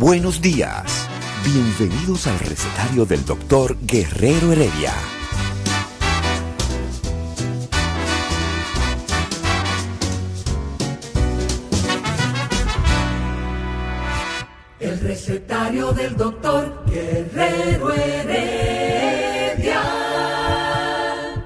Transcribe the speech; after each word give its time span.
Buenos 0.00 0.40
días. 0.40 1.10
Bienvenidos 1.44 2.26
al 2.26 2.38
recetario 2.38 3.04
del 3.04 3.22
doctor 3.26 3.76
Guerrero 3.82 4.50
Heredia. 4.50 4.94
El 14.78 15.00
recetario 15.00 15.92
del 15.92 16.16
doctor 16.16 16.82
Guerrero 16.86 17.92
Heredia. 17.92 19.82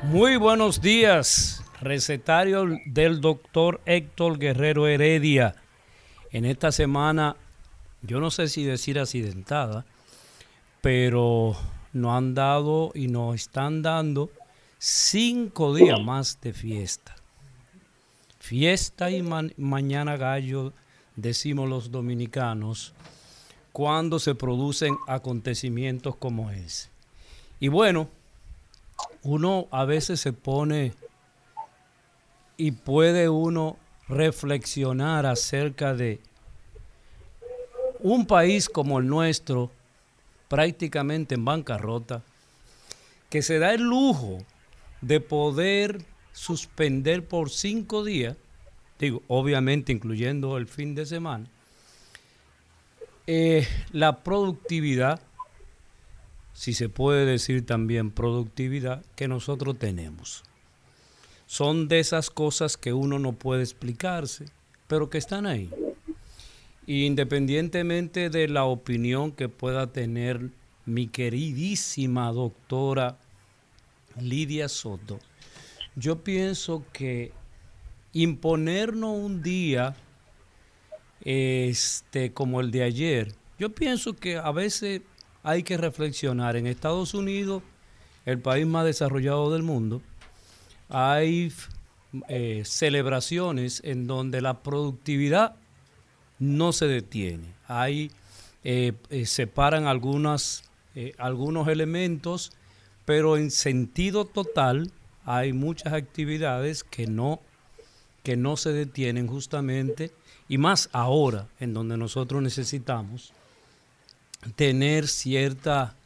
Muy 0.04 0.36
buenos 0.36 0.80
días, 0.80 1.60
recetario 1.80 2.66
del 2.86 3.20
doctor 3.20 3.80
Héctor 3.84 4.38
Guerrero 4.38 4.86
Heredia. 4.86 5.56
En 6.30 6.44
esta 6.44 6.70
semana, 6.70 7.34
yo 8.06 8.20
no 8.20 8.30
sé 8.30 8.48
si 8.48 8.64
decir 8.64 8.98
accidentada, 8.98 9.84
pero 10.80 11.56
nos 11.92 12.12
han 12.12 12.34
dado 12.34 12.92
y 12.94 13.08
nos 13.08 13.34
están 13.34 13.82
dando 13.82 14.30
cinco 14.78 15.74
días 15.74 16.00
más 16.02 16.38
de 16.40 16.52
fiesta. 16.52 17.14
Fiesta 18.38 19.10
y 19.10 19.22
mañana 19.22 20.18
gallo, 20.18 20.74
decimos 21.16 21.68
los 21.68 21.90
dominicanos, 21.90 22.92
cuando 23.72 24.18
se 24.18 24.34
producen 24.34 24.96
acontecimientos 25.06 26.14
como 26.16 26.50
ese. 26.50 26.90
Y 27.58 27.68
bueno, 27.68 28.08
uno 29.22 29.66
a 29.70 29.86
veces 29.86 30.20
se 30.20 30.34
pone 30.34 30.92
y 32.58 32.72
puede 32.72 33.30
uno 33.30 33.78
reflexionar 34.08 35.24
acerca 35.24 35.94
de 35.94 36.20
un 38.04 38.26
país 38.26 38.68
como 38.68 38.98
el 38.98 39.06
nuestro, 39.06 39.70
prácticamente 40.48 41.36
en 41.36 41.44
bancarrota, 41.46 42.22
que 43.30 43.40
se 43.40 43.58
da 43.58 43.72
el 43.72 43.80
lujo 43.80 44.44
de 45.00 45.20
poder 45.20 46.04
suspender 46.34 47.24
por 47.24 47.48
cinco 47.48 48.04
días, 48.04 48.36
digo, 48.98 49.22
obviamente 49.26 49.90
incluyendo 49.90 50.58
el 50.58 50.66
fin 50.66 50.94
de 50.94 51.06
semana, 51.06 51.46
eh, 53.26 53.66
la 53.90 54.22
productividad, 54.22 55.22
si 56.52 56.74
se 56.74 56.90
puede 56.90 57.24
decir 57.24 57.64
también 57.64 58.10
productividad, 58.10 59.02
que 59.16 59.28
nosotros 59.28 59.78
tenemos. 59.78 60.42
Son 61.46 61.88
de 61.88 62.00
esas 62.00 62.28
cosas 62.28 62.76
que 62.76 62.92
uno 62.92 63.18
no 63.18 63.32
puede 63.32 63.62
explicarse, 63.62 64.44
pero 64.88 65.08
que 65.08 65.16
están 65.16 65.46
ahí. 65.46 65.70
Independientemente 66.86 68.28
de 68.28 68.48
la 68.48 68.64
opinión 68.64 69.32
que 69.32 69.48
pueda 69.48 69.92
tener 69.92 70.50
mi 70.84 71.06
queridísima 71.08 72.30
doctora 72.30 73.16
Lidia 74.20 74.68
Soto, 74.68 75.18
yo 75.96 76.22
pienso 76.22 76.84
que 76.92 77.32
imponernos 78.12 79.16
un 79.16 79.42
día 79.42 79.96
este, 81.22 82.32
como 82.32 82.60
el 82.60 82.70
de 82.70 82.82
ayer. 82.82 83.34
Yo 83.58 83.74
pienso 83.74 84.14
que 84.14 84.36
a 84.36 84.50
veces 84.52 85.00
hay 85.42 85.62
que 85.62 85.76
reflexionar. 85.76 86.56
En 86.56 86.66
Estados 86.66 87.14
Unidos, 87.14 87.62
el 88.26 88.38
país 88.38 88.66
más 88.66 88.84
desarrollado 88.84 89.52
del 89.52 89.62
mundo, 89.62 90.02
hay 90.88 91.52
eh, 92.28 92.62
celebraciones 92.64 93.80
en 93.84 94.06
donde 94.06 94.40
la 94.40 94.62
productividad 94.62 95.56
no 96.38 96.72
se 96.72 96.86
detiene. 96.86 97.46
Hay, 97.66 98.10
eh, 98.64 98.92
eh, 99.10 99.26
separan 99.26 99.86
algunas, 99.86 100.64
algunos 101.18 101.68
elementos, 101.68 102.52
pero 103.04 103.36
en 103.36 103.50
sentido 103.50 104.24
total 104.24 104.92
hay 105.24 105.52
muchas 105.52 105.92
actividades 105.92 106.84
que 106.84 107.06
no, 107.06 107.40
que 108.22 108.36
no 108.36 108.56
se 108.56 108.72
detienen 108.72 109.26
justamente 109.26 110.12
y 110.48 110.58
más 110.58 110.88
ahora 110.92 111.48
en 111.58 111.74
donde 111.74 111.96
nosotros 111.96 112.42
necesitamos 112.42 113.32
tener 114.56 115.08
cierta 115.08 115.96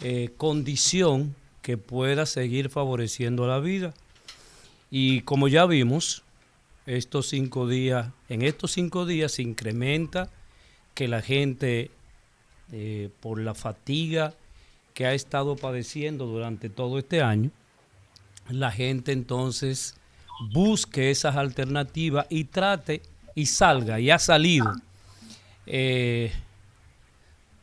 eh, 0.00 0.30
condición 0.36 1.34
que 1.62 1.76
pueda 1.76 2.26
seguir 2.26 2.70
favoreciendo 2.70 3.46
la 3.46 3.58
vida. 3.58 3.92
Y 4.90 5.22
como 5.22 5.48
ya 5.48 5.66
vimos, 5.66 6.22
estos 6.86 7.28
cinco 7.28 7.68
días, 7.68 8.08
en 8.28 8.42
estos 8.42 8.72
cinco 8.72 9.06
días 9.06 9.32
se 9.32 9.42
incrementa 9.42 10.30
que 10.94 11.08
la 11.08 11.20
gente, 11.20 11.90
eh, 12.72 13.10
por 13.20 13.40
la 13.40 13.54
fatiga 13.54 14.34
que 14.94 15.06
ha 15.06 15.12
estado 15.12 15.56
padeciendo 15.56 16.26
durante 16.26 16.70
todo 16.70 16.98
este 16.98 17.20
año, 17.22 17.50
la 18.48 18.70
gente 18.70 19.12
entonces 19.12 19.96
busque 20.52 21.10
esas 21.10 21.36
alternativas 21.36 22.26
y 22.30 22.44
trate 22.44 23.02
y 23.34 23.46
salga 23.46 24.00
y 24.00 24.10
ha 24.10 24.18
salido 24.18 24.72
eh, 25.66 26.32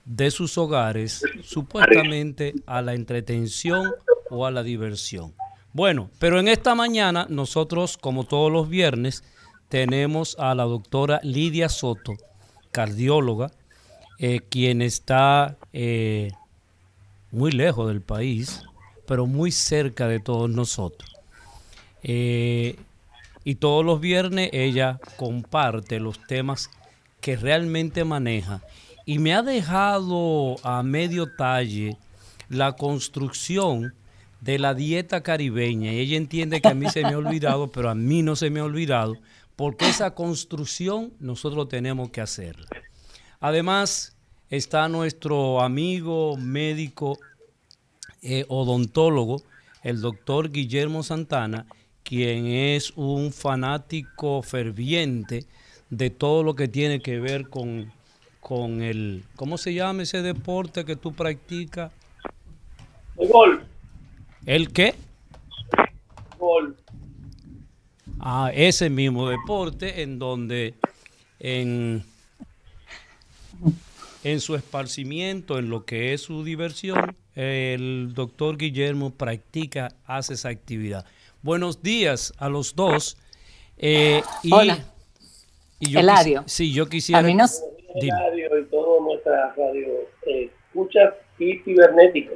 de 0.06 0.32
sus 0.32 0.58
hogares 0.58 1.24
supuestamente 1.44 2.54
a 2.66 2.82
la 2.82 2.94
entretención 2.94 3.92
o 4.30 4.46
a 4.46 4.52
la 4.52 4.64
diversión. 4.64 5.34
Bueno, 5.74 6.12
pero 6.20 6.40
en 6.40 6.48
esta 6.48 6.76
mañana 6.76 7.26
nosotros, 7.30 7.98
como 7.98 8.26
todos 8.26 8.52
los 8.52 8.70
viernes, 8.70 9.24
tenemos 9.70 10.36
a 10.38 10.54
la 10.54 10.66
doctora 10.66 11.20
Lidia 11.24 11.68
Soto, 11.68 12.14
cardióloga, 12.72 13.52
eh, 14.20 14.42
quien 14.50 14.84
está 14.84 15.58
eh, 15.74 16.32
muy 17.32 17.52
lejos 17.52 17.88
del 17.88 18.02
país, 18.02 18.62
pero 19.08 19.26
muy 19.26 19.52
cerca 19.52 20.08
de 20.08 20.20
todos 20.20 20.48
nosotros. 20.48 21.10
Y 22.04 23.56
todos 23.56 23.84
los 23.84 24.00
viernes 24.00 24.50
ella 24.54 25.00
comparte 25.18 26.00
los 26.00 26.20
temas 26.28 26.70
que 27.20 27.36
realmente 27.36 28.04
maneja. 28.04 28.62
Y 29.06 29.18
me 29.20 29.34
ha 29.34 29.42
dejado 29.42 30.56
a 30.64 30.84
medio 30.84 31.36
talle 31.36 31.98
la 32.50 32.74
construcción 32.74 33.94
de 34.44 34.60
la 34.60 34.74
dieta 34.74 35.24
caribeña. 35.24 35.94
Y 35.94 36.00
ella 36.00 36.18
entiende 36.18 36.60
que 36.60 36.68
a 36.68 36.74
mí 36.74 36.90
se 36.90 37.02
me 37.02 37.14
ha 37.14 37.18
olvidado, 37.18 37.72
pero 37.72 37.90
a 37.90 37.96
mí 37.96 38.22
no 38.22 38.36
se 38.36 38.50
me 38.50 38.60
ha 38.60 38.66
olvidado, 38.66 39.18
porque 39.56 39.88
esa 39.88 40.14
construcción 40.14 41.14
nosotros 41.20 41.70
tenemos 41.70 42.10
que 42.10 42.20
hacerla. 42.20 42.68
Además, 43.40 44.18
está 44.50 44.90
nuestro 44.90 45.62
amigo 45.62 46.36
médico 46.36 47.18
eh, 48.22 48.46
odontólogo, 48.50 49.42
el 49.82 50.02
doctor 50.02 50.52
Guillermo 50.52 51.04
Santana, 51.04 51.66
quien 52.04 52.48
es 52.48 52.92
un 52.98 53.32
fanático 53.32 54.42
ferviente 54.42 55.46
de 55.90 56.10
todo 56.10 56.44
lo 56.44 56.56
que 56.56 56.68
tiene 56.68 57.02
que 57.02 57.20
ver 57.20 57.50
con, 57.50 57.94
con 58.42 58.82
el, 58.82 59.24
¿cómo 59.38 59.58
se 59.58 59.74
llama 59.74 60.04
ese 60.04 60.22
deporte 60.22 60.84
que 60.84 60.98
tú 60.98 61.14
practicas? 61.14 61.94
El 63.18 63.30
gol. 63.30 63.73
¿El 64.46 64.74
qué? 64.74 64.96
Gol. 66.38 66.76
Ah, 68.20 68.52
ese 68.54 68.90
mismo 68.90 69.30
deporte 69.30 70.02
en 70.02 70.20
donde 70.20 70.74
en, 71.40 72.04
en 74.24 74.40
su 74.42 74.56
esparcimiento, 74.56 75.58
en 75.60 75.70
lo 75.70 75.86
que 75.86 76.14
es 76.14 76.22
su 76.22 76.44
diversión, 76.44 77.16
el 77.36 78.14
doctor 78.14 78.58
Guillermo 78.58 79.12
practica, 79.12 79.94
hace 80.06 80.34
esa 80.34 80.50
actividad. 80.50 81.06
Buenos 81.42 81.82
días 81.82 82.34
a 82.38 82.50
los 82.50 82.76
dos. 82.76 83.18
Eh, 83.78 84.22
Hola. 84.52 84.80
Y 85.80 85.92
yo 85.92 86.00
Eladio. 86.00 86.44
sí, 86.48 86.74
yo 86.74 86.88
quisiera. 86.88 87.20
A 87.20 87.24
mí 87.24 87.34
no... 87.34 87.46
Eladio 87.96 88.60
y 88.60 88.66
todo 88.66 89.02
nuestra 89.04 89.54
radio 89.56 89.88
eh, 90.28 90.50
escucha 90.68 91.14
y 91.40 91.60
cibernética. 91.60 92.32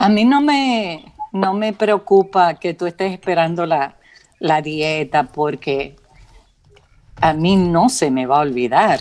A 0.00 0.08
mí 0.08 0.24
no 0.24 0.40
me, 0.40 1.12
no 1.30 1.52
me 1.52 1.74
preocupa 1.74 2.54
que 2.54 2.72
tú 2.72 2.86
estés 2.86 3.12
esperando 3.12 3.66
la, 3.66 3.96
la 4.38 4.62
dieta 4.62 5.24
porque 5.24 5.94
a 7.16 7.34
mí 7.34 7.56
no 7.56 7.90
se 7.90 8.10
me 8.10 8.24
va 8.24 8.38
a 8.38 8.40
olvidar. 8.40 9.00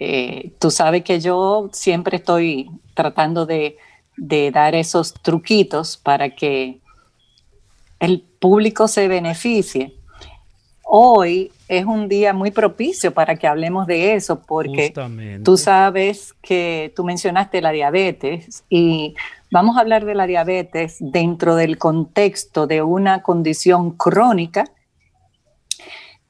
Eh, 0.00 0.50
tú 0.58 0.72
sabes 0.72 1.04
que 1.04 1.20
yo 1.20 1.70
siempre 1.72 2.16
estoy 2.16 2.68
tratando 2.94 3.46
de, 3.46 3.76
de, 4.16 4.50
dar 4.50 4.74
esos 4.74 5.14
truquitos 5.14 5.96
para 5.96 6.30
que 6.30 6.80
el 8.00 8.20
público 8.40 8.88
se 8.88 9.06
beneficie. 9.06 9.94
Hoy 10.82 11.52
es 11.68 11.84
un 11.84 12.08
día 12.08 12.32
muy 12.32 12.50
propicio 12.50 13.14
para 13.14 13.36
que 13.36 13.46
hablemos 13.46 13.86
de 13.86 14.14
eso, 14.14 14.42
porque 14.42 14.92
tú 15.44 15.56
sabes 15.56 16.34
que 16.42 16.92
tú 16.96 17.04
mencionaste 17.04 17.60
la 17.60 17.70
diabetes 17.70 18.64
y 18.68 19.14
vamos 19.50 19.76
a 19.76 19.80
hablar 19.80 20.04
de 20.04 20.14
la 20.14 20.26
diabetes 20.26 20.96
dentro 21.00 21.56
del 21.56 21.78
contexto 21.78 22.66
de 22.66 22.82
una 22.82 23.22
condición 23.22 23.92
crónica 23.92 24.64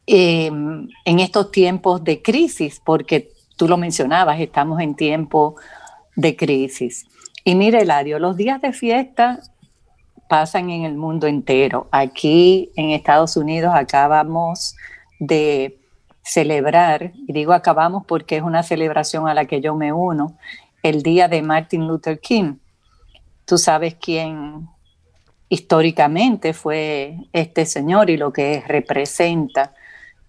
eh, 0.06 0.46
en 0.46 1.20
estos 1.20 1.50
tiempos 1.50 2.02
de 2.02 2.22
crisis, 2.22 2.80
porque 2.84 3.32
tú 3.56 3.68
lo 3.68 3.76
mencionabas, 3.76 4.40
estamos 4.40 4.80
en 4.80 4.94
tiempo 4.94 5.56
de 6.16 6.34
crisis. 6.36 7.06
Y 7.44 7.54
mire, 7.54 7.82
Eladio, 7.82 8.18
los 8.18 8.36
días 8.36 8.60
de 8.60 8.72
fiesta 8.72 9.40
pasan 10.28 10.70
en 10.70 10.84
el 10.84 10.96
mundo 10.96 11.26
entero. 11.26 11.88
Aquí 11.90 12.70
en 12.76 12.90
Estados 12.90 13.36
Unidos 13.36 13.72
acabamos 13.74 14.76
de 15.18 15.78
celebrar, 16.22 17.12
y 17.26 17.32
digo 17.32 17.52
acabamos 17.52 18.04
porque 18.06 18.36
es 18.36 18.42
una 18.42 18.62
celebración 18.62 19.28
a 19.28 19.34
la 19.34 19.46
que 19.46 19.60
yo 19.60 19.74
me 19.74 19.92
uno, 19.92 20.36
el 20.82 21.02
día 21.02 21.28
de 21.28 21.42
Martin 21.42 21.86
Luther 21.86 22.20
King. 22.20 22.56
Tú 23.48 23.56
sabes 23.56 23.94
quién 23.94 24.68
históricamente 25.48 26.52
fue 26.52 27.16
este 27.32 27.64
señor 27.64 28.10
y 28.10 28.18
lo 28.18 28.30
que 28.30 28.62
representa 28.66 29.72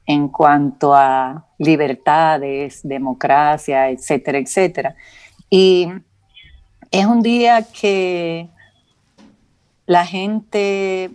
en 0.05 0.29
cuanto 0.29 0.95
a 0.95 1.45
libertades, 1.57 2.79
democracia, 2.81 3.89
etcétera, 3.89 4.37
etcétera. 4.37 4.95
Y 5.49 5.89
es 6.91 7.05
un 7.05 7.21
día 7.21 7.63
que 7.63 8.47
la 9.85 10.05
gente, 10.05 11.11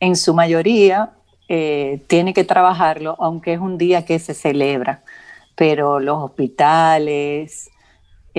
en 0.00 0.16
su 0.16 0.34
mayoría, 0.34 1.12
eh, 1.48 2.04
tiene 2.08 2.34
que 2.34 2.44
trabajarlo, 2.44 3.16
aunque 3.18 3.54
es 3.54 3.58
un 3.58 3.78
día 3.78 4.04
que 4.04 4.18
se 4.18 4.34
celebra, 4.34 5.02
pero 5.54 5.98
los 5.98 6.22
hospitales, 6.22 7.70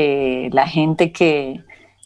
eh, 0.01 0.49
la 0.53 0.65
gente 0.65 1.11
que 1.11 1.61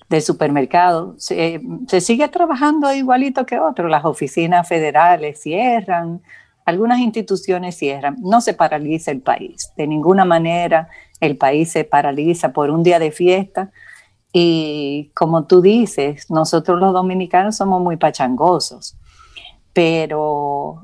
del 0.10 0.24
supermercado. 0.24 1.14
Se, 1.20 1.62
sigue 2.02 2.28
trabajando 2.28 2.92
igualito 2.92 3.46
que 3.46 3.60
otros. 3.60 3.92
Las 3.92 4.04
oficinas 4.04 4.68
federales 4.68 5.42
cierran, 5.42 6.24
algunas 6.66 7.00
instituciones 7.00 7.78
cierran. 7.78 8.16
No 8.20 8.42
se 8.42 8.56
paraliza 8.56 9.12
el 9.12 9.22
país. 9.22 9.72
De 9.78 9.86
ninguna 9.86 10.26
manera 10.26 10.90
el 11.20 11.38
país 11.38 11.72
se 11.72 11.84
paraliza 11.84 12.52
por 12.52 12.72
un 12.72 12.82
día 12.82 12.98
de 12.98 13.12
fiesta. 13.12 13.72
Y 14.32 15.12
como 15.14 15.46
tú 15.46 15.62
dices, 15.62 16.32
nosotros 16.32 16.80
los 16.80 16.94
dominicanos 16.94 17.58
somos 17.58 17.80
muy 17.80 17.98
pachangosos. 17.98 18.98
Pero 19.72 20.82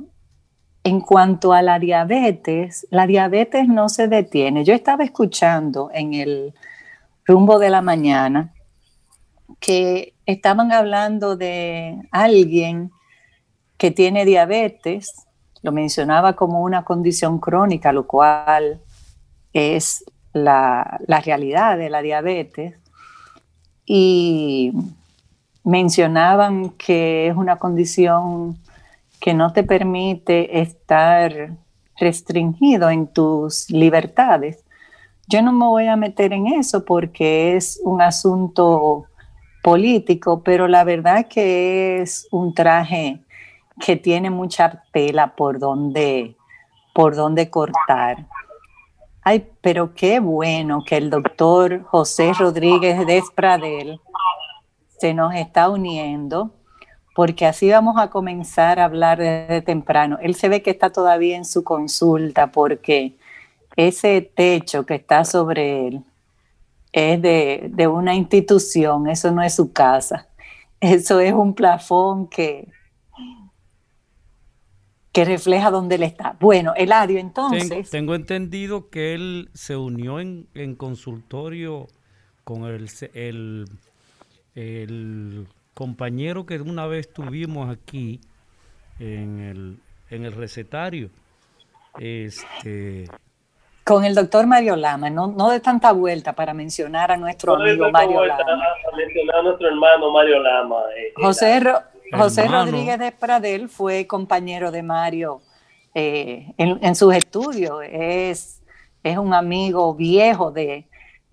en 0.84 1.02
cuanto 1.02 1.54
a 1.54 1.64
la 1.64 1.80
diabetes, 1.80 2.86
la 2.92 3.08
diabetes 3.08 3.68
no 3.68 3.90
se 3.90 4.08
detiene. 4.08 4.64
Yo 4.64 4.76
estaba 4.76 5.04
escuchando 5.04 5.90
en 5.92 6.14
el 6.14 6.54
rumbo 7.30 7.60
de 7.60 7.70
la 7.70 7.84
mañana 7.84 8.56
que 9.60 10.16
estaban 10.26 10.72
hablando 10.72 11.38
de 11.38 12.02
alguien 12.10 12.92
que 13.78 13.92
tiene 13.92 14.26
diabetes, 14.26 15.28
lo 15.62 15.72
mencionaba 15.72 16.34
como 16.34 16.64
una 16.64 16.84
condición 16.84 17.40
crónica, 17.40 17.94
lo 17.94 18.08
cual 18.08 18.82
es 19.54 20.04
la, 20.34 21.00
realidad 21.08 21.78
de 21.78 21.92
la 21.92 22.02
diabetes, 22.02 22.76
y 23.86 24.74
mencionaban 25.64 26.72
que 26.72 27.28
es 27.28 27.36
una 27.36 27.58
condición 27.58 28.58
que 29.20 29.36
no 29.36 29.54
te 29.54 29.64
permite 29.64 30.62
estar 30.62 31.52
restringido 31.96 32.90
en 32.90 33.06
tus 33.06 33.70
libertades. 33.70 34.64
Yo 35.32 35.44
no 35.44 35.52
me 35.52 35.68
voy 35.68 35.86
a 35.86 35.96
meter 35.96 36.34
en 36.34 36.48
eso 36.48 36.84
porque 36.84 37.56
es 37.56 37.80
un 37.84 38.02
asunto 38.02 39.06
político, 39.62 40.42
pero 40.44 40.68
la 40.68 40.84
verdad 40.84 41.28
que 41.28 42.02
es 42.02 42.28
un 42.32 42.56
traje 42.56 43.20
que 43.80 43.96
tiene 43.96 44.32
mucha 44.32 44.84
tela 44.92 45.36
por 45.36 45.60
donde, 45.60 46.36
por 46.96 47.16
donde 47.16 47.52
cortar. 47.52 48.26
Ay, 49.22 49.48
pero 49.62 49.94
qué 49.94 50.20
bueno 50.20 50.84
que 50.84 50.98
el 50.98 51.12
doctor 51.12 51.84
José 51.84 52.34
Rodríguez 52.34 53.06
Despradel 53.06 54.02
se 54.98 55.14
nos 55.14 55.36
está 55.36 55.70
uniendo, 55.70 56.56
porque 57.14 57.46
así 57.46 57.70
vamos 57.70 58.00
a 58.00 58.10
comenzar 58.10 58.80
a 58.80 58.86
hablar 58.86 59.20
desde 59.20 59.62
temprano. 59.62 60.18
Él 60.24 60.34
se 60.34 60.50
ve 60.50 60.64
que 60.64 60.72
está 60.72 60.90
todavía 60.90 61.38
en 61.38 61.46
su 61.46 61.64
consulta 61.64 62.48
porque 62.52 63.19
ese 63.88 64.22
techo 64.22 64.86
que 64.86 64.96
está 64.96 65.24
sobre 65.24 65.88
él 65.88 66.04
es 66.92 67.22
de, 67.22 67.88
una 67.88 68.14
institución, 68.14 69.08
eso 69.08 69.32
no 69.32 69.42
es 69.42 69.56
su 69.56 69.72
casa. 69.72 70.28
Eso 70.82 71.20
es 71.22 71.34
un 71.34 71.54
plafón 71.54 72.28
que, 72.28 72.68
que 75.14 75.24
refleja 75.24 75.72
dónde 75.72 75.96
él 75.96 76.04
está. 76.04 76.36
Bueno, 76.42 76.74
Eladio, 76.76 77.20
entonces... 77.20 77.90
Tengo, 77.90 78.16
entendido 78.16 78.90
que 78.90 79.14
él 79.14 79.50
se 79.54 79.78
unió 79.78 80.20
en, 80.20 80.76
consultorio 80.76 81.88
con 82.44 82.66
el, 82.66 82.90
el, 83.14 83.66
el, 84.56 85.48
compañero 85.74 86.46
que 86.46 86.60
una 86.60 86.86
vez 86.86 87.14
tuvimos 87.14 87.70
aquí 87.70 88.20
en 89.00 89.40
el, 89.40 89.80
en 90.10 90.26
el 90.26 90.34
recetario. 90.34 91.10
Este, 91.98 93.06
con 93.90 94.06
el 94.06 94.14
doctor 94.14 94.46
Mario 94.46 94.76
Lama, 94.76 95.10
no, 95.10 95.30
no 95.30 95.50
de 95.50 95.60
tanta 95.60 95.92
vuelta 95.94 96.34
para 96.34 96.54
mencionar 96.54 97.12
a 97.12 97.18
nuestro 97.18 97.56
amigo 97.56 97.90
Mario 97.90 98.24
Lama. 98.24 98.44
A 98.46 98.96
mencionar 98.96 99.38
a 99.38 99.42
nuestro 99.42 99.68
hermano 99.68 100.12
Mario 100.12 100.44
Lama. 100.44 100.76
Eh, 100.96 101.12
José, 101.16 101.60
José 102.16 102.48
Rodríguez 102.48 103.00
de 103.00 103.12
Pradel 103.12 103.68
fue 103.68 104.06
compañero 104.06 104.70
de 104.70 104.84
Mario 104.84 105.42
eh, 105.96 106.54
en, 106.58 106.96
sus 106.96 107.16
estudios. 107.16 107.82
Es, 107.92 108.62
es 109.02 109.18
un 109.18 109.34
amigo 109.34 109.96
viejo 109.96 110.52
de, 110.52 110.86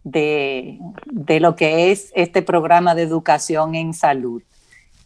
de, 0.02 0.78
de, 1.04 1.40
lo 1.40 1.56
que 1.56 1.92
es 1.92 2.10
este 2.14 2.40
programa 2.40 2.94
de 2.94 3.02
educación 3.02 3.74
en 3.74 3.92
salud. 3.92 4.42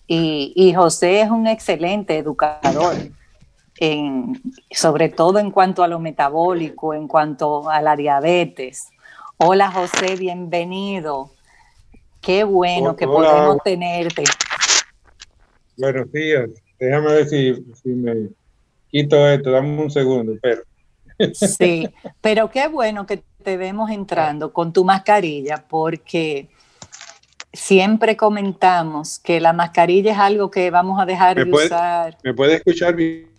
Y, 0.07 0.53
y 0.55 0.73
José 0.73 1.23
es 1.23 1.31
un 1.31 1.49
excelente 1.49 2.17
educador 2.17 2.95
sobre 4.71 5.09
todo 5.09 5.39
en 5.39 5.51
cuanto 5.51 5.83
a 5.83 5.89
lo 5.89 5.99
metabólico, 5.99 6.93
en 6.93 7.09
cuanto 7.09 7.71
a 7.71 7.81
la 7.81 7.97
diabetes. 7.97 8.89
Hola 9.39 9.71
José, 9.71 10.17
bienvenido. 10.17 11.31
Qué 12.21 12.45
bueno 12.45 12.95
que 12.95 13.07
podemos 13.07 13.57
tenerte. 13.65 14.25
Buenos 15.79 16.13
días. 16.13 16.51
Déjame 16.79 17.07
ver 17.07 17.29
si, 17.29 17.65
me 17.85 18.29
quito 18.91 19.27
esto, 19.27 19.51
dame 19.51 19.83
un 19.83 19.91
segundo, 19.91 20.35
pero. 20.43 20.63
Sí, 21.33 21.89
pero 22.21 22.51
qué 22.51 22.69
bueno 22.69 23.07
que 23.07 23.23
te 23.43 23.57
vemos 23.57 23.91
entrando 23.91 24.53
con 24.53 24.75
tu 24.75 24.85
mascarilla, 24.85 25.65
porque 25.67 26.51
siempre 27.51 28.15
comentamos 28.19 29.19
que 29.19 29.41
la 29.41 29.55
mascarilla 29.55 30.13
es 30.13 30.19
algo 30.19 30.51
que 30.51 30.71
vamos 30.71 31.01
a 31.01 31.07
dejar 31.07 31.43
de 31.43 31.51
usar. 31.51 32.19
¿Me 32.23 32.35
puede 32.35 32.57
escuchar 32.57 32.95
bien? 32.95 33.30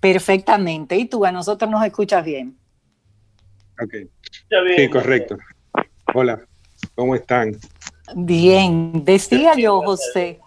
Perfectamente. 0.00 0.96
¿Y 0.96 1.06
tú 1.06 1.24
a 1.24 1.32
nosotros 1.32 1.70
nos 1.70 1.84
escuchas 1.84 2.24
bien? 2.24 2.56
Ok. 3.82 3.94
Sí, 4.76 4.88
correcto. 4.88 5.36
Hola, 6.14 6.40
¿cómo 6.94 7.14
están? 7.14 7.56
Bien, 8.14 9.04
decía 9.04 9.54
yo, 9.56 9.82
José. 9.82 10.40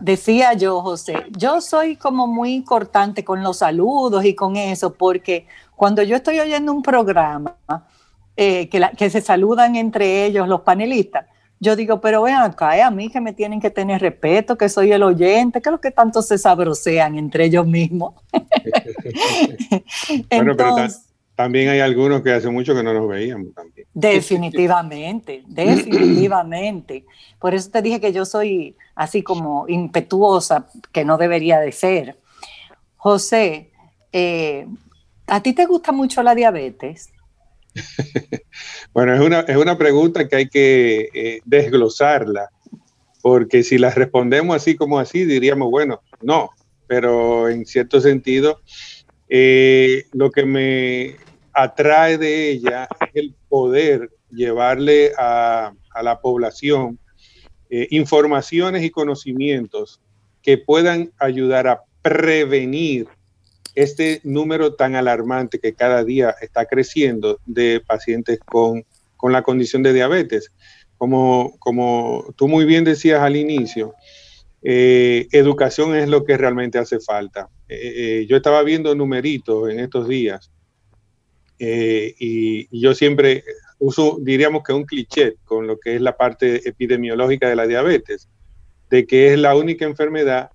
Decía 0.00 0.52
yo, 0.54 0.80
José, 0.80 1.26
yo 1.30 1.60
soy 1.60 1.94
como 1.94 2.26
muy 2.26 2.64
cortante 2.64 3.24
con 3.24 3.44
los 3.44 3.58
saludos 3.58 4.24
y 4.24 4.34
con 4.34 4.56
eso, 4.56 4.92
porque 4.92 5.46
cuando 5.76 6.02
yo 6.02 6.16
estoy 6.16 6.40
oyendo 6.40 6.72
un 6.72 6.82
programa 6.82 7.56
eh, 8.36 8.68
que, 8.68 8.90
que 8.96 9.10
se 9.10 9.20
saludan 9.20 9.76
entre 9.76 10.24
ellos 10.24 10.48
los 10.48 10.62
panelistas, 10.62 11.26
yo 11.58 11.74
digo, 11.76 12.00
pero 12.00 12.22
vean 12.22 12.42
acá, 12.42 12.76
es 12.76 12.84
a 12.84 12.90
mí 12.90 13.08
que 13.08 13.20
me 13.20 13.32
tienen 13.32 13.60
que 13.60 13.70
tener 13.70 14.00
respeto, 14.00 14.58
que 14.58 14.68
soy 14.68 14.92
el 14.92 15.02
oyente, 15.02 15.62
que 15.62 15.68
es 15.68 15.72
lo 15.72 15.80
que 15.80 15.90
tanto 15.90 16.20
se 16.22 16.36
sabrosean 16.36 17.16
entre 17.16 17.46
ellos 17.46 17.66
mismos. 17.66 18.14
bueno, 20.30 20.54
pero 20.56 20.76
también 21.34 21.68
hay 21.68 21.80
algunos 21.80 22.22
que 22.22 22.32
hace 22.32 22.50
mucho 22.50 22.74
que 22.74 22.82
no 22.82 22.92
nos 22.94 23.08
veíamos 23.08 23.54
tampoco. 23.54 23.88
Definitivamente, 23.92 25.42
definitivamente. 25.46 27.04
Por 27.38 27.54
eso 27.54 27.70
te 27.70 27.82
dije 27.82 28.00
que 28.00 28.12
yo 28.12 28.24
soy 28.24 28.76
así 28.94 29.22
como 29.22 29.66
impetuosa, 29.68 30.68
que 30.92 31.04
no 31.04 31.18
debería 31.18 31.60
de 31.60 31.72
ser. 31.72 32.18
José, 32.96 33.70
eh, 34.12 34.66
¿a 35.26 35.42
ti 35.42 35.52
te 35.52 35.66
gusta 35.66 35.92
mucho 35.92 36.22
la 36.22 36.34
diabetes? 36.34 37.10
bueno, 38.92 39.14
es 39.14 39.20
una, 39.20 39.40
es 39.40 39.56
una 39.56 39.76
pregunta 39.78 40.28
que 40.28 40.36
hay 40.36 40.48
que 40.48 41.08
eh, 41.12 41.40
desglosarla, 41.44 42.50
porque 43.22 43.62
si 43.62 43.78
la 43.78 43.90
respondemos 43.90 44.56
así 44.56 44.76
como 44.76 44.98
así, 44.98 45.24
diríamos, 45.24 45.70
bueno, 45.70 46.00
no, 46.22 46.50
pero 46.86 47.48
en 47.48 47.66
cierto 47.66 48.00
sentido, 48.00 48.60
eh, 49.28 50.04
lo 50.12 50.30
que 50.30 50.44
me 50.44 51.16
atrae 51.52 52.18
de 52.18 52.50
ella 52.50 52.88
es 53.00 53.10
el 53.14 53.34
poder 53.48 54.10
llevarle 54.30 55.12
a, 55.18 55.72
la 56.02 56.20
población 56.20 56.98
eh, 57.70 57.86
informaciones 57.90 58.84
y 58.84 58.90
conocimientos 58.90 59.98
que 60.42 60.58
puedan 60.58 61.10
ayudar 61.18 61.66
a 61.66 61.82
prevenir 62.02 63.08
este 63.76 64.20
número 64.24 64.74
tan 64.74 64.96
alarmante 64.96 65.60
que 65.60 65.74
cada 65.74 66.02
día 66.02 66.34
está 66.40 66.66
creciendo 66.66 67.38
de 67.46 67.80
pacientes 67.86 68.40
con, 68.40 68.84
la 69.22 69.42
condición 69.42 69.84
de 69.84 69.92
diabetes. 69.92 70.50
Como, 70.98 71.56
como 71.58 72.34
tú 72.36 72.48
muy 72.48 72.64
bien 72.64 72.82
decías 72.82 73.20
al 73.20 73.36
inicio, 73.36 73.94
eh, 74.62 75.28
educación 75.30 75.94
es 75.94 76.08
lo 76.08 76.24
que 76.24 76.36
realmente 76.36 76.78
hace 76.78 76.98
falta. 76.98 77.48
Eh, 77.68 78.26
yo 78.28 78.36
estaba 78.36 78.62
viendo 78.62 78.94
numeritos 78.94 79.70
en 79.70 79.78
estos 79.78 80.08
días 80.08 80.50
eh, 81.58 82.14
y, 82.18 82.80
yo 82.80 82.94
siempre 82.94 83.44
uso, 83.78 84.18
diríamos 84.20 84.62
que 84.62 84.72
un 84.72 84.84
cliché 84.84 85.36
con 85.44 85.66
lo 85.66 85.78
que 85.78 85.96
es 85.96 86.00
la 86.00 86.16
parte 86.16 86.68
epidemiológica 86.68 87.48
de 87.48 87.56
la 87.56 87.66
diabetes, 87.66 88.28
de 88.90 89.06
que 89.06 89.32
es 89.32 89.38
la 89.38 89.56
única 89.56 89.84
enfermedad, 89.84 90.50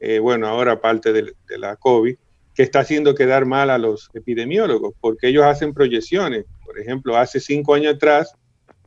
eh, 0.00 0.18
bueno, 0.18 0.46
ahora 0.46 0.72
aparte 0.72 1.12
de, 1.12 1.34
la 1.58 1.76
COVID, 1.76 2.16
que 2.54 2.62
está 2.62 2.80
haciendo 2.80 3.14
quedar 3.14 3.46
mal 3.46 3.70
a 3.70 3.78
los 3.78 4.10
epidemiólogos, 4.14 4.94
porque 5.00 5.28
ellos 5.28 5.44
hacen 5.44 5.74
proyecciones. 5.74 6.44
Por 6.64 6.78
ejemplo, 6.78 7.16
hace 7.16 7.40
cinco 7.40 7.74
años 7.74 7.94
atrás 7.94 8.34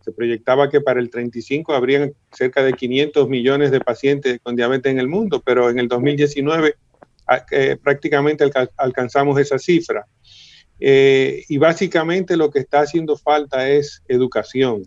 se 0.02 0.14
proyectaba 0.14 0.70
que 0.70 0.80
para 0.80 1.02
el 1.02 1.10
35 1.10 1.74
habrían 1.74 2.14
cerca 2.32 2.64
de 2.64 2.72
500 2.72 3.28
millones 3.28 3.72
de 3.72 3.82
pacientes 3.82 4.40
con 4.42 4.56
diabetes 4.56 4.90
en 4.90 5.00
el 5.00 5.10
mundo, 5.10 5.42
pero 5.46 5.70
en 5.70 5.80
el 5.80 5.90
2019 5.90 6.76
eh, 7.52 7.78
prácticamente 7.84 8.50
alcanzamos 8.78 9.38
esa 9.38 9.60
cifra. 9.60 10.08
Eh, 10.80 11.44
y 11.50 11.58
básicamente 11.58 12.38
lo 12.38 12.50
que 12.52 12.60
está 12.60 12.82
haciendo 12.82 13.18
falta 13.18 13.68
es 13.68 14.02
educación, 14.08 14.84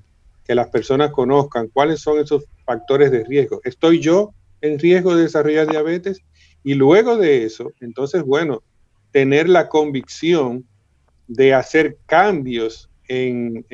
que 0.46 0.54
las 0.54 0.68
personas 0.68 1.10
conozcan 1.10 1.68
cuáles 1.68 2.00
son 2.00 2.18
esos 2.18 2.44
factores 2.64 3.10
de 3.10 3.24
riesgo. 3.24 3.60
¿Estoy 3.64 4.00
yo 4.00 4.32
en 4.62 4.78
riesgo 4.78 5.14
de 5.14 5.24
desarrollar 5.24 5.68
diabetes? 5.68 6.22
Y 6.62 6.74
luego 6.74 7.18
de 7.18 7.44
eso, 7.44 7.72
entonces, 7.80 8.22
bueno, 8.22 8.62
tener 9.10 9.48
la 9.48 9.68
convicción 9.68 10.64
de 11.26 11.54
hacer 11.54 11.98
cambios 12.06 12.90
en, 13.08 13.64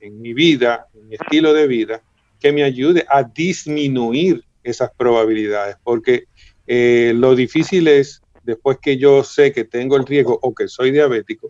mi 0.00 0.34
vida, 0.34 0.86
en 0.94 1.08
mi 1.08 1.14
estilo 1.14 1.52
de 1.52 1.66
vida, 1.66 2.02
que 2.40 2.52
me 2.52 2.62
ayude 2.62 3.04
a 3.08 3.22
disminuir 3.22 4.44
esas 4.62 4.90
probabilidades, 4.96 5.76
porque 5.82 6.24
eh, 6.66 7.12
lo 7.14 7.34
difícil 7.34 7.88
es 7.88 8.22
después 8.42 8.78
que 8.80 8.96
yo 8.96 9.24
sé 9.24 9.52
que 9.52 9.64
tengo 9.64 9.96
el 9.96 10.06
riesgo 10.06 10.38
o 10.42 10.54
que 10.54 10.68
soy 10.68 10.90
diabético, 10.90 11.48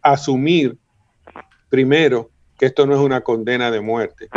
asumir 0.00 0.76
primero 1.68 2.30
que 2.58 2.66
esto 2.66 2.86
no 2.86 2.94
es 2.94 3.00
una 3.00 3.22
condena 3.22 3.70
de 3.70 3.80
muerte, 3.80 4.28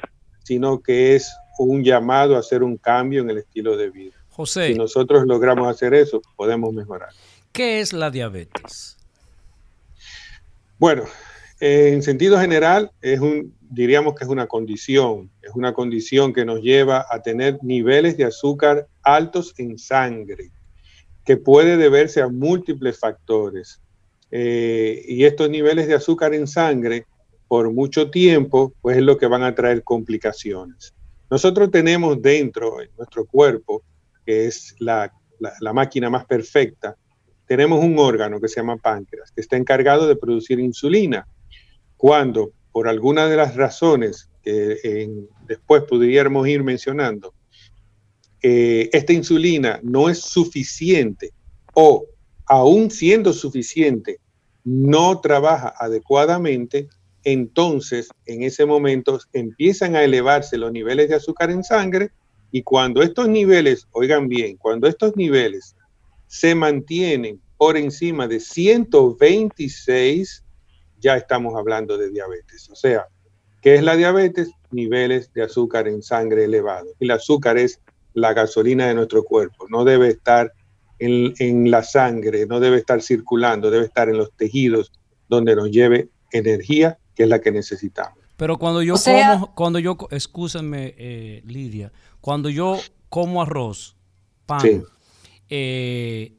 sino 0.43 0.81
que 0.81 1.15
es 1.15 1.33
un 1.57 1.83
llamado 1.83 2.35
a 2.35 2.39
hacer 2.39 2.63
un 2.63 2.77
cambio 2.77 3.21
en 3.21 3.29
el 3.29 3.37
estilo 3.39 3.77
de 3.77 3.89
vida. 3.89 4.15
José. 4.29 4.67
Si 4.67 4.73
nosotros 4.75 5.25
logramos 5.25 5.67
hacer 5.67 5.93
eso, 5.93 6.21
podemos 6.35 6.73
mejorar. 6.73 7.09
¿Qué 7.55 7.79
es 7.79 7.93
la 7.93 8.11
diabetes? 8.11 8.97
Bueno, 10.77 11.05
en 11.61 12.03
sentido 12.03 12.37
general, 12.37 12.91
es 13.01 13.21
un, 13.21 13.55
diríamos 13.61 14.13
que 14.13 14.25
es 14.25 14.29
una 14.29 14.45
condición, 14.45 15.31
es 15.41 15.51
una 15.55 15.73
condición 15.73 16.33
que 16.33 16.43
nos 16.43 16.59
lleva 16.59 17.05
a 17.09 17.21
tener 17.21 17.57
niveles 17.63 18.17
de 18.17 18.25
azúcar 18.25 18.89
altos 19.03 19.53
en 19.57 19.79
sangre 19.79 20.51
que 21.23 21.37
puede 21.37 21.77
deberse 21.77 22.21
a 22.21 22.27
múltiples 22.27 22.99
factores. 22.99 23.79
Eh, 24.31 25.05
y 25.07 25.23
estos 25.23 25.49
niveles 25.49 25.87
de 25.87 25.93
azúcar 25.93 26.33
en 26.33 26.47
sangre, 26.47 27.05
por 27.47 27.71
mucho 27.71 28.11
tiempo, 28.11 28.73
pues 28.81 28.97
es 28.97 29.03
lo 29.03 29.17
que 29.17 29.27
van 29.27 29.43
a 29.43 29.55
traer 29.55 29.81
complicaciones. 29.81 30.93
Nosotros 31.31 31.71
tenemos 31.71 32.21
dentro, 32.21 32.81
en 32.81 32.89
nuestro 32.97 33.23
cuerpo, 33.25 33.81
que 34.25 34.45
es 34.45 34.75
la, 34.79 35.13
la 35.61 35.71
máquina 35.71 36.09
más 36.09 36.25
perfecta, 36.25 36.97
tenemos 37.47 37.83
un 37.83 37.97
órgano 37.99 38.39
que 38.39 38.47
se 38.47 38.57
llama 38.57 38.77
páncreas, 38.77 39.31
que 39.31 39.41
está 39.41 39.57
encargado 39.57 40.07
de 40.07 40.15
producir 40.15 40.59
insulina. 40.59 41.27
Cuando, 41.97 42.51
por 42.71 42.87
alguna 42.87 43.27
de 43.27 43.37
las 43.37 43.55
razones 43.55 44.29
que 44.43 45.09
después 45.47 45.83
pudiéramos 45.83 46.47
ir 46.47 46.63
mencionando, 46.63 47.33
eh, 48.41 48.89
esta 48.93 49.13
insulina 49.13 49.79
no 49.81 50.09
es 50.09 50.19
suficiente 50.19 51.31
o 51.73 52.05
aún 52.45 52.91
siendo 52.91 53.33
suficiente, 53.33 54.19
no 54.63 55.19
trabaja 55.19 55.73
adecuadamente, 55.77 56.87
entonces 57.23 58.09
en 58.25 58.43
ese 58.43 58.65
momento 58.65 59.19
empiezan 59.33 59.95
a 59.95 60.03
elevarse 60.03 60.57
los 60.57 60.71
niveles 60.71 61.09
de 61.09 61.15
azúcar 61.15 61.49
en 61.49 61.63
sangre 61.63 62.11
y 62.51 62.61
cuando 62.61 63.01
estos 63.01 63.27
niveles, 63.27 63.87
oigan 63.91 64.27
bien, 64.27 64.57
cuando 64.57 64.87
estos 64.87 65.15
niveles 65.15 65.74
se 66.35 66.53
mantienen 66.53 67.41
por 67.55 67.77
encima 67.77 68.27
de 68.27 68.41
126, 68.41 70.43
ya 70.99 71.15
estamos 71.15 71.55
hablando 71.55 71.97
de 71.97 72.09
diabetes. 72.09 72.69
O 72.69 72.75
sea, 72.75 73.07
¿qué 73.61 73.75
es 73.75 73.83
la 73.83 73.95
diabetes? 73.95 74.51
Niveles 74.69 75.31
de 75.31 75.43
azúcar 75.43 75.87
en 75.87 76.03
sangre 76.03 76.43
elevados. 76.43 76.89
Y 76.99 77.05
el 77.05 77.11
azúcar 77.11 77.57
es 77.57 77.79
la 78.13 78.33
gasolina 78.33 78.87
de 78.87 78.95
nuestro 78.95 79.23
cuerpo. 79.23 79.67
No 79.69 79.85
debe 79.85 80.09
estar 80.09 80.51
en, 80.99 81.71
la 81.71 81.83
sangre, 81.83 82.45
no 82.45 82.59
debe 82.59 82.79
estar 82.79 83.01
circulando, 83.01 83.71
debe 83.71 83.85
estar 83.85 84.09
en 84.09 84.17
los 84.17 84.33
tejidos 84.33 84.91
donde 85.29 85.55
nos 85.55 85.71
lleve 85.71 86.09
energía, 86.33 86.99
que 87.15 87.23
es 87.23 87.29
la 87.29 87.39
que 87.39 87.53
necesitamos. 87.53 88.19
Pero 88.35 88.57
cuando 88.57 88.83
yo 88.83 88.95
como, 88.95 89.55
cuando 89.55 89.79
yo, 89.79 89.95
escúsenme, 90.11 90.95
eh, 90.97 91.43
Lidia, 91.45 91.93
cuando 92.19 92.49
yo 92.49 92.77
como 93.07 93.41
arroz, 93.41 93.95
pan, 94.45 94.83
eh, 95.49 96.33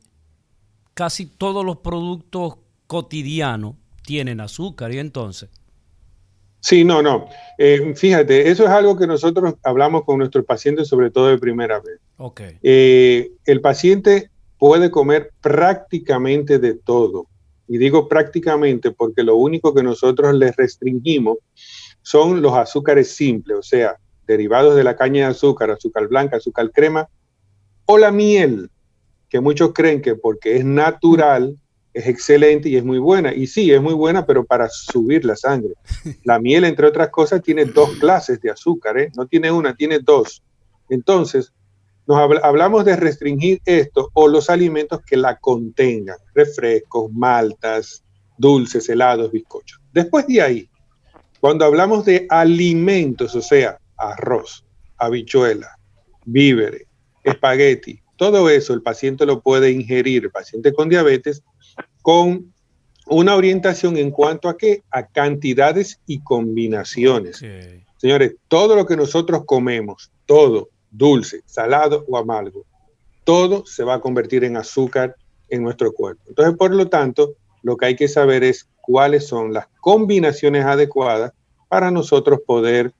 casi 0.94 1.26
todos 1.26 1.64
los 1.64 1.78
productos 1.78 2.56
cotidianos 2.86 3.76
tienen 4.02 4.40
azúcar 4.40 4.92
y 4.92 4.98
entonces 4.98 5.50
Sí, 6.66 6.82
no, 6.82 7.00
no. 7.00 7.28
Eh, 7.58 7.94
fíjate, 7.94 8.50
eso 8.50 8.64
es 8.64 8.70
algo 8.70 8.96
que 8.96 9.06
nosotros 9.06 9.54
hablamos 9.62 10.02
con 10.02 10.18
nuestros 10.18 10.44
pacientes, 10.44 10.88
sobre 10.88 11.12
todo 11.12 11.28
de 11.28 11.38
primera 11.38 11.78
vez. 11.78 12.00
Okay. 12.16 12.58
Eh, 12.60 13.30
el 13.44 13.60
paciente 13.60 14.30
puede 14.58 14.90
comer 14.90 15.30
prácticamente 15.40 16.58
de 16.58 16.74
todo. 16.74 17.28
Y 17.68 17.78
digo 17.78 18.08
prácticamente 18.08 18.90
porque 18.90 19.22
lo 19.22 19.36
único 19.36 19.72
que 19.72 19.84
nosotros 19.84 20.34
les 20.34 20.56
restringimos 20.56 21.38
son 22.02 22.42
los 22.42 22.54
azúcares 22.54 23.12
simples, 23.14 23.58
o 23.58 23.62
sea, 23.62 23.96
derivados 24.26 24.74
de 24.74 24.82
la 24.82 24.96
caña 24.96 25.26
de 25.26 25.30
azúcar, 25.30 25.70
azúcar 25.70 26.08
blanca, 26.08 26.38
azúcar 26.38 26.72
crema 26.72 27.08
o 27.84 27.96
la 27.96 28.10
miel, 28.10 28.70
que 29.28 29.40
muchos 29.40 29.72
creen 29.72 30.02
que 30.02 30.14
porque 30.14 30.56
es 30.56 30.64
natural 30.64 31.56
es 31.96 32.06
excelente 32.08 32.68
y 32.68 32.76
es 32.76 32.84
muy 32.84 32.98
buena. 32.98 33.32
Y 33.32 33.46
sí, 33.46 33.72
es 33.72 33.80
muy 33.80 33.94
buena, 33.94 34.26
pero 34.26 34.44
para 34.44 34.68
subir 34.68 35.24
la 35.24 35.34
sangre. 35.34 35.72
La 36.24 36.38
miel, 36.38 36.64
entre 36.64 36.86
otras 36.86 37.08
cosas, 37.08 37.40
tiene 37.40 37.64
dos 37.64 37.88
clases 37.98 38.38
de 38.42 38.50
azúcar, 38.50 38.98
¿eh? 38.98 39.10
no 39.16 39.26
tiene 39.26 39.50
una, 39.50 39.74
tiene 39.74 40.00
dos. 40.00 40.42
Entonces, 40.90 41.54
nos 42.06 42.18
hablamos 42.42 42.84
de 42.84 42.96
restringir 42.96 43.62
esto 43.64 44.10
o 44.12 44.28
los 44.28 44.50
alimentos 44.50 45.00
que 45.06 45.16
la 45.16 45.38
contengan, 45.38 46.18
refrescos, 46.34 47.10
maltas, 47.12 48.04
dulces, 48.36 48.86
helados, 48.90 49.32
bizcochos. 49.32 49.80
Después 49.90 50.26
de 50.26 50.42
ahí, 50.42 50.70
cuando 51.40 51.64
hablamos 51.64 52.04
de 52.04 52.26
alimentos, 52.28 53.34
o 53.34 53.40
sea, 53.40 53.78
arroz, 53.96 54.66
habichuela, 54.98 55.78
víveres, 56.26 56.86
espagueti, 57.24 58.02
todo 58.16 58.50
eso 58.50 58.72
el 58.72 58.82
paciente 58.82 59.26
lo 59.26 59.40
puede 59.40 59.70
ingerir, 59.70 60.24
el 60.24 60.30
paciente 60.30 60.72
con 60.72 60.88
diabetes, 60.88 61.42
con 62.02 62.52
una 63.06 63.36
orientación 63.36 63.96
en 63.96 64.10
cuanto 64.10 64.48
a 64.48 64.56
qué? 64.56 64.82
A 64.90 65.06
cantidades 65.06 66.00
y 66.06 66.20
combinaciones. 66.20 67.42
Señores, 67.98 68.36
todo 68.48 68.74
lo 68.74 68.86
que 68.86 68.96
nosotros 68.96 69.44
comemos, 69.46 70.10
todo, 70.26 70.70
dulce, 70.90 71.42
salado 71.46 72.04
o 72.08 72.18
amargo, 72.18 72.64
todo 73.24 73.64
se 73.66 73.84
va 73.84 73.94
a 73.94 74.00
convertir 74.00 74.44
en 74.44 74.56
azúcar 74.56 75.16
en 75.48 75.62
nuestro 75.62 75.92
cuerpo. 75.92 76.22
Entonces, 76.28 76.56
por 76.56 76.74
lo 76.74 76.88
tanto, 76.88 77.34
lo 77.62 77.76
que 77.76 77.86
hay 77.86 77.96
que 77.96 78.08
saber 78.08 78.44
es 78.44 78.68
cuáles 78.80 79.26
son 79.26 79.52
las 79.52 79.66
combinaciones 79.80 80.64
adecuadas 80.64 81.32
para 81.68 81.90
nosotros 81.90 82.40
poder 82.46 82.92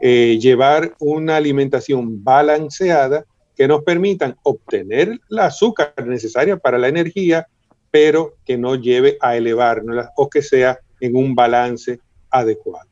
eh, 0.00 0.38
llevar 0.40 0.94
una 0.98 1.36
alimentación 1.36 2.22
balanceada 2.24 3.24
que 3.60 3.68
nos 3.68 3.84
permitan 3.84 4.38
obtener 4.42 5.20
la 5.28 5.44
azúcar 5.44 5.92
necesaria 6.06 6.56
para 6.56 6.78
la 6.78 6.88
energía, 6.88 7.46
pero 7.90 8.36
que 8.46 8.56
no 8.56 8.74
lleve 8.74 9.18
a 9.20 9.36
elevarnos 9.36 10.06
o 10.16 10.30
que 10.30 10.40
sea 10.40 10.78
en 10.98 11.14
un 11.14 11.34
balance 11.34 12.00
adecuado. 12.30 12.88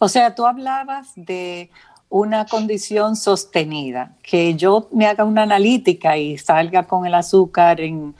O 0.00 0.08
sea, 0.08 0.34
tú 0.34 0.46
hablabas 0.46 1.12
de 1.14 1.70
una 2.08 2.44
condición 2.44 3.14
sostenida, 3.14 4.16
que 4.20 4.56
yo 4.56 4.88
me 4.90 5.06
haga 5.06 5.22
una 5.22 5.44
analítica 5.44 6.18
y 6.18 6.38
salga 6.38 6.88
con 6.88 7.06
el 7.06 7.14
azúcar 7.14 7.80
en 7.80 8.16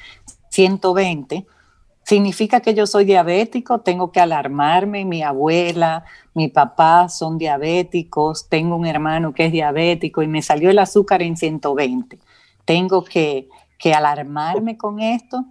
120, 0.51 1.45
significa 2.11 2.59
que 2.59 2.75
yo 2.75 2.89
soy 2.89 3.05
diabético, 3.05 3.83
tengo 3.83 4.11
que 4.11 4.19
alarmarme, 4.19 5.05
mi 5.05 5.23
abuela, 5.23 6.05
mi 6.35 6.49
papá 6.49 7.09
son 7.09 7.39
diabéticos, 7.39 8.49
tengo 8.49 8.75
un 8.75 8.85
hermano 8.85 9.33
que 9.33 9.47
es 9.47 9.53
diabético 9.53 10.21
y 10.21 10.27
me 10.27 10.43
salió 10.43 10.71
el 10.71 10.81
azúcar 10.81 11.23
en 11.23 11.37
120. 11.37 12.19
Tengo 12.65 13.05
que, 13.05 13.47
alarmarme 13.95 14.77
con 14.77 14.99
esto. 14.99 15.45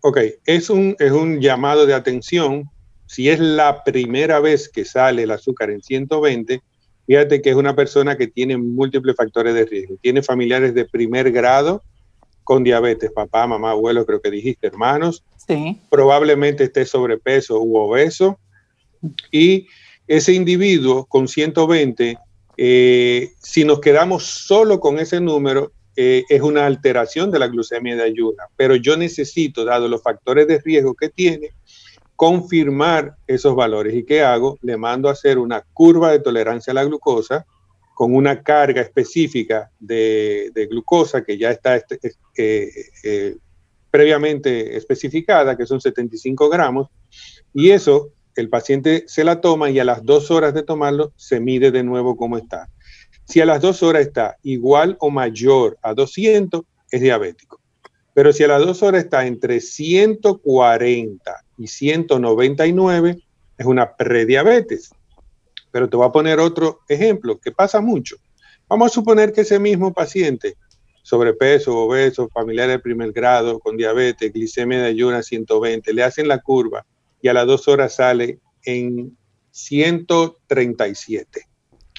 Ok, 0.00 0.20
es 0.46 0.70
un, 0.70 0.96
es 0.98 1.12
un 1.12 1.42
llamado 1.42 1.84
de 1.84 1.92
atención. 1.92 2.70
Si 3.04 3.28
es 3.28 3.38
la 3.38 3.84
primera 3.84 4.40
vez 4.40 4.70
que 4.70 4.86
sale 4.86 5.24
el 5.24 5.32
azúcar 5.32 5.68
en 5.68 5.82
120, 5.82 6.62
fíjate 7.06 7.42
que 7.42 7.50
es 7.50 7.56
una 7.56 7.76
persona 7.76 8.16
que 8.16 8.28
tiene 8.28 8.56
múltiples 8.56 9.16
factores 9.16 9.52
de 9.52 9.66
riesgo. 9.66 9.96
Tiene 10.00 10.22
familiares 10.22 10.72
de 10.72 10.86
primer 10.86 11.30
grado 11.30 11.82
con 12.44 12.62
diabetes, 12.62 13.10
papá, 13.10 13.46
mamá, 13.46 13.70
abuelo, 13.72 14.06
creo 14.06 14.20
que 14.20 14.30
dijiste, 14.30 14.66
hermanos. 14.66 15.24
Sí. 15.48 15.80
Probablemente 15.90 16.64
esté 16.64 16.84
sobrepeso 16.84 17.60
u 17.60 17.76
obeso. 17.76 18.38
Y 19.32 19.66
ese 20.06 20.32
individuo 20.32 21.06
con 21.06 21.26
120, 21.26 22.18
eh, 22.56 23.32
si 23.42 23.64
nos 23.64 23.80
quedamos 23.80 24.24
solo 24.24 24.78
con 24.78 24.98
ese 24.98 25.20
número, 25.20 25.72
eh, 25.96 26.24
es 26.28 26.42
una 26.42 26.66
alteración 26.66 27.30
de 27.30 27.38
la 27.38 27.48
glucemia 27.48 27.96
de 27.96 28.02
ayuna. 28.02 28.44
Pero 28.56 28.76
yo 28.76 28.96
necesito, 28.96 29.64
dado 29.64 29.88
los 29.88 30.02
factores 30.02 30.46
de 30.46 30.60
riesgo 30.60 30.94
que 30.94 31.08
tiene, 31.08 31.50
confirmar 32.16 33.16
esos 33.26 33.56
valores. 33.56 33.94
¿Y 33.94 34.04
qué 34.04 34.22
hago? 34.22 34.58
Le 34.62 34.76
mando 34.76 35.08
a 35.08 35.12
hacer 35.12 35.38
una 35.38 35.62
curva 35.72 36.12
de 36.12 36.20
tolerancia 36.20 36.70
a 36.72 36.74
la 36.74 36.84
glucosa 36.84 37.46
con 37.94 38.14
una 38.14 38.42
carga 38.42 38.82
específica 38.82 39.70
de, 39.78 40.50
glucosa 40.68 41.24
que 41.24 41.38
ya 41.38 41.50
está 41.50 41.76
este, 41.76 41.98
eh, 42.36 43.36
previamente 43.90 44.76
especificada, 44.76 45.56
que 45.56 45.66
son 45.66 45.80
75 45.80 46.48
gramos, 46.48 46.88
y 47.52 47.70
eso 47.70 48.10
el 48.34 48.48
paciente 48.48 49.04
se 49.06 49.22
la 49.22 49.40
toma 49.40 49.70
y 49.70 49.78
a 49.78 49.84
las 49.84 50.04
dos 50.04 50.32
horas 50.32 50.54
de 50.54 50.64
tomarlo 50.64 51.12
se 51.16 51.38
mide 51.38 51.70
de 51.70 51.84
nuevo 51.84 52.16
cómo 52.16 52.36
está. 52.36 52.68
Si 53.24 53.40
a 53.40 53.46
las 53.46 53.62
dos 53.62 53.82
horas 53.82 54.06
está 54.06 54.36
igual 54.42 54.96
o 55.00 55.10
mayor 55.10 55.78
a 55.82 55.94
200, 55.94 56.62
es 56.90 57.00
diabético. 57.00 57.60
Pero 58.12 58.32
si 58.32 58.44
a 58.44 58.48
las 58.48 58.60
dos 58.60 58.82
horas 58.82 59.04
está 59.04 59.26
entre 59.26 59.60
140 59.60 61.44
y 61.58 61.66
199, 61.66 63.18
es 63.58 63.66
una 63.66 63.96
prediabetes. 63.96 64.90
Pero 65.74 65.88
te 65.88 65.96
voy 65.96 66.06
a 66.06 66.12
poner 66.12 66.38
otro 66.38 66.82
ejemplo 66.88 67.40
que 67.40 67.50
pasa 67.50 67.80
mucho. 67.80 68.14
Vamos 68.68 68.92
a 68.92 68.94
suponer 68.94 69.32
que 69.32 69.40
ese 69.40 69.58
mismo 69.58 69.92
paciente, 69.92 70.56
sobrepeso, 71.02 71.76
obeso, 71.76 72.28
familiar 72.28 72.68
de 72.68 72.78
primer 72.78 73.10
grado, 73.10 73.58
con 73.58 73.76
diabetes, 73.76 74.32
glicemia 74.32 74.78
de 74.78 74.86
ayuna 74.86 75.24
120, 75.24 75.92
le 75.92 76.04
hacen 76.04 76.28
la 76.28 76.38
curva 76.38 76.86
y 77.20 77.26
a 77.26 77.32
las 77.32 77.48
dos 77.48 77.66
horas 77.66 77.96
sale 77.96 78.38
en 78.64 79.18
137. 79.50 81.40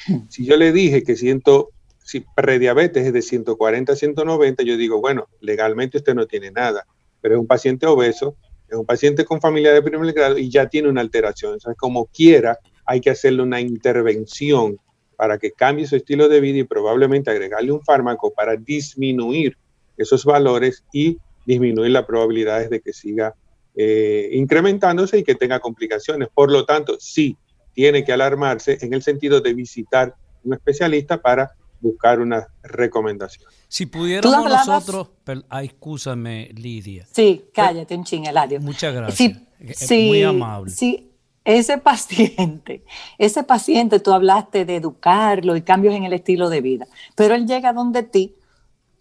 Hmm. 0.07 0.19
Si 0.29 0.45
yo 0.45 0.55
le 0.55 0.71
dije 0.71 1.03
que 1.03 1.17
siento 1.17 1.71
si 2.01 2.23
prediabetes 2.33 3.05
es 3.05 3.11
de 3.11 3.21
140 3.21 3.91
a 3.91 3.95
190, 3.97 4.63
yo 4.63 4.77
digo, 4.77 5.01
bueno, 5.01 5.27
legalmente 5.41 5.97
usted 5.97 6.15
no 6.15 6.27
tiene 6.27 6.49
nada, 6.49 6.87
pero 7.19 7.35
es 7.35 7.41
un 7.41 7.47
paciente 7.47 7.87
obeso, 7.87 8.37
es 8.69 8.77
un 8.77 8.85
paciente 8.85 9.25
con 9.25 9.41
familia 9.41 9.73
de 9.73 9.81
primer 9.81 10.13
grado 10.13 10.37
y 10.37 10.49
ya 10.49 10.69
tiene 10.69 10.87
una 10.87 11.01
alteración. 11.01 11.55
Entonces, 11.55 11.77
como 11.77 12.05
quiera, 12.05 12.57
hay 12.85 13.01
que 13.01 13.09
hacerle 13.09 13.43
una 13.43 13.61
intervención 13.61 14.77
para 15.17 15.37
que 15.37 15.51
cambie 15.51 15.87
su 15.87 15.95
estilo 15.95 16.27
de 16.27 16.39
vida 16.39 16.59
y 16.59 16.63
probablemente 16.63 17.31
agregarle 17.31 17.71
un 17.71 17.81
fármaco 17.81 18.33
para 18.33 18.55
disminuir 18.55 19.57
esos 19.97 20.25
valores 20.25 20.83
y 20.91 21.17
disminuir 21.45 21.91
las 21.91 22.05
probabilidades 22.05 22.69
de 22.69 22.81
que 22.81 22.91
siga 22.91 23.33
eh, 23.75 24.29
incrementándose 24.33 25.19
y 25.19 25.23
que 25.23 25.35
tenga 25.35 25.59
complicaciones. 25.59 26.29
Por 26.33 26.51
lo 26.51 26.65
tanto, 26.65 26.97
sí, 26.99 27.37
tiene 27.73 28.03
que 28.03 28.13
alarmarse 28.13 28.77
en 28.81 28.93
el 28.93 29.03
sentido 29.03 29.41
de 29.41 29.53
visitar 29.53 30.15
un 30.43 30.53
especialista 30.53 31.21
para 31.21 31.51
buscar 31.81 32.19
una 32.19 32.47
recomendación. 32.63 33.49
Si 33.67 33.85
pudiéramos 33.85 34.49
nosotros, 34.49 35.09
ay, 35.49 35.67
excúsame, 35.67 36.49
Lidia. 36.55 37.05
Sí, 37.11 37.45
cállate 37.53 37.95
un 37.95 38.03
ching, 38.03 38.25
Eladio. 38.25 38.59
Muchas 38.61 38.93
gracias. 38.93 39.39
Sí, 39.75 40.07
muy 40.07 40.23
amable. 40.23 40.71
Sí, 40.71 41.04
ese 41.45 41.77
paciente, 41.77 42.83
ese 43.17 43.43
paciente 43.43 43.99
tú 43.99 44.11
hablaste 44.11 44.65
de 44.65 44.77
educarlo 44.77 45.55
y 45.55 45.61
cambios 45.61 45.93
en 45.93 46.03
el 46.03 46.13
estilo 46.13 46.49
de 46.49 46.61
vida, 46.61 46.87
pero 47.15 47.35
él 47.35 47.47
llega 47.47 47.71
donde 47.71 48.03
ti, 48.03 48.35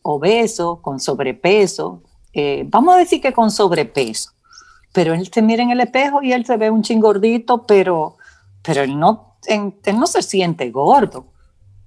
obeso, 0.03 0.81
con 0.83 1.01
sobrepeso, 1.01 2.03
eh, 2.35 2.65
vamos 2.69 2.95
a 2.95 2.99
decir 2.99 3.21
que 3.21 3.33
con 3.33 3.51
sobrepeso, 3.51 4.33
pero 4.93 5.15
él 5.15 5.29
se 5.33 5.43
mira 5.43 5.63
en 5.63 5.71
el 5.71 5.81
espejo 5.81 6.23
y 6.23 6.33
él 6.33 6.45
se 6.45 6.57
ve 6.57 6.71
un 6.71 6.83
chingordito, 6.83 7.67
pero, 7.67 8.19
pero 8.63 8.83
él, 8.83 8.99
no, 8.99 9.37
él 9.47 9.73
no 9.99 10.07
se 10.07 10.23
siente 10.23 10.71
gordo. 10.71 11.27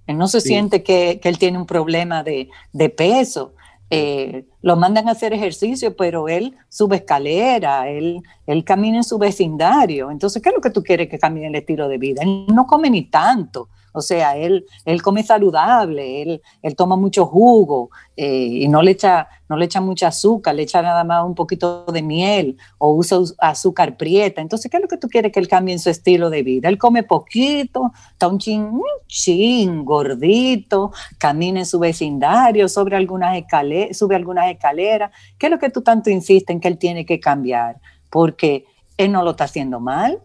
Él 0.07 0.17
no 0.17 0.29
se 0.29 0.39
siente 0.39 0.83
que, 0.83 1.19
que, 1.21 1.27
él 1.27 1.37
tiene 1.37 1.57
un 1.57 1.65
problema 1.65 2.23
de, 2.23 2.49
de 2.71 2.89
peso. 2.89 3.53
Eh, 3.89 4.45
lo 4.61 4.75
mandan 4.75 5.07
a 5.07 5.13
hacer 5.13 5.33
ejercicio, 5.33 5.95
pero 5.95 6.27
él 6.27 6.57
sube 6.67 6.97
escalera, 6.97 7.89
él, 7.89 8.21
él 8.45 8.63
camina 8.65 8.97
en 8.97 9.03
su 9.03 9.17
vecindario. 9.17 10.11
Entonces, 10.11 10.41
¿qué 10.41 10.49
es 10.49 10.55
lo 10.55 10.61
que 10.61 10.71
tú 10.71 10.83
quieres 10.83 11.07
que 11.07 11.19
cambie 11.19 11.47
el 11.47 11.55
estilo 11.55 11.87
de 11.87 11.97
vida? 11.97 12.21
Él 12.21 12.45
no 12.47 12.67
come 12.67 12.89
ni 12.89 13.03
tanto. 13.03 13.69
O 13.93 14.01
sea, 14.01 14.37
él, 14.37 14.65
él 14.85 15.01
come 15.01 15.23
saludable, 15.23 16.21
él, 16.21 16.41
él 16.61 16.75
toma 16.75 16.95
mucho 16.95 17.25
jugo 17.25 17.89
eh, 18.15 18.45
y 18.45 18.67
no 18.67 18.81
le, 18.81 18.91
echa, 18.91 19.27
no 19.49 19.57
le 19.57 19.65
echa 19.65 19.81
mucha 19.81 20.07
azúcar, 20.07 20.55
le 20.55 20.63
echa 20.63 20.81
nada 20.81 21.03
más 21.03 21.25
un 21.25 21.35
poquito 21.35 21.85
de 21.85 22.01
miel 22.01 22.57
o 22.77 22.93
usa 22.93 23.19
azúcar 23.39 23.97
prieta. 23.97 24.41
Entonces, 24.41 24.69
¿qué 24.69 24.77
es 24.77 24.83
lo 24.83 24.89
que 24.89 24.97
tú 24.97 25.07
quieres 25.07 25.31
que 25.31 25.39
él 25.39 25.47
cambie 25.47 25.73
en 25.73 25.79
su 25.79 25.89
estilo 25.89 26.29
de 26.29 26.43
vida? 26.43 26.69
Él 26.69 26.77
come 26.77 27.03
poquito, 27.03 27.91
está 28.11 28.27
un 28.27 28.37
chin, 28.39 28.81
chin, 29.07 29.83
gordito, 29.83 30.91
camina 31.17 31.59
en 31.59 31.65
su 31.65 31.79
vecindario, 31.79 32.67
sobre 32.69 32.95
algunas 32.95 33.37
escaleras, 33.37 33.97
sube 33.97 34.15
algunas 34.15 34.49
escaleras. 34.51 35.11
¿Qué 35.37 35.47
es 35.47 35.51
lo 35.51 35.59
que 35.59 35.69
tú 35.69 35.81
tanto 35.81 36.09
insistes 36.09 36.53
en 36.53 36.59
que 36.59 36.67
él 36.67 36.77
tiene 36.77 37.05
que 37.05 37.19
cambiar? 37.19 37.79
Porque 38.09 38.65
él 38.97 39.11
no 39.11 39.23
lo 39.23 39.31
está 39.31 39.45
haciendo 39.45 39.79
mal, 39.79 40.19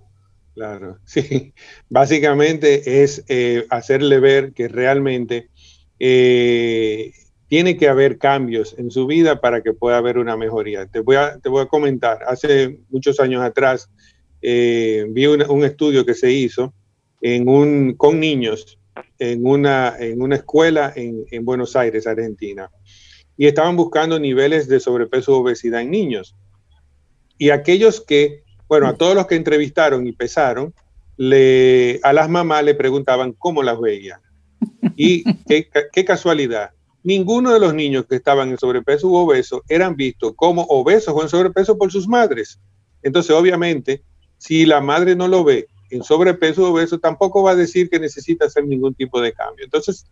Claro, 0.55 0.99
sí. 1.05 1.53
Básicamente 1.89 3.03
es 3.03 3.25
eh, 3.29 3.67
hacerle 3.71 4.21
ver 4.21 4.53
que 4.53 4.69
realmente 4.69 5.49
eh, 5.99 7.13
tiene 7.49 7.77
que 7.77 7.89
haber 7.89 8.19
cambios 8.19 8.75
en 8.79 8.91
su 8.91 9.07
vida 9.07 9.41
para 9.41 9.63
que 9.63 9.73
pueda 9.73 9.99
haber 9.99 10.19
una 10.19 10.37
mejoría. 10.37 10.87
Te 10.87 11.01
voy 11.01 11.17
a, 11.17 11.39
te 11.39 11.49
voy 11.49 11.63
a 11.63 11.67
comentar, 11.67 12.21
hace 12.27 12.79
muchos 12.91 13.21
años 13.21 13.43
atrás 13.43 13.91
eh, 14.41 15.07
vi 15.11 15.27
un 15.27 15.65
estudio 15.65 16.05
que 16.05 16.15
se 16.15 16.33
hizo 16.33 16.75
en 17.21 17.49
un, 17.49 17.95
con 17.95 18.19
niños 18.19 18.79
en 19.19 19.47
una, 19.47 19.97
en 19.99 20.21
una 20.21 20.37
escuela 20.37 20.93
en, 20.95 21.25
en 21.31 21.45
Buenos 21.45 21.77
Aires, 21.77 22.07
Argentina, 22.07 22.71
y 23.37 23.47
estaban 23.47 23.77
buscando 23.77 24.19
niveles 24.19 24.69
de 24.69 24.81
sobrepeso 24.81 25.37
o 25.37 25.41
obesidad 25.41 25.81
en 25.81 25.91
niños. 25.91 26.37
Y 27.39 27.51
aquellos 27.51 28.01
que 28.01 28.43
bueno, 28.73 28.87
a 28.87 28.95
todos 28.95 29.15
los 29.15 29.27
que 29.27 29.35
entrevistaron 29.35 30.07
y 30.07 30.13
pesaron, 30.13 30.73
le, 31.19 32.01
a 32.03 32.15
las 32.15 32.31
mamás 32.31 32.65
le 32.65 32.75
preguntaban 32.75 33.35
cómo 33.35 33.63
las 33.63 33.79
veían. 33.79 34.19
Y 34.97 35.25
qué, 35.93 36.05
casualidad, 36.07 36.71
ninguno 37.03 37.53
de 37.53 37.61
los 37.61 37.75
niños 37.75 38.07
que 38.09 38.17
estaban 38.17 38.49
en 38.49 38.57
sobrepeso 38.57 39.09
u 39.09 39.17
obeso 39.17 39.63
eran 39.69 39.95
vistos 39.95 40.33
como 40.37 40.63
obesos 40.63 41.13
o 41.15 41.21
en 41.21 41.29
sobrepeso 41.29 41.77
por 41.77 41.93
sus 41.93 42.09
madres. 42.09 42.61
Entonces, 43.03 43.37
obviamente, 43.37 44.05
si 44.39 44.65
la 44.65 44.81
madre 44.81 45.17
no 45.17 45.29
lo 45.29 45.45
ve 45.45 45.69
en 45.91 46.03
sobrepeso 46.03 46.65
o 46.65 46.71
obeso, 46.73 46.99
tampoco 46.99 47.43
va 47.43 47.51
a 47.51 47.57
decir 47.57 47.91
que 47.91 48.01
necesita 48.01 48.47
hacer 48.47 48.65
ningún 48.65 48.95
tipo 48.95 49.21
de 49.21 49.35
cambio. 49.35 49.67
Entonces, 49.67 50.07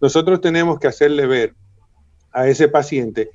nosotros 0.00 0.40
tenemos 0.40 0.78
que 0.78 0.86
hacerle 0.86 1.26
ver 1.26 1.54
a 2.32 2.48
ese 2.48 2.68
paciente 2.68 3.28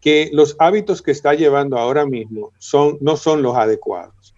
que 0.00 0.30
los 0.32 0.56
hábitos 0.58 1.02
que 1.02 1.10
está 1.10 1.34
llevando 1.34 1.78
ahora 1.78 2.06
mismo 2.06 2.52
son, 2.58 2.98
no 3.00 3.16
son 3.16 3.42
los 3.42 3.56
adecuados. 3.56 4.34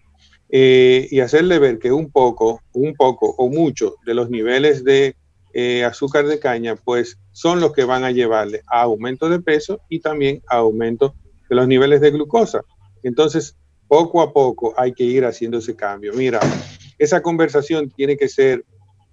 Eh, 0.51 1.07
y 1.11 1.21
hacerle 1.21 1.59
ver 1.59 1.79
que 1.79 1.92
un 1.92 2.11
poco, 2.11 2.62
un 2.73 2.94
poco 2.94 3.35
o 3.37 3.51
mucho 3.51 3.97
de 4.07 4.14
los 4.14 4.31
niveles 4.31 4.83
de 4.83 5.14
eh, 5.53 5.85
azúcar 5.85 6.27
de 6.27 6.38
caña, 6.38 6.77
pues 6.77 7.18
son 7.33 7.61
los 7.61 7.73
que 7.73 7.85
van 7.85 8.05
a 8.05 8.11
llevarle 8.11 8.62
a 8.66 8.83
aumento 8.83 9.29
de 9.29 9.40
peso 9.40 9.81
y 9.90 10.01
también 10.01 10.42
a 10.49 10.57
aumento 10.57 11.14
de 11.51 11.57
los 11.57 11.68
niveles 11.68 12.01
de 12.01 12.12
glucosa. 12.12 12.62
Entonces, 13.03 13.57
poco 13.88 14.23
a 14.23 14.33
poco 14.33 14.73
hay 14.77 14.92
que 14.92 15.05
ir 15.05 15.25
haciendo 15.25 15.59
ese 15.59 15.77
cambio. 15.77 16.12
Mira, 16.14 16.40
esa 16.99 17.21
conversación 17.21 17.90
tiene 17.90 18.16
que 18.16 18.29
ser 18.29 18.64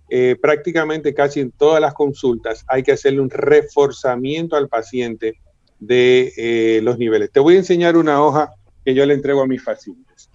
eh, 0.10 0.36
prácticamente 0.40 1.14
casi 1.14 1.40
en 1.40 1.52
todas 1.52 1.82
las 1.82 1.94
consultas, 1.94 2.64
hay 2.68 2.84
que 2.84 2.92
hacerle 2.92 3.22
un 3.22 3.30
reforzamiento 3.30 4.56
al 4.56 4.70
paciente 4.70 5.40
de 5.86 6.34
eh, 6.38 6.80
los 6.82 6.98
niveles. 6.98 7.32
Te 7.32 7.40
voy 7.40 7.56
a 7.56 7.60
enseñar 7.60 7.98
una 7.98 8.22
hoja 8.22 8.54
que 8.84 8.94
yo 8.94 9.06
le 9.06 9.14
entrego 9.14 9.42
a 9.42 9.48
mis 9.48 9.64
pacientes. 9.64 10.30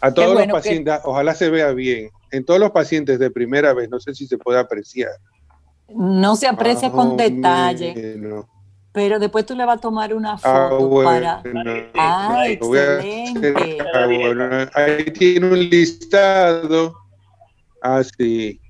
A 0.00 0.12
todos 0.12 0.34
los 0.34 0.46
pacientes, 0.46 1.00
ojalá 1.04 1.34
se 1.34 1.50
vea 1.50 1.72
bien, 1.72 2.10
en 2.30 2.44
todos 2.44 2.58
los 2.58 2.70
pacientes 2.70 3.18
de 3.18 3.30
primera 3.30 3.74
vez, 3.74 3.90
no 3.90 4.00
sé 4.00 4.14
si 4.14 4.26
se 4.26 4.38
puede 4.38 4.58
apreciar. 4.58 5.10
No 5.88 6.36
se 6.36 6.46
aprecia 6.46 6.90
con 6.90 7.16
detalle. 7.16 8.18
Pero 8.92 9.20
después 9.20 9.46
tú 9.46 9.54
le 9.54 9.64
vas 9.64 9.78
a 9.78 9.80
tomar 9.80 10.12
una 10.14 10.32
ah, 10.42 10.68
foto 10.68 11.04
para. 11.04 11.42
Ah, 11.94 12.44
excelente. 12.48 13.78
Ah, 13.94 14.68
Ahí 14.74 15.04
tiene 15.04 15.46
un 15.46 15.58
listado. 15.58 16.94
Así. 17.80 18.60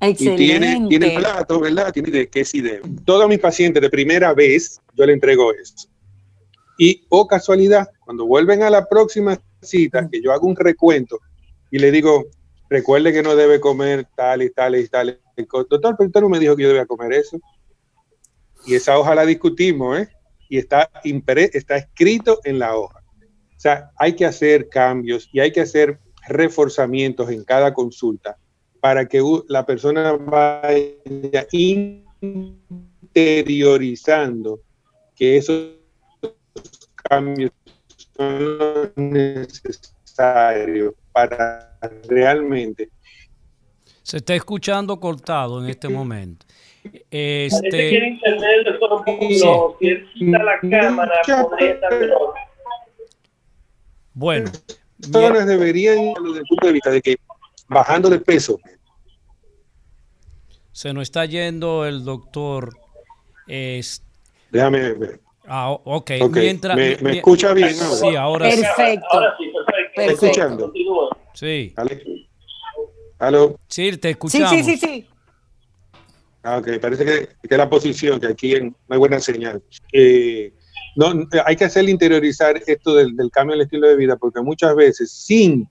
Excelente. 0.00 0.42
Y 0.42 0.46
tiene, 0.46 0.86
tiene 0.88 1.18
plato, 1.18 1.60
¿verdad? 1.60 1.92
Tiene 1.92 2.10
de 2.10 2.28
qué 2.28 2.44
sí 2.44 2.60
de. 2.60 2.80
Todos 3.04 3.28
mis 3.28 3.38
pacientes 3.38 3.80
de 3.80 3.90
primera 3.90 4.34
vez, 4.34 4.80
yo 4.94 5.06
le 5.06 5.12
entrego 5.12 5.52
esto. 5.52 5.88
Y, 6.78 7.04
oh 7.08 7.26
casualidad, 7.26 7.88
cuando 8.04 8.26
vuelven 8.26 8.62
a 8.62 8.70
la 8.70 8.86
próxima 8.86 9.40
cita, 9.62 10.08
que 10.10 10.20
yo 10.20 10.32
hago 10.32 10.46
un 10.46 10.56
recuento 10.56 11.18
y 11.70 11.78
le 11.78 11.90
digo, 11.90 12.26
recuerde 12.68 13.12
que 13.12 13.22
no 13.22 13.34
debe 13.34 13.60
comer 13.60 14.06
tal 14.14 14.42
y 14.42 14.50
tal 14.50 14.76
y 14.76 14.86
tal. 14.88 15.18
Doctor, 15.36 15.96
pero 15.96 16.08
usted 16.08 16.20
no 16.20 16.28
me 16.28 16.38
dijo 16.38 16.56
que 16.56 16.64
yo 16.64 16.68
debía 16.68 16.86
comer 16.86 17.12
eso 17.14 17.38
y 18.66 18.74
esa 18.74 18.98
hoja 18.98 19.14
la 19.14 19.24
discutimos, 19.24 20.00
¿eh? 20.00 20.08
Y 20.48 20.58
está, 20.58 20.90
está 21.04 21.76
escrito 21.76 22.40
en 22.44 22.58
la 22.58 22.76
hoja. 22.76 23.02
O 23.56 23.60
sea, 23.60 23.90
hay 23.96 24.14
que 24.14 24.26
hacer 24.26 24.68
cambios 24.68 25.28
y 25.32 25.40
hay 25.40 25.52
que 25.52 25.60
hacer 25.60 25.98
reforzamientos 26.28 27.30
en 27.30 27.44
cada 27.44 27.72
consulta 27.72 28.36
para 28.80 29.06
que 29.06 29.22
la 29.48 29.64
persona 29.64 30.12
vaya 30.12 31.46
interiorizando 32.20 34.60
que 35.14 35.38
esos 35.38 35.70
cambios 37.08 37.52
son 38.16 38.92
necesarios 38.96 40.92
para 41.12 41.78
realmente. 42.08 42.90
Se 44.02 44.16
está 44.18 44.34
escuchando 44.34 45.00
cortado 45.00 45.62
en 45.62 45.70
este 45.70 45.88
momento. 45.88 46.44
Este, 47.10 47.88
quiere 47.88 48.08
internet 48.08 48.66
Si 49.80 49.88
él 49.88 50.06
quita 50.14 50.44
la 50.44 50.60
cámara, 50.60 51.14
podría 51.26 51.72
estar 51.72 51.98
mejor. 51.98 52.34
Bueno. 54.14 54.50
Personas 55.12 55.46
deberían, 55.46 56.14
desde 56.24 56.38
el 56.38 56.46
punto 56.46 56.68
de 56.68 56.72
vista 56.72 56.90
de 56.90 57.02
que 57.02 57.18
bajando 57.68 58.08
de 58.08 58.20
peso. 58.20 58.58
Se 60.72 60.92
nos 60.92 61.04
está 61.04 61.24
yendo 61.24 61.86
el 61.86 62.04
doctor. 62.04 62.76
Es... 63.46 64.02
Déjame 64.50 64.92
ver. 64.92 65.20
Ah, 65.46 65.70
ok. 65.70 66.10
Mientras, 66.30 66.76
¿Me, 66.76 66.96
me 66.96 67.16
escucha 67.18 67.52
bien? 67.52 67.74
Sí, 67.74 68.16
ahora 68.16 68.48
perfecto. 68.48 69.06
Ahora 69.10 69.34
sí, 69.38 69.44
perfecto. 69.52 70.00
¿Me 70.00 70.06
escuchando? 70.06 70.72
Sí. 71.34 71.74
¿Aló? 73.18 73.58
Sí, 73.68 73.96
te 73.96 74.10
escuchamos. 74.10 74.50
Sí, 74.50 74.62
sí, 74.62 74.76
sí, 74.76 74.86
sí. 74.86 75.06
Ah, 76.42 76.58
ok, 76.58 76.78
parece 76.80 77.04
que, 77.04 77.48
que 77.48 77.56
la 77.56 77.68
posición, 77.68 78.20
que 78.20 78.28
aquí 78.28 78.54
no 78.60 78.74
hay 78.88 78.98
buena 78.98 79.18
señal. 79.18 79.62
Eh, 79.92 80.52
no, 80.96 81.12
hay 81.44 81.56
que 81.56 81.64
hacer 81.64 81.88
interiorizar 81.88 82.62
esto 82.66 82.94
del, 82.94 83.14
cambio 83.30 83.54
en 83.54 83.60
el 83.60 83.64
estilo 83.66 83.88
de 83.88 83.96
vida, 83.96 84.16
porque 84.16 84.40
muchas 84.40 84.74
veces 84.74 85.10
sin, 85.10 85.68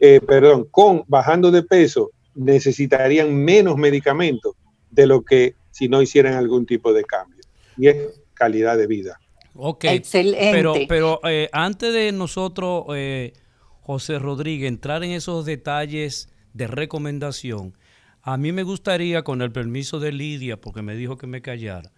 eh, 0.00 0.20
perdón, 0.20 0.66
con 0.70 1.04
bajando 1.08 1.50
de 1.50 1.62
peso, 1.62 2.10
necesitarían 2.34 3.34
menos 3.34 3.76
medicamentos 3.76 4.54
de 4.90 5.06
lo 5.06 5.22
que 5.22 5.54
si 5.70 5.88
no 5.88 6.02
hicieran 6.02 6.34
algún 6.34 6.66
tipo 6.66 6.92
de 6.92 7.04
cambio. 7.04 7.40
Y 7.76 7.88
es 7.88 7.96
calidad 8.34 8.76
de 8.76 8.86
vida. 8.86 9.18
Ok, 9.54 9.84
Excelente. 9.84 10.50
pero, 10.52 10.74
pero 10.88 11.20
eh, 11.24 11.48
antes 11.52 11.92
de 11.92 12.12
nosotros, 12.12 12.84
José 13.82 14.18
Rodríguez, 14.18 14.68
entrar 14.68 15.02
en 15.04 15.10
esos 15.10 15.44
detalles 15.44 16.28
de 16.54 16.66
recomendación, 16.66 17.74
a 18.22 18.36
mí 18.36 18.52
me 18.52 18.62
gustaría, 18.62 19.24
con 19.24 19.42
el 19.42 19.50
permiso 19.50 19.98
de 19.98 20.12
Lidia, 20.12 20.60
porque 20.60 20.82
me 20.82 20.94
dijo 20.94 21.18
que 21.18 21.26
me 21.26 21.42
callara, 21.42 21.90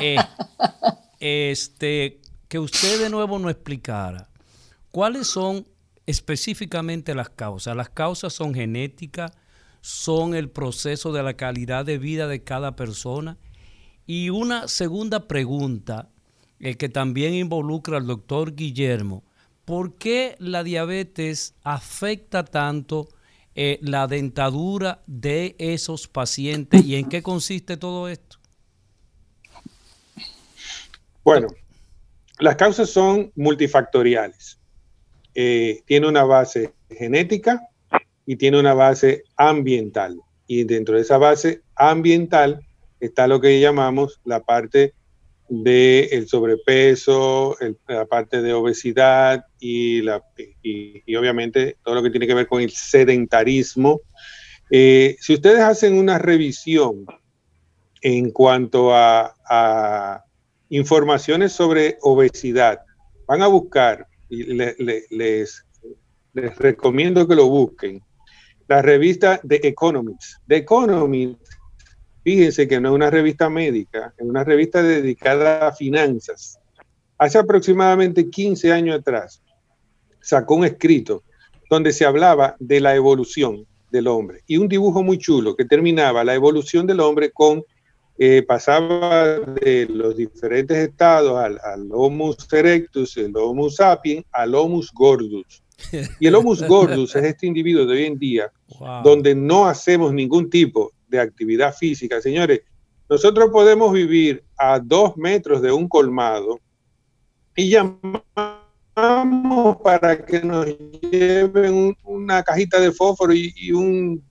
eh, 0.00 0.16
este, 1.20 2.20
que 2.46 2.60
usted 2.60 3.00
de 3.00 3.10
nuevo 3.10 3.38
nos 3.40 3.50
explicara 3.50 4.28
cuáles 4.92 5.26
son 5.26 5.66
específicamente 6.06 7.14
las 7.14 7.30
causas. 7.30 7.76
Las 7.76 7.90
causas 7.90 8.32
son 8.32 8.54
genéticas, 8.54 9.32
son 9.80 10.34
el 10.34 10.50
proceso 10.50 11.12
de 11.12 11.22
la 11.22 11.34
calidad 11.34 11.84
de 11.84 11.98
vida 11.98 12.28
de 12.28 12.42
cada 12.42 12.76
persona. 12.76 13.38
Y 14.06 14.30
una 14.30 14.68
segunda 14.68 15.28
pregunta, 15.28 16.10
eh, 16.58 16.76
que 16.76 16.88
también 16.88 17.34
involucra 17.34 17.96
al 17.96 18.06
doctor 18.06 18.54
Guillermo, 18.54 19.24
¿por 19.64 19.96
qué 19.96 20.36
la 20.38 20.62
diabetes 20.62 21.54
afecta 21.62 22.44
tanto 22.44 23.08
eh, 23.54 23.78
la 23.82 24.06
dentadura 24.06 25.02
de 25.06 25.56
esos 25.58 26.06
pacientes 26.08 26.84
y 26.84 26.96
en 26.96 27.08
qué 27.08 27.22
consiste 27.22 27.76
todo 27.76 28.08
esto? 28.08 28.38
Bueno, 31.24 31.48
las 32.38 32.56
causas 32.56 32.90
son 32.90 33.32
multifactoriales. 33.36 34.59
Eh, 35.34 35.82
tiene 35.86 36.08
una 36.08 36.24
base 36.24 36.72
genética 36.90 37.60
y 38.26 38.36
tiene 38.36 38.58
una 38.58 38.74
base 38.74 39.24
ambiental. 39.36 40.20
Y 40.46 40.64
dentro 40.64 40.96
de 40.96 41.02
esa 41.02 41.18
base 41.18 41.62
ambiental 41.76 42.60
está 42.98 43.26
lo 43.26 43.40
que 43.40 43.60
llamamos 43.60 44.20
la 44.24 44.40
parte 44.40 44.94
del 45.50 46.28
sobrepeso, 46.28 47.56
la 47.88 48.06
parte 48.06 48.40
de 48.40 48.52
obesidad 48.52 49.44
y, 49.58 50.00
la, 50.02 50.22
y, 50.62 51.16
obviamente 51.16 51.76
todo 51.82 51.96
lo 51.96 52.02
que 52.02 52.10
tiene 52.10 52.28
que 52.28 52.34
ver 52.34 52.46
con 52.46 52.62
el 52.62 52.70
sedentarismo. 52.70 54.00
Eh, 54.70 55.16
si 55.20 55.34
ustedes 55.34 55.60
hacen 55.60 55.94
una 55.94 56.18
revisión 56.18 57.04
en 58.00 58.30
cuanto 58.30 58.94
a, 58.94 60.24
informaciones 60.68 61.52
sobre 61.52 61.98
obesidad, 62.00 62.78
van 63.26 63.42
a 63.42 63.48
buscar, 63.48 64.06
y 64.30 64.44
les, 64.44 64.78
les 65.10 66.58
recomiendo 66.58 67.26
que 67.28 67.34
lo 67.34 67.48
busquen, 67.48 68.00
la 68.68 68.80
revista 68.80 69.40
The 69.46 69.66
Economist. 69.66 70.38
The 70.46 70.56
Economist 70.56 71.40
Fíjense 72.22 72.68
que 72.68 72.80
no 72.80 72.90
es 72.90 72.94
una 72.94 73.10
revista 73.10 73.48
médica, 73.48 74.12
es 74.16 74.26
una 74.26 74.44
revista 74.44 74.82
dedicada 74.82 75.68
a 75.68 75.72
finanzas. 75.72 76.58
Hace 77.16 77.38
aproximadamente 77.38 78.28
15 78.28 78.72
años 78.72 78.98
atrás 78.98 79.42
sacó 80.20 80.56
un 80.56 80.66
escrito 80.66 81.24
donde 81.70 81.92
se 81.92 82.04
hablaba 82.04 82.56
de 82.58 82.80
la 82.80 82.94
evolución 82.94 83.66
del 83.90 84.06
hombre 84.06 84.42
y 84.46 84.58
un 84.58 84.68
dibujo 84.68 85.02
muy 85.02 85.18
chulo 85.18 85.56
que 85.56 85.64
terminaba 85.64 86.22
la 86.24 86.34
evolución 86.34 86.86
del 86.86 87.00
hombre 87.00 87.30
con, 87.30 87.64
eh, 88.22 88.42
pasaba 88.42 89.38
de 89.38 89.86
los 89.86 90.14
diferentes 90.14 90.76
estados 90.76 91.42
al, 91.42 91.88
Homo 91.90 92.36
erectus, 92.52 93.16
el 93.16 93.34
Homo 93.34 93.70
sapiens, 93.70 94.26
al 94.30 94.54
Homo 94.54 94.82
gordus. 94.92 95.62
Y 96.20 96.26
el 96.26 96.34
Homo 96.34 96.54
gordus 96.68 97.16
es 97.16 97.24
este 97.24 97.46
individuo 97.46 97.86
de 97.86 97.94
hoy 97.94 98.04
en 98.04 98.18
día 98.18 98.52
donde 99.02 99.34
no 99.34 99.66
hacemos 99.66 100.12
ningún 100.12 100.50
tipo 100.50 100.92
de 101.08 101.18
actividad 101.18 101.74
física. 101.74 102.20
Señores, 102.20 102.60
nosotros 103.08 103.48
podemos 103.50 103.90
vivir 103.90 104.44
a 104.58 104.78
dos 104.78 105.16
metros 105.16 105.62
de 105.62 105.72
un 105.72 105.88
colmado 105.88 106.60
y 107.56 107.70
llamamos 107.70 108.22
para 109.82 110.26
que 110.26 110.42
nos 110.42 110.66
lleven 111.10 111.96
una 112.04 112.42
cajita 112.42 112.78
de 112.80 112.92
fósforo 112.92 113.32
y, 113.32 113.72
un 113.72 114.22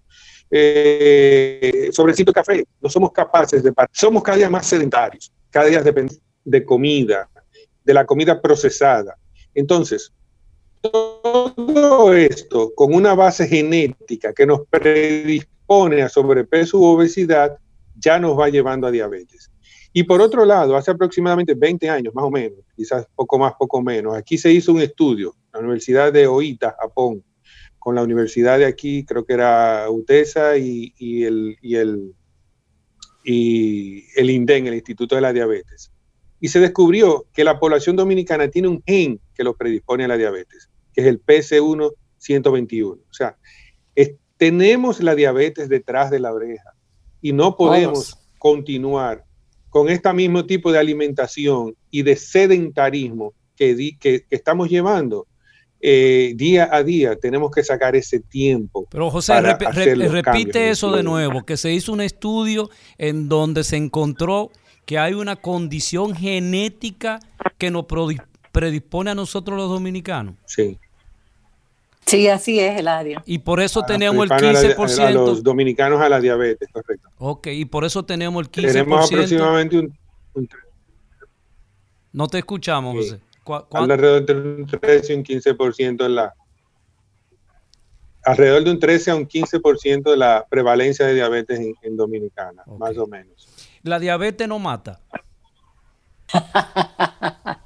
eh, 0.52 1.90
sobrecito 1.92 2.34
café. 2.34 2.66
No 2.82 2.90
somos 2.90 3.12
capaces 3.12 3.64
de... 3.64 3.74
Somos 3.92 4.24
cada 4.24 4.38
día 4.38 4.50
más 4.50 4.66
sedentarios, 4.68 5.32
cada 5.50 5.68
día 5.68 5.82
dependemos 5.82 6.22
de 6.44 6.64
comida, 6.64 7.30
de 7.84 7.94
la 7.94 8.06
comida 8.06 8.42
procesada. 8.42 9.18
Entonces, 9.54 10.12
todo 10.82 12.14
esto 12.14 12.72
con 12.76 12.94
una 12.94 13.14
base 13.14 13.48
genética 13.48 14.34
que 14.34 14.46
nos 14.46 14.62
predispone 14.70 15.60
pone 15.70 16.02
a 16.02 16.10
sobrepeso 16.10 16.80
u 16.80 16.84
obesidad, 16.84 17.56
ya 17.96 18.18
nos 18.18 18.36
va 18.36 18.50
llevando 18.50 18.88
a 18.88 18.92
diabetes. 18.92 19.52
Y 19.94 20.02
por 20.02 20.20
otro 20.20 20.44
lado, 20.44 20.76
hace 20.76 20.90
aproximadamente 20.90 21.54
20 21.54 21.88
años, 21.88 22.16
más 22.16 22.26
o 22.26 22.32
menos, 22.32 22.58
quizás 22.76 23.06
poco 23.16 23.38
más, 23.38 23.54
poco 23.54 23.80
menos, 23.80 24.18
aquí 24.18 24.36
se 24.40 24.52
hizo 24.52 24.72
un 24.72 24.82
estudio, 24.82 25.36
la 25.54 25.60
Universidad 25.60 26.12
de 26.12 26.26
Oita, 26.26 26.76
Japón, 26.80 27.24
con 27.80 27.96
la 27.96 28.04
universidad 28.04 28.60
de 28.60 28.66
aquí, 28.66 29.06
creo 29.06 29.26
que 29.26 29.34
era 29.34 29.90
UTESA 29.90 30.58
y, 30.58 30.94
el, 31.24 31.58
y 31.62 31.76
el, 31.76 32.14
y 33.24 34.04
el 34.16 34.30
INDEN, 34.30 34.68
el 34.68 34.76
Instituto 34.76 35.16
de 35.16 35.22
la 35.22 35.34
Diabetes. 35.34 35.92
y 36.40 36.50
se 36.50 36.60
descubrió 36.60 37.26
que 37.34 37.44
la 37.44 37.60
población 37.60 37.96
dominicana 37.96 38.50
tiene 38.50 38.68
un 38.68 38.84
gen 38.86 39.20
que 39.34 39.44
lo 39.44 39.56
predispone 39.56 40.06
a 40.06 40.08
la 40.08 40.18
diabetes, 40.18 40.70
que 40.94 41.02
es 41.02 41.08
el 41.08 41.22
PC1 41.22 41.94
121. 42.18 43.02
O 43.10 43.14
sea, 43.14 43.38
tenemos 44.40 45.02
la 45.04 45.16
diabetes 45.16 45.68
detrás 45.68 46.10
de 46.10 46.20
la 46.20 46.34
oreja 46.34 46.74
y 47.22 47.34
no 47.34 47.58
podemos 47.58 48.18
continuar 48.38 49.26
con 49.70 49.90
este 49.90 50.12
mismo 50.14 50.46
tipo 50.46 50.72
de 50.72 50.80
alimentación 50.80 51.76
y 51.92 52.04
de 52.04 52.16
sedentarismo 52.16 53.34
que, 53.58 53.98
que, 54.00 54.26
estamos 54.30 54.70
llevando. 54.70 55.28
Eh, 55.82 56.34
día 56.36 56.68
a 56.72 56.84
día 56.84 57.16
tenemos 57.16 57.52
que 57.52 57.64
sacar 57.64 57.96
ese 57.96 58.20
tiempo. 58.20 58.86
Pero 58.90 59.10
José, 59.10 59.40
repite 59.42 60.70
eso 60.70 60.92
de 60.92 61.04
nuevo, 61.04 61.46
que 61.46 61.56
se 61.56 61.72
hizo 61.72 61.94
un 61.94 62.02
estudio 62.02 62.70
en 62.98 63.30
donde 63.30 63.64
se 63.64 63.78
encontró 63.78 64.52
que 64.86 64.98
hay 64.98 65.14
una 65.14 65.36
condición 65.36 66.16
genética 66.16 67.20
que 67.58 67.72
nos 67.72 67.86
predispone 68.52 69.12
a 69.12 69.16
nosotros 69.16 69.58
los 69.58 69.70
dominicanos. 69.70 70.36
Sí. 70.46 70.78
Sí, 72.06 72.28
así 72.28 72.60
es, 72.60 72.80
el 72.80 72.88
área. 72.88 73.22
Y 73.26 73.38
por 73.38 73.60
eso 73.60 73.84
tenemos 73.84 74.24
el 74.24 74.32
15%. 74.32 75.00
A, 75.00 75.12
los 75.12 75.44
dominicanos 75.44 76.02
a 76.02 76.10
la 76.10 76.20
diabetes, 76.20 76.68
correcto. 76.72 77.08
Ok, 77.20 77.48
y 77.48 77.66
por 77.66 77.86
eso 77.86 78.04
tenemos 78.04 78.44
el 78.44 78.52
15%. 78.52 78.68
Tenemos 78.68 79.06
aproximadamente 79.06 79.78
un... 79.78 80.50
no 82.12 82.28
te 82.28 82.40
escuchamos, 82.40 82.96
José. 82.96 83.20
Alrededor 83.72 84.26
de 84.26 84.34
un 84.34 84.66
13 84.66 85.14
y 85.14 85.16
un 85.18 85.24
15% 85.24 86.06
en 86.06 86.16
la... 86.16 86.34
Alrededor 88.24 88.64
de 88.64 88.72
un 88.72 88.80
13 88.80 89.12
a 89.12 89.16
un 89.16 89.28
15% 89.28 90.12
de 90.12 90.18
la 90.18 90.46
prevalencia 90.50 91.06
de 91.06 91.14
diabetes 91.14 91.60
en, 91.82 91.98
Dominicana, 91.98 92.64
más 92.78 92.98
o 92.98 93.08
menos. 93.08 93.48
¿La 93.82 93.98
diabetes 93.98 94.48
no 94.48 94.60
mata? 94.60 95.00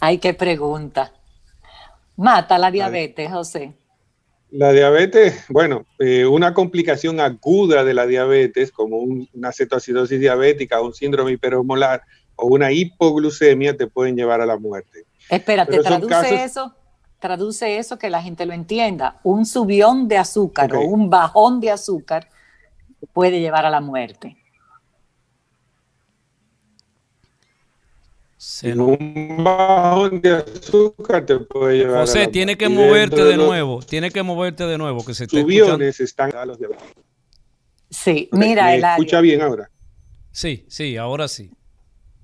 Ay, 0.00 0.18
qué 0.18 0.32
pregunta. 0.32 1.12
¿Mata 2.16 2.56
la 2.56 2.70
diabetes, 2.70 3.30
José? 3.30 3.74
La 4.50 4.72
diabetes, 4.72 5.44
bueno, 5.48 5.84
eh, 5.98 6.24
una 6.24 6.54
complicación 6.54 7.20
aguda 7.20 7.84
de 7.84 7.92
la 7.92 8.06
diabetes, 8.06 8.70
como 8.70 8.98
una 8.98 9.52
cetoacidosis 9.52 10.20
diabética, 10.20 10.80
un 10.80 10.94
síndrome 10.94 11.32
hiperosmolar 11.32 12.02
o 12.36 12.46
una 12.46 12.70
hipoglucemia, 12.70 13.76
te 13.76 13.88
pueden 13.88 14.16
llevar 14.16 14.40
a 14.40 14.46
la 14.46 14.56
muerte. 14.56 15.04
Espérate, 15.28 15.78
traduce 15.80 16.44
eso, 16.44 16.74
traduce 17.18 17.78
eso 17.78 17.98
que 17.98 18.10
la 18.10 18.22
gente 18.22 18.46
lo 18.46 18.52
entienda. 18.52 19.20
Un 19.22 19.46
subión 19.46 20.08
de 20.08 20.18
azúcar 20.18 20.74
o 20.74 20.80
un 20.80 21.10
bajón 21.10 21.60
de 21.60 21.70
azúcar 21.70 22.28
puede 23.12 23.40
llevar 23.40 23.66
a 23.66 23.70
la 23.70 23.80
muerte. 23.80 24.36
Un 28.64 29.42
bajón 29.42 30.20
de 30.20 30.36
azúcar 30.36 31.26
te 31.26 31.38
puede 31.38 31.78
llevar 31.78 32.00
José, 32.00 32.28
tiene 32.28 32.56
que 32.56 32.68
moverte 32.68 33.24
de, 33.24 33.36
nuevo, 33.36 33.82
tiene 33.82 34.10
que 34.10 34.22
moverte 34.22 34.64
de 34.64 34.78
nuevo, 34.78 35.04
que 35.04 35.14
se 35.14 35.26
Subiones 35.26 36.00
están 36.00 36.34
a 36.34 36.44
los 36.46 36.58
Sí, 37.90 38.28
mira, 38.32 38.64
¿Me 38.66 38.76
escucha 38.76 39.20
bien 39.20 39.42
ahora? 39.42 39.70
Sí, 40.30 40.64
sí, 40.68 40.96
ahora 40.96 41.28
sí. 41.28 41.50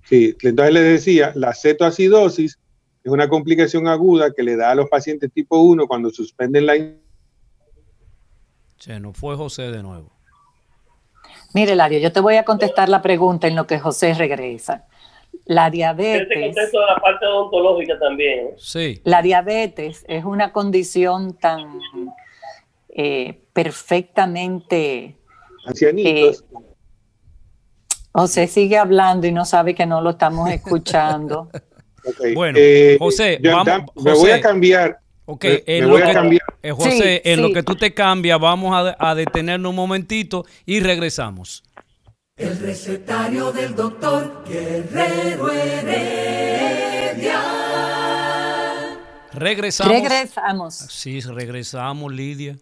Sí, 0.08 0.36
entonces 0.42 0.74
le 0.74 0.80
decía, 0.82 1.32
la 1.34 1.54
cetoacidosis 1.54 2.58
es 3.04 3.10
una 3.10 3.28
complicación 3.28 3.88
aguda 3.88 4.32
que 4.32 4.42
le 4.42 4.56
da 4.56 4.70
a 4.70 4.74
los 4.74 4.88
pacientes 4.88 5.32
tipo 5.32 5.58
1 5.58 5.86
cuando 5.88 6.10
suspenden 6.10 6.66
la... 6.66 6.74
Se 8.78 9.00
nos 9.00 9.16
fue 9.16 9.36
José 9.36 9.70
de 9.70 9.82
nuevo. 9.82 10.10
Mire, 11.54 11.74
Lario, 11.74 11.98
yo 11.98 12.12
te 12.12 12.20
voy 12.20 12.36
a 12.36 12.44
contestar 12.44 12.88
la 12.88 13.02
pregunta 13.02 13.46
en 13.46 13.56
lo 13.56 13.66
que 13.66 13.78
José 13.78 14.14
regresa. 14.14 14.86
La 15.44 15.70
diabetes. 15.70 16.54
la 16.72 17.00
parte 17.00 17.26
odontológica 17.26 17.98
también. 17.98 18.46
¿eh? 18.46 18.54
Sí. 18.58 19.00
La 19.04 19.22
diabetes 19.22 20.04
es 20.08 20.24
una 20.24 20.52
condición 20.52 21.34
tan 21.34 21.80
eh, 22.88 23.40
perfectamente. 23.52 25.16
Ancianitos. 25.66 26.40
Eh, 26.42 26.56
José 28.12 28.46
sigue 28.46 28.76
hablando 28.76 29.26
y 29.26 29.32
no 29.32 29.44
sabe 29.44 29.74
que 29.74 29.86
no 29.86 30.00
lo 30.00 30.10
estamos 30.10 30.50
escuchando. 30.50 31.48
Bueno, 32.34 32.58
José, 32.98 33.38
me 33.40 34.12
voy 34.12 34.30
a 34.30 34.40
cambiar. 34.40 34.98
Ok, 35.24 35.44
en 35.66 35.88
lo 35.88 35.96
que, 35.96 36.70
José, 36.72 37.22
en 37.24 37.42
lo 37.42 37.52
que 37.52 37.62
tú 37.62 37.76
te 37.76 37.94
cambias, 37.94 38.40
vamos 38.40 38.74
a, 38.74 38.96
a 38.98 39.14
detenernos 39.14 39.70
un 39.70 39.76
momentito 39.76 40.44
y 40.66 40.80
regresamos. 40.80 41.62
El 42.36 42.58
recetario 42.58 43.52
del 43.52 43.76
doctor 43.76 44.42
Guerrero 44.48 45.52
Heredia. 45.52 47.40
Regresamos. 49.32 49.92
Regresamos. 49.92 50.74
Sí, 50.74 51.20
regresamos, 51.20 52.12
Lidia. 52.12 52.56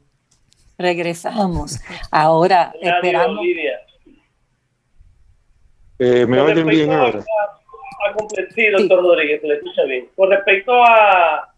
Regresamos. 0.76 1.78
Ahora 2.10 2.72
esperamos. 2.80 3.44
Lidia. 3.44 3.80
Eh, 5.98 6.26
¿Me 6.26 6.40
oyen 6.40 6.66
bien 6.66 6.92
ahora? 6.92 7.24
A, 8.00 8.14
sí, 8.54 8.66
doctor 8.68 9.02
Rodríguez, 9.02 9.42
le 9.42 9.54
escucha 9.54 9.84
bien. 9.84 10.08
Con 10.16 10.30
respecto 10.30 10.72
a, 10.72 11.52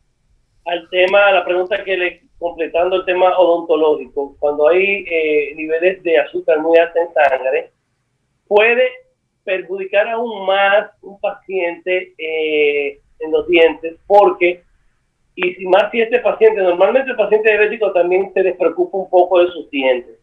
al 0.65 0.91
tema, 0.91 1.33
la 1.33 1.45
pregunta 1.45 1.83
que 1.85 1.97
le 1.97 2.23
completando 2.43 2.97
el 2.97 3.05
tema 3.05 3.39
odontológico, 3.39 4.35
cuando 4.41 4.69
hay 4.69 5.05
eh, 5.09 5.55
niveles 5.55 6.03
de 6.03 6.19
azúcar 6.19 6.59
muy 6.61 6.77
altos 6.77 7.01
en 7.01 7.15
sangre, 7.15 7.71
puede 8.49 8.89
perjudicar 9.45 10.09
aún 10.09 10.45
más 10.45 10.91
un 11.03 11.21
paciente 11.21 12.13
eh, 12.19 12.99
en 13.21 13.31
los 13.31 13.47
dientes 13.47 13.95
porque, 14.09 14.65
y 15.37 15.55
si 15.55 15.67
más 15.67 15.93
si 15.93 16.01
este 16.01 16.19
paciente, 16.19 16.61
normalmente 16.61 17.13
el 17.13 17.17
paciente 17.17 17.49
diabético 17.49 17.93
también 17.93 18.33
se 18.35 18.43
despreocupa 18.43 18.99
un 18.99 19.09
poco 19.09 19.39
de 19.39 19.53
sus 19.53 19.71
dientes. 19.71 20.19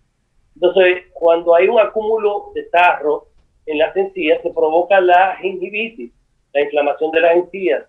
Entonces, 0.56 1.06
cuando 1.14 1.56
hay 1.56 1.70
un 1.70 1.80
acúmulo 1.80 2.52
de 2.54 2.64
tarro 2.64 3.29
en 3.70 3.78
las 3.78 3.96
encías, 3.96 4.42
se 4.42 4.50
provoca 4.52 5.00
la 5.00 5.38
gingivitis, 5.38 6.12
la 6.54 6.62
inflamación 6.62 7.12
de 7.12 7.20
las 7.22 7.36
encías, 7.36 7.86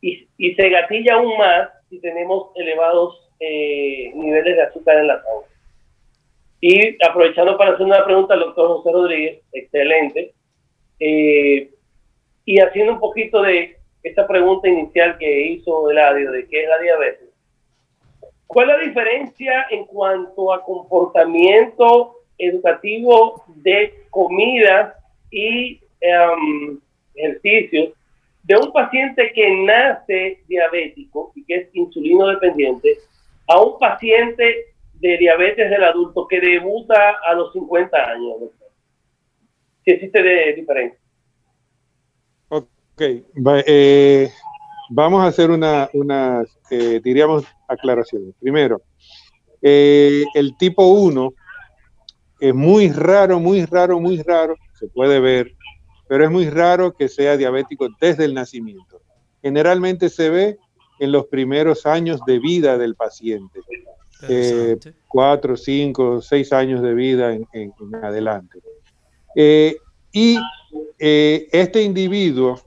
y, 0.00 0.26
y 0.38 0.54
se 0.54 0.68
gatilla 0.68 1.14
aún 1.14 1.36
más 1.36 1.70
si 1.88 2.00
tenemos 2.00 2.48
elevados 2.56 3.30
eh, 3.38 4.10
niveles 4.14 4.56
de 4.56 4.62
azúcar 4.62 4.98
en 4.98 5.08
la 5.08 5.22
sangre. 5.22 5.48
Y 6.60 7.04
aprovechando 7.04 7.58
para 7.58 7.72
hacer 7.72 7.84
una 7.84 8.04
pregunta 8.04 8.34
al 8.34 8.40
doctor 8.40 8.68
José 8.68 8.92
Rodríguez, 8.92 9.42
excelente, 9.52 10.32
eh, 11.00 11.70
y 12.44 12.60
haciendo 12.60 12.92
un 12.92 13.00
poquito 13.00 13.42
de 13.42 13.76
esta 14.02 14.26
pregunta 14.26 14.68
inicial 14.68 15.18
que 15.18 15.48
hizo 15.48 15.90
Eladio 15.90 16.32
de 16.32 16.46
qué 16.48 16.62
es 16.62 16.68
la 16.68 16.78
diabetes. 16.78 17.28
¿Cuál 18.46 18.70
es 18.70 18.76
la 18.76 18.84
diferencia 18.84 19.66
en 19.70 19.84
cuanto 19.86 20.52
a 20.52 20.64
comportamiento 20.64 22.16
educativo 22.38 23.44
de 23.48 23.94
comida 24.10 25.01
y 25.32 25.80
um, 26.02 26.78
ejercicios 27.14 27.94
de 28.44 28.56
un 28.56 28.72
paciente 28.72 29.32
que 29.34 29.64
nace 29.64 30.42
diabético 30.46 31.32
y 31.34 31.44
que 31.44 31.56
es 31.56 31.68
insulino 31.72 32.28
dependiente 32.28 32.98
a 33.48 33.60
un 33.60 33.78
paciente 33.78 34.74
de 34.94 35.18
diabetes 35.18 35.68
del 35.68 35.82
adulto 35.82 36.28
que 36.28 36.40
debuta 36.40 37.16
a 37.26 37.34
los 37.34 37.52
50 37.52 37.96
años. 37.96 38.36
Si 39.84 39.90
existe 39.90 40.22
de 40.22 40.52
diferencia. 40.54 40.98
Ok, 42.48 43.02
eh, 43.66 44.30
vamos 44.90 45.22
a 45.22 45.26
hacer 45.26 45.50
una, 45.50 45.88
una 45.92 46.44
eh, 46.70 47.00
diríamos, 47.02 47.44
aclaraciones. 47.68 48.34
Primero, 48.40 48.80
eh, 49.60 50.24
el 50.34 50.56
tipo 50.56 50.86
1 50.86 51.34
es 52.40 52.54
muy 52.54 52.90
raro, 52.90 53.38
muy 53.38 53.64
raro, 53.64 54.00
muy 54.00 54.22
raro, 54.22 54.56
se 54.82 54.88
puede 54.88 55.20
ver, 55.20 55.54
pero 56.08 56.24
es 56.24 56.30
muy 56.30 56.50
raro 56.50 56.92
que 56.92 57.08
sea 57.08 57.36
diabético 57.36 57.88
desde 58.00 58.24
el 58.24 58.34
nacimiento. 58.34 59.00
Generalmente 59.40 60.08
se 60.08 60.28
ve 60.28 60.58
en 60.98 61.12
los 61.12 61.26
primeros 61.26 61.86
años 61.86 62.20
de 62.26 62.40
vida 62.40 62.76
del 62.78 62.96
paciente 62.96 63.60
eh, 64.28 64.76
cuatro, 65.06 65.56
cinco, 65.56 66.20
seis 66.20 66.52
años 66.52 66.82
de 66.82 66.94
vida 66.94 67.32
en, 67.32 67.72
adelante. 68.02 68.58
Eh, 69.36 69.76
y 70.10 70.36
eh, 70.98 71.48
este 71.52 71.82
individuo 71.82 72.60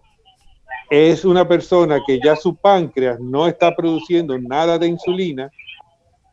es 0.90 1.26
una 1.26 1.46
persona 1.46 2.00
que 2.08 2.20
ya 2.24 2.38
su 2.38 2.56
páncreas 2.56 3.20
no 3.20 3.46
está 3.46 3.76
produciendo 3.76 4.38
nada 4.40 4.78
de 4.78 4.88
insulina 4.88 5.52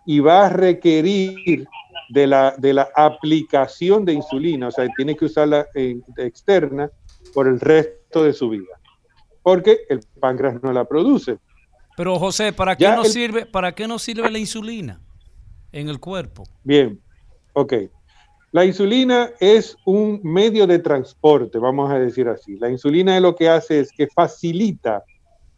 y 0.06 0.20
va 0.20 0.46
a 0.46 0.48
requerir 0.48 1.66
de 2.08 2.26
la, 2.26 2.54
de 2.58 2.74
la 2.74 2.88
aplicación 2.94 4.04
de 4.04 4.12
insulina, 4.12 4.68
o 4.68 4.70
sea, 4.70 4.86
tiene 4.96 5.16
que 5.16 5.26
usarla 5.26 5.66
externa 5.74 6.90
por 7.32 7.46
el 7.46 7.60
resto 7.60 8.24
de 8.24 8.32
su 8.32 8.48
vida, 8.48 8.80
porque 9.42 9.80
el 9.88 10.00
páncreas 10.20 10.62
no 10.62 10.72
la 10.72 10.84
produce. 10.84 11.38
Pero 11.96 12.18
José, 12.18 12.52
¿para 12.52 12.76
qué, 12.76 12.88
nos 12.88 13.12
sirve, 13.12 13.46
¿para 13.46 13.74
qué 13.74 13.86
nos 13.86 14.02
sirve 14.02 14.30
la 14.30 14.38
insulina? 14.38 15.00
en 15.72 15.88
el 15.88 15.98
cuerpo. 15.98 16.44
Bien, 16.62 17.00
ok. 17.54 17.74
La 18.52 18.66
insulina 18.66 19.30
es 19.40 19.76
un 19.86 20.20
medio 20.22 20.66
de 20.66 20.78
transporte, 20.78 21.58
vamos 21.58 21.90
a 21.90 21.98
decir 21.98 22.28
así. 22.28 22.56
La 22.58 22.68
insulina 22.68 23.16
es 23.16 23.22
lo 23.22 23.34
que 23.34 23.48
hace 23.48 23.80
es 23.80 23.90
que 23.90 24.06
facilita 24.08 25.02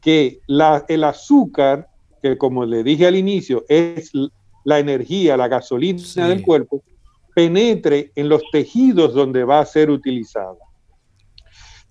que 0.00 0.40
el 0.46 1.04
azúcar, 1.04 1.88
que 2.24 2.38
como 2.38 2.64
le 2.64 2.82
dije 2.82 3.06
al 3.06 3.16
inicio, 3.16 3.66
es 3.68 4.10
la 4.64 4.78
energía, 4.78 5.36
la 5.36 5.46
gasolina 5.46 6.26
del 6.26 6.40
cuerpo, 6.40 6.82
penetre 7.34 8.12
en 8.14 8.30
los 8.30 8.42
tejidos 8.50 9.12
donde 9.12 9.44
va 9.44 9.60
a 9.60 9.66
ser 9.66 9.90
utilizada. 9.90 10.56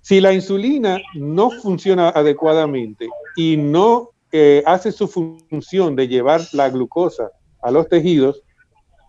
Si 0.01 0.19
la 0.19 0.33
insulina 0.33 0.99
no 1.13 1.51
funciona 1.51 2.09
adecuadamente 2.09 3.07
y 3.35 3.57
no 3.57 4.09
eh, 4.31 4.63
hace 4.65 4.91
su 4.91 5.07
función 5.07 5.95
de 5.95 6.07
llevar 6.07 6.41
la 6.53 6.67
glucosa 6.71 7.29
a 7.61 7.69
los 7.69 7.87
tejidos, 7.87 8.41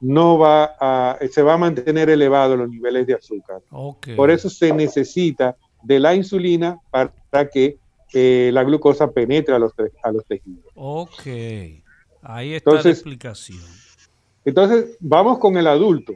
no 0.03 0.37
va 0.37 0.77
a, 0.79 1.19
se 1.33 1.43
va 1.43 1.55
a 1.55 1.59
mantener 1.59 2.11
elevado 2.11 2.55
los 2.55 2.69
niveles 2.69 3.07
de 3.07 3.15
azúcar. 3.15 3.63
Por 4.15 4.31
eso 4.31 4.51
se 4.51 4.75
necesita 4.75 5.57
de 5.83 5.99
la 6.01 6.15
insulina 6.15 6.79
para 6.91 7.49
que 7.51 7.79
eh, 8.15 8.51
la 8.53 8.65
glucosa 8.65 9.11
penetre 9.11 9.55
a 9.55 9.59
los, 9.59 9.73
a 10.03 10.13
los 10.13 10.25
tejidos. 10.25 10.65
Ok, 10.75 11.27
ahí 12.23 12.55
está 12.55 12.73
la 12.73 12.81
explicación. 12.81 13.61
Entonces, 14.45 14.97
vamos 15.01 15.39
con 15.39 15.57
el 15.57 15.67
adulto. 15.67 16.15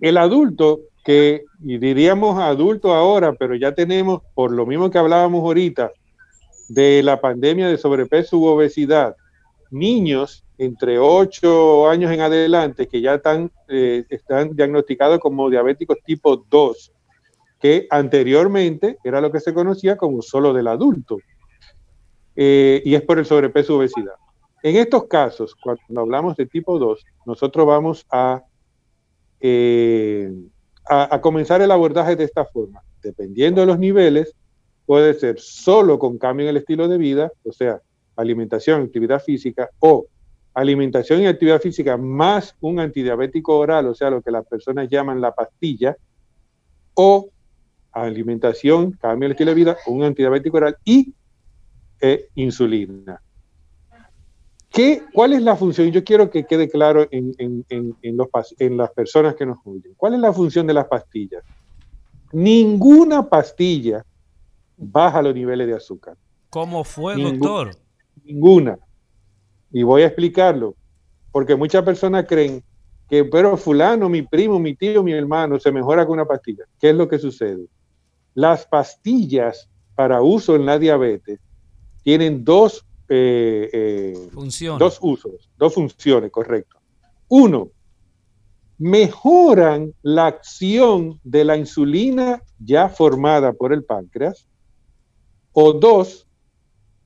El 0.00 0.18
adulto, 0.18 0.80
que 1.04 1.44
y 1.64 1.78
diríamos 1.78 2.38
adulto 2.38 2.92
ahora, 2.92 3.32
pero 3.32 3.54
ya 3.54 3.72
tenemos, 3.72 4.22
por 4.34 4.52
lo 4.52 4.66
mismo 4.66 4.90
que 4.90 4.98
hablábamos 4.98 5.42
ahorita, 5.42 5.92
de 6.68 7.02
la 7.02 7.20
pandemia 7.20 7.68
de 7.68 7.78
sobrepeso 7.78 8.38
u 8.38 8.46
obesidad, 8.46 9.16
niños 9.70 10.44
entre 10.58 10.98
8 10.98 11.88
años 11.88 12.12
en 12.12 12.20
adelante 12.20 12.86
que 12.86 13.00
ya 13.00 13.14
están, 13.14 13.50
eh, 13.68 14.04
están 14.10 14.54
diagnosticados 14.54 15.18
como 15.18 15.50
diabéticos 15.50 15.98
tipo 16.04 16.36
2, 16.36 16.92
que 17.62 17.86
anteriormente 17.90 18.98
era 19.04 19.20
lo 19.20 19.30
que 19.30 19.38
se 19.38 19.54
conocía 19.54 19.96
como 19.96 20.20
solo 20.20 20.52
del 20.52 20.66
adulto, 20.66 21.18
eh, 22.34 22.82
y 22.84 22.96
es 22.96 23.02
por 23.02 23.20
el 23.20 23.24
sobrepeso 23.24 23.74
y 23.74 23.76
obesidad. 23.76 24.14
En 24.64 24.74
estos 24.76 25.04
casos, 25.04 25.54
cuando 25.54 26.00
hablamos 26.00 26.36
de 26.36 26.46
tipo 26.46 26.76
2, 26.76 27.04
nosotros 27.24 27.64
vamos 27.64 28.04
a, 28.10 28.42
eh, 29.38 30.32
a, 30.88 31.14
a 31.14 31.20
comenzar 31.20 31.62
el 31.62 31.70
abordaje 31.70 32.16
de 32.16 32.24
esta 32.24 32.44
forma. 32.44 32.82
Dependiendo 33.00 33.60
de 33.60 33.68
los 33.68 33.78
niveles, 33.78 34.34
puede 34.84 35.14
ser 35.14 35.38
solo 35.38 36.00
con 36.00 36.18
cambio 36.18 36.46
en 36.46 36.50
el 36.50 36.56
estilo 36.56 36.88
de 36.88 36.98
vida, 36.98 37.30
o 37.44 37.52
sea, 37.52 37.80
alimentación, 38.16 38.82
actividad 38.82 39.22
física, 39.22 39.70
o 39.78 40.06
alimentación 40.52 41.20
y 41.20 41.26
actividad 41.28 41.60
física 41.60 41.96
más 41.96 42.56
un 42.60 42.80
antidiabético 42.80 43.56
oral, 43.56 43.86
o 43.86 43.94
sea, 43.94 44.10
lo 44.10 44.20
que 44.20 44.32
las 44.32 44.44
personas 44.46 44.88
llaman 44.88 45.20
la 45.20 45.32
pastilla, 45.32 45.96
o 46.94 47.28
alimentación, 47.92 48.92
cambio 48.92 49.26
el 49.26 49.32
estilo 49.32 49.50
de 49.50 49.54
vida, 49.54 49.76
un 49.86 50.02
antidiabético 50.02 50.56
oral 50.56 50.76
y 50.84 51.14
eh, 52.00 52.28
insulina. 52.34 53.20
¿Qué, 54.70 55.02
¿Cuál 55.12 55.34
es 55.34 55.42
la 55.42 55.54
función? 55.54 55.90
Yo 55.90 56.02
quiero 56.02 56.30
que 56.30 56.44
quede 56.44 56.68
claro 56.68 57.06
en, 57.10 57.34
los, 58.16 58.28
en 58.58 58.76
las 58.76 58.90
personas 58.92 59.34
que 59.34 59.44
nos 59.44 59.58
oyen. 59.64 59.92
¿Cuál 59.96 60.14
es 60.14 60.20
la 60.20 60.32
función 60.32 60.66
de 60.66 60.72
las 60.72 60.86
pastillas? 60.86 61.44
Ninguna 62.32 63.28
pastilla 63.28 64.02
baja 64.76 65.20
los 65.20 65.34
niveles 65.34 65.66
de 65.66 65.74
azúcar. 65.74 66.16
¿Cómo 66.48 66.84
fue, 66.84 67.20
doctor? 67.22 67.76
Ninguna. 68.24 68.78
Y 69.70 69.82
voy 69.82 70.02
a 70.02 70.06
explicarlo, 70.06 70.74
porque 71.30 71.54
muchas 71.54 71.84
personas 71.84 72.26
creen 72.26 72.62
que, 73.08 73.24
pero 73.24 73.56
fulano, 73.56 74.08
mi 74.08 74.22
primo, 74.22 74.58
mi 74.58 74.74
tío, 74.74 75.02
mi 75.02 75.12
hermano, 75.12 75.60
se 75.60 75.70
mejora 75.70 76.06
con 76.06 76.14
una 76.14 76.24
pastilla. 76.24 76.64
¿Qué 76.78 76.90
es 76.90 76.96
lo 76.96 77.08
que 77.08 77.18
sucede? 77.18 77.66
Las 78.34 78.66
pastillas 78.66 79.68
para 79.94 80.22
uso 80.22 80.56
en 80.56 80.66
la 80.66 80.78
diabetes 80.78 81.40
tienen 82.02 82.44
dos, 82.44 82.84
eh, 83.08 83.68
eh, 83.72 84.28
funciones. 84.32 84.78
dos 84.78 84.98
usos, 85.00 85.50
dos 85.56 85.74
funciones, 85.74 86.30
correcto. 86.30 86.78
Uno, 87.28 87.70
mejoran 88.78 89.94
la 90.02 90.26
acción 90.26 91.20
de 91.22 91.44
la 91.44 91.56
insulina 91.56 92.42
ya 92.58 92.88
formada 92.88 93.52
por 93.52 93.72
el 93.72 93.84
páncreas. 93.84 94.46
O 95.52 95.72
dos, 95.72 96.26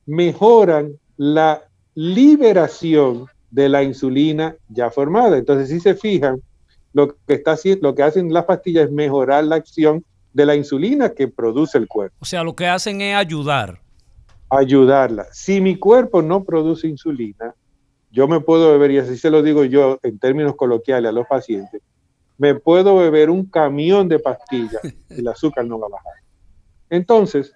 mejoran 0.05 0.97
la 1.17 1.69
liberación 1.93 3.27
de 3.51 3.69
la 3.69 3.83
insulina 3.83 4.55
ya 4.69 4.89
formada. 4.89 5.37
Entonces, 5.37 5.69
si 5.69 5.79
se 5.79 5.95
fijan, 5.95 6.41
lo 6.93 7.15
que, 7.27 7.33
está, 7.35 7.55
lo 7.81 7.93
que 7.93 8.03
hacen 8.03 8.33
las 8.33 8.45
pastillas 8.45 8.85
es 8.85 8.91
mejorar 8.91 9.43
la 9.43 9.57
acción 9.57 10.03
de 10.37 10.45
la 10.45 10.55
insulina 10.55 11.09
que 11.09 11.27
produce 11.27 11.79
el 11.79 11.87
cuerpo. 11.87 12.15
O 12.19 12.25
sea, 12.25 12.43
lo 12.43 12.55
que 12.55 12.67
hacen 12.67 13.01
es 13.01 13.15
ayudar. 13.15 13.81
Ayudarla. 14.51 15.25
Si 15.31 15.59
mi 15.59 15.77
cuerpo 15.77 16.21
no 16.21 16.43
produce 16.43 16.87
insulina, 16.87 17.55
yo 18.11 18.27
me 18.27 18.39
puedo 18.39 18.71
beber, 18.71 18.91
y 18.91 18.99
así 18.99 19.17
se 19.17 19.31
lo 19.31 19.41
digo 19.41 19.63
yo 19.63 19.97
en 20.03 20.19
términos 20.19 20.55
coloquiales 20.55 21.09
a 21.09 21.11
los 21.11 21.25
pacientes, 21.25 21.81
me 22.37 22.53
puedo 22.53 22.97
beber 22.97 23.31
un 23.31 23.47
camión 23.47 24.07
de 24.07 24.19
pastillas 24.19 24.79
y 25.09 25.21
el 25.21 25.27
azúcar 25.27 25.65
no 25.65 25.79
va 25.79 25.87
a 25.87 25.89
bajar. 25.89 26.13
Entonces, 26.91 27.51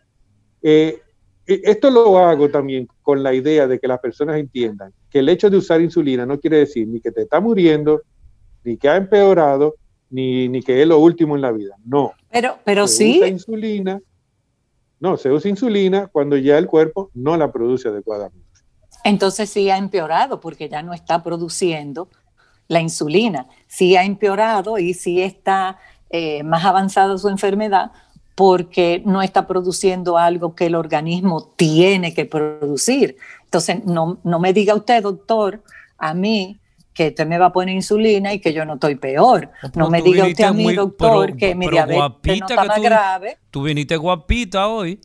eh, 0.64 1.04
esto 1.46 1.92
lo 1.92 2.18
hago 2.18 2.50
también 2.50 2.88
con 3.04 3.22
la 3.22 3.32
idea 3.32 3.68
de 3.68 3.80
que 3.80 3.88
las 3.88 4.00
personas 4.00 4.38
entiendan 4.38 4.92
que 5.12 5.20
el 5.20 5.30
hecho 5.30 5.52
de 5.52 5.58
usar 5.58 5.82
insulina 5.82 6.26
no 6.26 6.40
quiere 6.40 6.58
decir 6.58 6.88
ni 6.88 7.00
que 7.00 7.12
te 7.12 7.22
está 7.22 7.40
muriendo, 7.40 8.02
ni 8.64 8.76
que 8.76 8.90
ha 8.90 8.96
empeorado, 8.96 9.76
ni, 10.12 10.48
ni 10.48 10.62
que 10.62 10.82
es 10.82 10.88
lo 10.88 11.00
último 11.00 11.36
en 11.36 11.42
la 11.42 11.52
vida. 11.52 11.76
No. 11.84 12.14
Pero, 12.30 12.60
pero 12.64 12.88
se 12.88 12.98
sí. 12.98 13.18
Usa 13.18 13.28
insulina. 13.28 14.02
No, 15.00 15.18
se 15.18 15.32
usa 15.32 15.50
insulina 15.50 16.08
cuando 16.08 16.38
ya 16.38 16.58
el 16.60 16.68
cuerpo 16.68 17.10
no 17.16 17.36
la 17.36 17.52
produce 17.52 17.88
adecuadamente. 17.88 18.46
Entonces 19.04 19.50
sí 19.50 19.70
ha 19.72 19.78
empeorado 19.78 20.40
porque 20.40 20.70
ya 20.70 20.84
no 20.84 20.94
está 20.94 21.24
produciendo 21.24 22.08
la 22.68 22.82
insulina. 22.82 23.48
Sí 23.68 23.96
ha 23.96 24.04
empeorado 24.04 24.78
y 24.78 24.94
sí 24.94 25.22
está 25.22 25.80
eh, 26.12 26.44
más 26.44 26.66
avanzada 26.66 27.18
su 27.18 27.30
enfermedad 27.30 27.92
porque 28.36 29.02
no 29.06 29.22
está 29.22 29.48
produciendo 29.48 30.18
algo 30.18 30.56
que 30.56 30.68
el 30.68 30.76
organismo 30.76 31.52
tiene 31.56 32.14
que 32.14 32.26
producir. 32.26 33.18
Entonces, 33.44 33.84
no, 33.86 34.20
no 34.24 34.40
me 34.40 34.54
diga 34.54 34.76
usted, 34.76 35.04
doctor, 35.04 35.64
a 35.98 36.14
mí 36.14 36.61
que 36.94 37.08
usted 37.08 37.26
me 37.26 37.38
va 37.38 37.48
a 37.48 37.52
poner 37.54 37.76
insulina 37.76 38.34
y 38.34 38.40
que 38.40 38.54
yo 38.54 38.66
no 38.66 38.76
estoy 38.76 38.96
peor. 38.96 39.50
no 39.76 39.90
me 39.90 40.02
diga 40.02 40.28
usted 40.28 40.44
a 40.44 40.54
mí, 40.54 40.74
doctor, 40.74 41.36
que 41.36 41.56
mi 41.56 41.70
diabetes 41.70 42.40
no 42.40 42.48
está 42.48 42.64
más 42.64 42.82
grave. 42.82 43.38
Tú 43.50 43.64
viniste 43.64 43.96
guapita 43.98 44.68
hoy. 44.68 45.00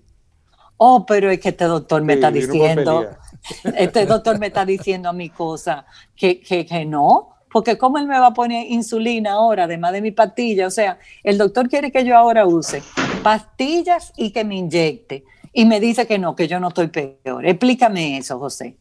Oh, 0.79 1.07
pero 1.07 1.31
es 1.31 1.41
que 1.41 1.51
este 1.51 1.65
doctor 1.65 2.03
me 2.03 2.15
está 2.15 2.31
diciendo, 2.31 3.07
este 3.77 4.05
doctor 4.05 4.39
me 4.39 4.49
está 4.49 4.67
diciendo 4.67 5.09
a 5.09 5.13
mi 5.13 5.31
cosa 5.31 5.87
que, 6.15 6.41
que, 6.41 6.67
que 6.67 6.85
no, 6.85 7.37
porque 7.51 7.79
¿cómo 7.79 7.97
él 7.97 8.07
me 8.07 8.19
va 8.19 8.27
a 8.27 8.35
poner 8.35 8.71
insulina 8.71 9.33
ahora, 9.33 9.65
además 9.65 9.93
de 9.93 10.03
mi 10.03 10.11
pastilla? 10.11 10.67
O 10.67 10.71
sea, 10.71 10.99
el 11.23 11.39
doctor 11.39 11.69
quiere 11.69 11.91
que 11.91 12.05
yo 12.05 12.15
ahora 12.15 12.47
use 12.47 12.83
pastillas 13.27 14.13
y 14.17 14.31
que 14.31 14.45
me 14.45 14.55
inyecte. 14.55 15.25
Y 15.53 15.65
me 15.65 15.81
dice 15.81 16.07
que 16.07 16.17
no, 16.17 16.37
que 16.37 16.47
yo 16.47 16.61
no 16.61 16.69
estoy 16.69 16.87
peor. 16.87 17.45
Explícame 17.45 18.19
eso, 18.19 18.39
José. 18.39 18.77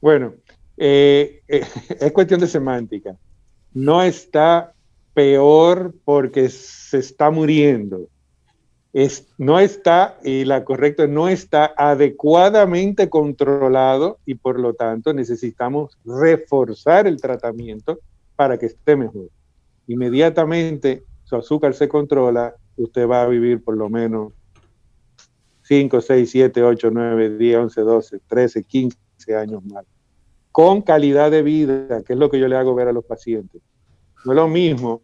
Bueno, 0.00 0.32
eh, 0.78 1.42
eh, 1.48 1.64
es 2.00 2.12
cuestión 2.12 2.40
de 2.40 2.46
semántica. 2.46 3.16
No 3.74 4.02
está 4.02 4.72
peor 5.14 5.94
porque 6.04 6.48
se 6.48 6.98
está 6.98 7.30
muriendo 7.30 8.08
no 9.36 9.60
está, 9.60 10.18
y 10.24 10.44
la 10.44 10.64
correcta, 10.64 11.06
no 11.06 11.28
está 11.28 11.72
adecuadamente 11.76 13.08
controlado 13.08 14.18
y 14.24 14.34
por 14.34 14.58
lo 14.58 14.74
tanto 14.74 15.12
necesitamos 15.12 15.98
reforzar 16.04 17.06
el 17.06 17.20
tratamiento 17.20 18.00
para 18.34 18.58
que 18.58 18.66
esté 18.66 18.96
mejor. 18.96 19.28
Inmediatamente 19.86 21.04
su 21.24 21.36
azúcar 21.36 21.74
se 21.74 21.88
controla, 21.88 22.54
usted 22.76 23.06
va 23.06 23.22
a 23.22 23.28
vivir 23.28 23.62
por 23.62 23.76
lo 23.76 23.88
menos 23.88 24.32
5, 25.62 26.00
6, 26.00 26.30
7, 26.30 26.62
8, 26.62 26.90
9, 26.90 27.36
10, 27.36 27.56
11, 27.58 27.80
12, 27.82 28.20
13, 28.26 28.64
15 28.64 28.96
años 29.36 29.62
más. 29.64 29.84
Con 30.58 30.82
calidad 30.82 31.30
de 31.30 31.42
vida, 31.44 32.02
que 32.02 32.14
es 32.14 32.18
lo 32.18 32.28
que 32.28 32.40
yo 32.40 32.48
le 32.48 32.56
hago 32.56 32.74
ver 32.74 32.88
a 32.88 32.92
los 32.92 33.04
pacientes. 33.04 33.62
No 34.24 34.32
es 34.32 34.36
lo 34.36 34.48
mismo, 34.48 35.02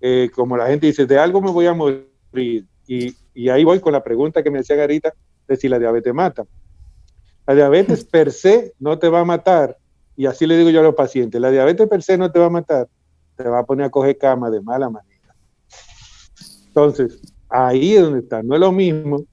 eh, 0.00 0.30
como 0.32 0.56
la 0.56 0.68
gente 0.68 0.86
dice, 0.86 1.04
de 1.04 1.18
algo 1.18 1.40
me 1.40 1.50
voy 1.50 1.66
a 1.66 1.74
morir 1.74 2.06
y, 2.86 3.48
ahí 3.50 3.64
voy 3.64 3.80
con 3.80 3.92
la 3.92 4.04
pregunta 4.04 4.40
que 4.40 4.52
me 4.52 4.58
decía 4.58 4.76
Garita 4.76 5.12
de 5.48 5.56
si 5.56 5.68
la 5.68 5.80
diabetes 5.80 6.14
mata. 6.14 6.44
La 7.44 7.56
diabetes 7.56 8.04
per 8.12 8.30
se 8.30 8.72
no 8.78 9.00
te 9.00 9.08
va 9.08 9.18
a 9.18 9.24
matar, 9.24 9.76
y 10.14 10.26
así 10.26 10.46
le 10.46 10.56
digo 10.56 10.70
yo 10.70 10.78
a 10.78 10.84
los 10.84 10.94
pacientes, 10.94 11.40
la 11.40 11.50
diabetes 11.50 11.88
per 11.88 12.00
se 12.00 12.16
no 12.16 12.30
te 12.30 12.38
va 12.38 12.46
a 12.46 12.50
matar, 12.50 12.88
te 13.34 13.48
va 13.48 13.58
a 13.58 13.64
poner 13.64 13.86
a 13.86 13.90
coger 13.90 14.16
cama 14.16 14.48
de 14.48 14.60
mala 14.60 14.88
manera. 14.88 15.34
Entonces, 16.68 17.20
ahí 17.48 17.96
es 17.96 18.02
donde 18.02 18.20
está. 18.20 18.44
No 18.44 18.54
es 18.54 18.60
lo 18.60 18.70
mismo 18.70 19.24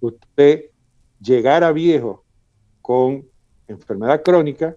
usted 0.00 0.66
llegar 1.18 1.64
a 1.64 1.72
viejo 1.72 2.26
con 2.82 3.26
enfermedad 3.66 4.22
crónica 4.22 4.76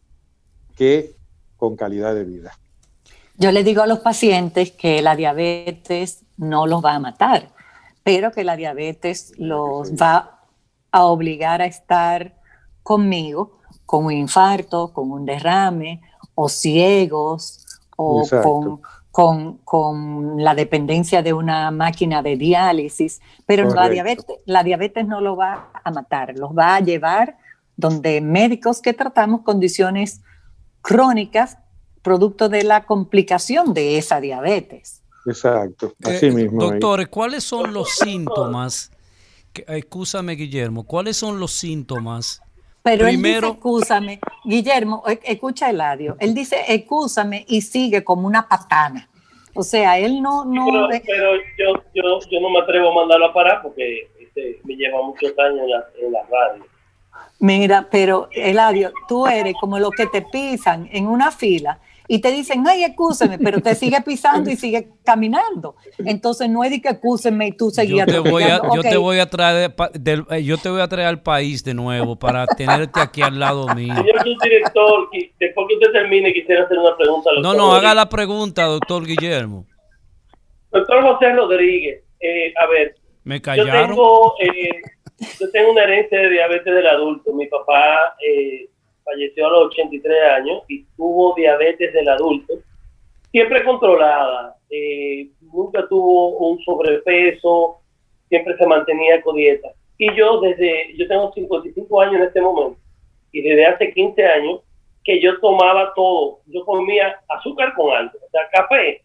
que 0.76 1.16
con 1.58 1.76
calidad 1.76 2.14
de 2.14 2.24
vida. 2.24 2.58
Yo 3.38 3.52
le 3.52 3.64
digo 3.64 3.82
a 3.82 3.88
los 3.88 4.00
pacientes 4.00 4.72
que 4.72 5.02
la 5.02 5.16
diabetes 5.16 6.24
no 6.38 6.68
los 6.68 6.84
va 6.84 6.96
a 6.96 7.00
matar, 7.00 7.50
pero 8.04 8.32
que 8.32 8.44
la 8.44 8.56
diabetes 8.56 9.34
los 9.38 9.94
va 9.94 10.42
a 10.92 11.04
obligar 11.04 11.62
a 11.62 11.66
estar 11.66 12.36
conmigo 12.84 13.60
con 13.86 14.06
un 14.06 14.14
infarto, 14.14 14.94
con 14.94 15.12
un 15.12 15.26
derrame, 15.26 16.02
o 16.34 16.50
ciegos, 16.50 17.66
o 17.98 18.24
con, 19.12 19.58
con, 19.64 20.44
la 20.44 20.54
dependencia 20.56 21.22
de 21.22 21.34
una 21.34 21.72
máquina 21.72 22.22
de 22.22 22.36
diálisis, 22.36 23.22
pero 23.46 23.74
la 23.74 23.90
diabetes, 23.90 24.26
la 24.46 24.64
diabetes 24.64 25.08
no 25.08 25.22
lo 25.22 25.36
va 25.38 25.70
a 25.84 25.92
matar, 25.92 26.38
los 26.38 26.52
va 26.52 26.76
a 26.76 26.80
llevar 26.82 27.38
donde 27.78 28.22
médicos 28.22 28.82
que 28.82 28.94
tratamos 28.94 29.42
condiciones 29.42 30.22
crónicas 30.86 31.58
producto 32.04 32.48
de 32.48 32.64
la 32.64 32.86
complicación 32.86 33.74
de 33.74 33.98
esa 33.98 34.22
diabetes. 34.22 35.02
Exacto, 35.26 35.94
así 36.04 36.28
eh, 36.28 36.32
mismo. 36.32 36.62
Doctores, 36.62 37.08
¿cuáles 37.08 37.44
son 37.44 37.74
los 37.74 37.90
síntomas? 37.96 38.92
Escúchame, 39.68 40.34
Guillermo, 40.34 40.84
¿cuáles 40.84 41.18
son 41.18 41.40
los 41.40 41.52
síntomas? 41.52 42.42
Pero 42.84 43.08
él 43.08 43.20
dice, 43.20 43.48
escúchame, 43.48 44.20
Guillermo, 44.44 45.04
e, 45.08 45.20
escucha 45.24 45.72
el 45.72 45.82
audio. 45.82 46.16
Él 46.20 46.36
dice, 46.36 46.58
escúchame 46.68 47.44
y 47.48 47.62
sigue 47.62 48.04
como 48.04 48.28
una 48.28 48.48
patana. 48.48 49.10
O 49.56 49.64
sea, 49.64 49.98
él 49.98 50.22
no... 50.22 50.46
no 50.46 50.68
pero, 50.68 51.36
yo, 51.58 51.74
yo, 51.96 52.20
yo, 52.30 52.40
no 52.42 52.52
me 52.52 52.60
atrevo 52.60 52.92
a 52.92 52.94
mandarlo 52.94 53.26
a 53.26 53.34
parar 53.34 53.64
porque 53.64 54.08
este, 54.20 54.60
me 54.64 54.76
lleva 54.76 55.02
muchos 55.02 55.34
años 55.40 55.62
en 55.62 55.70
la, 55.72 55.86
en 56.00 56.12
la 56.12 56.22
radio. 56.30 56.75
Mira, 57.46 57.88
pero 57.91 58.28
Eladio, 58.32 58.91
tú 59.08 59.28
eres 59.28 59.54
como 59.62 59.78
los 59.78 59.91
que 59.91 60.08
te 60.08 60.24
pisan 60.24 60.89
en 60.91 61.06
una 61.06 61.30
fila 61.30 61.80
y 62.08 62.20
te 62.20 62.32
dicen, 62.32 62.64
ay, 62.68 62.84
excúseme, 62.84 63.38
pero 63.38 63.62
te 63.62 63.76
sigue 63.76 64.02
pisando 64.02 64.50
y 64.50 64.56
sigue 64.56 64.88
caminando. 65.04 65.76
Entonces 66.00 66.50
no 66.50 66.64
es 66.64 66.72
de 66.72 66.82
que 66.82 66.89
excúseme 66.89 67.50
y 67.50 67.52
tú 67.52 67.70
seguías. 67.70 68.08
Yo 68.08 68.24
te 68.24 68.30
voy 68.32 68.43
a, 68.43 68.62
yo 68.74 68.82
te 68.82 68.98
voy 68.98 69.20
a 69.20 69.30
traer 69.30 69.76
eh, 70.32 70.43
yo 70.43 70.58
te 70.58 70.70
voy 70.70 70.82
a 70.82 70.88
traer 70.88 71.08
al 71.08 71.22
país 71.22 71.64
de 71.64 71.76
nuevo 71.76 72.16
para 72.16 72.48
tenerte 72.48 73.00
aquí 73.00 73.22
al 73.22 73.39
lado 73.39 73.68
mío. 73.76 73.93
Señor 73.93 74.24
director, 74.41 75.10
después 75.39 75.68
que 75.70 75.76
usted 75.76 75.91
termine, 75.91 76.34
quisiera 76.34 76.64
hacer 76.64 76.80
una 76.80 76.98
pregunta. 76.98 77.30
No, 77.43 77.54
no, 77.54 77.74
haga 77.74 77.93
la 77.93 78.10
pregunta, 78.10 78.64
doctor 78.64 79.06
Guillermo. 79.06 79.68
Doctor 80.72 81.04
José 81.04 81.32
Rodríguez, 81.34 82.04
eh, 82.20 82.54
a 82.60 82.66
ver. 82.68 82.96
Me 83.24 83.39
callaron. 83.39 83.82
Yo 83.82 83.88
tengo, 83.88 84.36
eh, 84.41 84.95
yo 85.39 85.51
tengo 85.51 85.72
una 85.72 85.84
herencia 85.84 86.20
de 86.20 86.30
diabetes 86.30 86.74
del 86.74 86.88
adulto. 86.88 87.34
Mi 87.34 87.47
papá 87.47 88.16
eh, 88.26 88.70
falleció 89.03 89.47
a 89.47 89.51
los 89.51 89.68
83 89.68 90.32
años 90.32 90.63
y 90.68 90.84
tuvo 90.97 91.34
diabetes 91.36 91.93
del 91.93 92.09
adulto, 92.09 92.53
siempre 93.32 93.63
controlada, 93.63 94.55
eh, 94.70 95.30
nunca 95.41 95.88
tuvo 95.88 96.38
un 96.49 96.59
sobrepeso, 96.63 97.80
siempre 98.28 98.57
se 98.57 98.66
mantenía 98.66 99.22
con 99.22 99.36
dieta. 99.36 99.70
Y 99.97 100.13
yo 100.16 100.41
desde, 100.41 100.95
yo 100.97 101.07
tengo 101.07 101.32
55 101.34 102.01
años 102.01 102.16
en 102.16 102.24
este 102.24 102.41
momento, 102.41 102.80
y 103.32 103.41
desde 103.41 103.66
hace 103.66 103.93
15 103.93 104.26
años 104.26 104.61
que 105.03 105.22
yo 105.22 105.39
tomaba 105.39 105.93
todo, 105.93 106.39
yo 106.47 106.66
comía 106.66 107.22
azúcar 107.30 107.74
con 107.76 107.95
algo, 107.95 108.18
o 108.18 108.30
sea, 108.32 108.49
café, 108.51 109.03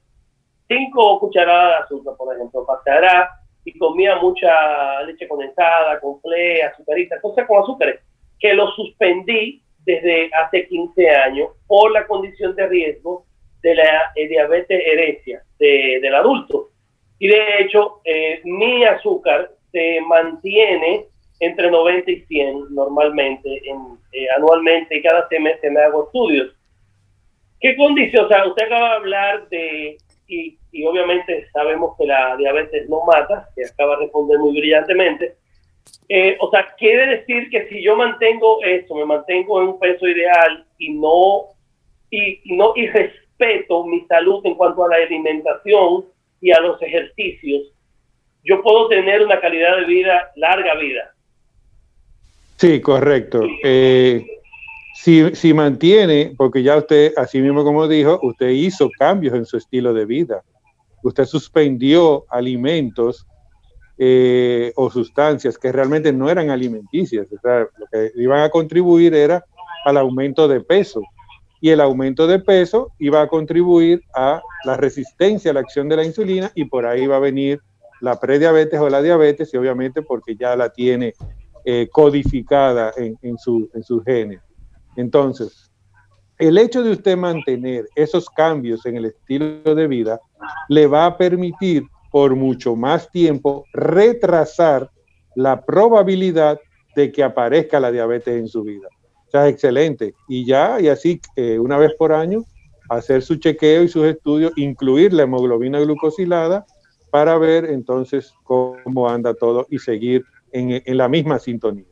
cinco 0.67 1.21
cucharadas 1.21 1.69
de 1.69 1.85
azúcar, 1.85 2.15
por 2.17 2.35
ejemplo, 2.35 2.65
pasará, 2.65 3.31
y 3.65 3.79
comía 3.79 4.17
mucha 4.17 5.03
leche 5.03 5.29
condensada, 5.29 6.01
con 6.01 6.21
fle, 6.21 6.63
azucarita, 6.63 7.21
cosas 7.21 7.47
con 7.47 7.63
azúcar, 7.63 8.01
que 8.39 8.55
lo 8.55 8.69
suspendí 8.73 9.63
desde 9.85 10.31
hace 10.35 10.67
15 10.67 11.11
años 11.11 11.51
por 11.67 11.93
la 11.93 12.07
condición 12.07 12.55
de 12.55 12.67
riesgo 12.67 13.25
de 13.63 13.75
la 13.75 14.13
eh, 14.15 14.29
diabetes 14.29 14.83
herencia 14.87 15.43
del 15.59 16.15
adulto. 16.15 16.71
Y 17.19 17.29
de 17.29 17.61
hecho, 17.61 18.01
eh, 18.05 18.41
mi 18.45 18.85
azúcar 18.85 19.51
se 19.73 20.01
mantiene 20.01 21.07
entre 21.39 21.71
90 21.71 22.11
y 22.11 22.21
100 22.23 22.75
normalmente, 22.75 23.61
en, 23.69 23.77
eh, 24.13 24.27
anualmente, 24.37 24.97
y 24.97 25.03
cada 25.03 25.29
semestre 25.29 25.71
me 25.71 25.81
hago 25.81 26.05
estudios. 26.05 26.55
¿Qué 27.61 27.77
condición? 27.77 28.25
O 28.25 28.29
sea, 28.29 28.47
usted 28.47 28.65
acaba 28.65 28.91
de 28.91 28.97
hablar 28.97 29.49
de, 29.49 29.99
y, 30.29 30.59
y 30.81 30.87
obviamente 30.87 31.47
sabemos 31.53 31.95
que 31.99 32.07
la 32.07 32.37
diabetes 32.37 32.89
no 32.89 33.05
mata, 33.05 33.49
que 33.55 33.67
acaba 33.67 33.97
de 33.97 34.05
responder 34.05 34.39
muy 34.39 34.59
brillantemente, 34.59 35.37
eh, 36.09 36.37
o 36.41 36.51
sea, 36.51 36.75
quiere 36.79 37.19
decir 37.19 37.51
que 37.51 37.69
si 37.69 37.83
yo 37.83 37.97
mantengo 37.97 38.63
eso, 38.65 38.95
me 38.95 39.05
mantengo 39.05 39.61
en 39.61 39.69
un 39.69 39.79
peso 39.79 40.09
ideal 40.09 40.65
y 40.79 40.95
no 40.95 41.49
y, 42.11 42.41
no 42.57 42.73
y 42.75 42.87
respeto 42.89 43.87
mi 43.87 44.01
salud 44.07 44.45
en 44.45 44.55
cuanto 44.55 44.85
a 44.85 44.89
la 44.89 44.97
alimentación 44.97 46.07
y 46.41 46.51
a 46.51 46.61
los 46.61 46.81
ejercicios, 46.83 47.63
yo 48.43 48.63
puedo 48.63 48.89
tener 48.89 49.23
una 49.23 49.39
calidad 49.41 49.77
de 49.77 49.85
vida, 49.85 50.33
larga 50.35 50.75
vida. 50.77 51.15
Sí, 52.57 52.81
correcto. 52.81 53.43
Eh, 53.63 54.27
si, 54.95 55.35
si 55.35 55.55
mantiene, 55.55 56.33
porque 56.37 56.63
ya 56.63 56.77
usted, 56.77 57.13
así 57.17 57.41
mismo 57.41 57.63
como 57.63 57.87
dijo, 57.87 58.19
usted 58.23 58.49
hizo 58.49 58.91
cambios 58.99 59.35
en 59.35 59.45
su 59.45 59.59
estilo 59.59 59.95
de 59.95 60.07
vida. 60.07 60.43
Usted 61.03 61.25
suspendió 61.25 62.25
alimentos 62.29 63.27
eh, 63.99 64.73
o 64.77 64.91
sustancias 64.91 65.59
que 65.59 65.73
realmente 65.73 66.13
no 66.13 66.31
eran 66.31 66.51
alimenticias. 66.51 67.27
O 67.33 67.39
sea, 67.41 67.61
lo 67.61 67.87
que 67.93 68.13
iban 68.17 68.41
a 68.41 68.51
contribuir 68.51 69.15
era 69.15 69.45
al 69.85 69.97
aumento 69.97 70.49
de 70.49 70.61
peso. 70.61 71.03
Y 71.61 71.71
el 71.71 71.81
aumento 71.81 72.27
de 72.27 72.39
peso 72.39 72.93
iba 72.99 73.21
a 73.21 73.29
contribuir 73.29 74.03
a 74.15 74.41
la 74.65 74.77
resistencia 74.77 75.51
a 75.51 75.55
la 75.55 75.61
acción 75.61 75.89
de 75.89 75.97
la 75.97 76.05
insulina 76.05 76.51
y 76.55 76.65
por 76.65 76.87
ahí 76.87 77.07
va 77.07 77.17
a 77.17 77.21
venir 77.21 77.61
la 78.01 78.19
prediabetes 78.19 78.81
o 78.81 78.89
la 78.89 79.03
diabetes 79.03 79.53
y 79.53 79.59
obviamente 79.59 80.01
porque 80.01 80.35
ya 80.35 80.57
la 80.57 80.71
tiene 80.71 81.13
eh, 81.67 81.89
codificada 81.93 82.93
en, 82.97 83.19
en, 83.21 83.37
su, 83.37 83.69
en 83.75 83.83
sus 83.83 84.03
genes. 84.05 84.41
Entonces, 84.97 85.71
el 86.39 86.57
hecho 86.57 86.83
de 86.83 86.93
usted 86.93 87.19
mantener 87.19 87.87
esos 87.95 88.31
cambios 88.31 88.87
en 88.87 88.97
el 88.97 89.05
estilo 89.05 89.75
de 89.75 89.87
vida 89.87 90.19
le 90.69 90.87
va 90.87 91.07
a 91.07 91.17
permitir 91.17 91.85
por 92.11 92.35
mucho 92.35 92.75
más 92.77 93.11
tiempo 93.11 93.65
retrasar 93.73 94.91
la 95.35 95.65
probabilidad 95.65 96.59
de 96.97 97.13
que 97.13 97.23
aparezca 97.23 97.79
la 97.81 97.93
diabetes 97.93 98.35
en 98.35 98.49
su 98.49 98.63
vida. 98.63 98.89
O 99.27 99.31
sea, 99.31 99.47
es 99.47 99.55
excelente. 99.55 100.15
Y 100.29 100.45
ya, 100.45 100.81
y 100.81 100.89
así, 100.89 101.21
eh, 101.37 101.59
una 101.59 101.79
vez 101.79 101.95
por 101.95 102.13
año, 102.13 102.43
hacer 102.89 103.23
su 103.23 103.37
chequeo 103.37 103.85
y 103.85 103.89
sus 103.89 104.05
estudios, 104.07 104.53
incluir 104.57 105.13
la 105.13 105.23
hemoglobina 105.23 105.79
glucosilada 105.79 106.67
para 107.11 107.39
ver 107.39 107.65
entonces 107.67 108.35
cómo 108.43 109.09
anda 109.09 109.35
todo 109.35 109.67
y 109.71 109.79
seguir 109.79 110.25
en, 110.53 110.83
la 110.97 111.09
misma 111.09 111.39
sintonía. 111.39 111.87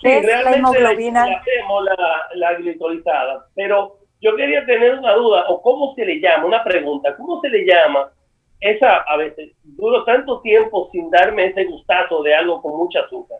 Sí, 0.00 0.08
realmente 0.08 0.44
la 0.44 0.56
hemoglobina? 0.56 1.24
hacemos 1.24 1.84
la, 1.84 1.96
la 2.34 2.58
glicolizada, 2.58 3.46
pero 3.56 3.98
yo 4.26 4.34
quería 4.34 4.66
tener 4.66 4.98
una 4.98 5.12
duda, 5.14 5.44
o 5.48 5.62
cómo 5.62 5.94
se 5.94 6.04
le 6.04 6.20
llama, 6.20 6.46
una 6.46 6.64
pregunta, 6.64 7.16
¿cómo 7.16 7.40
se 7.40 7.48
le 7.48 7.64
llama 7.64 8.10
esa 8.58 8.96
a 9.02 9.16
veces 9.16 9.52
duro 9.62 10.02
tanto 10.02 10.40
tiempo 10.40 10.88
sin 10.90 11.10
darme 11.10 11.46
ese 11.46 11.64
gustazo 11.64 12.24
de 12.24 12.34
algo 12.34 12.60
con 12.60 12.76
mucha 12.76 13.00
azúcar, 13.00 13.38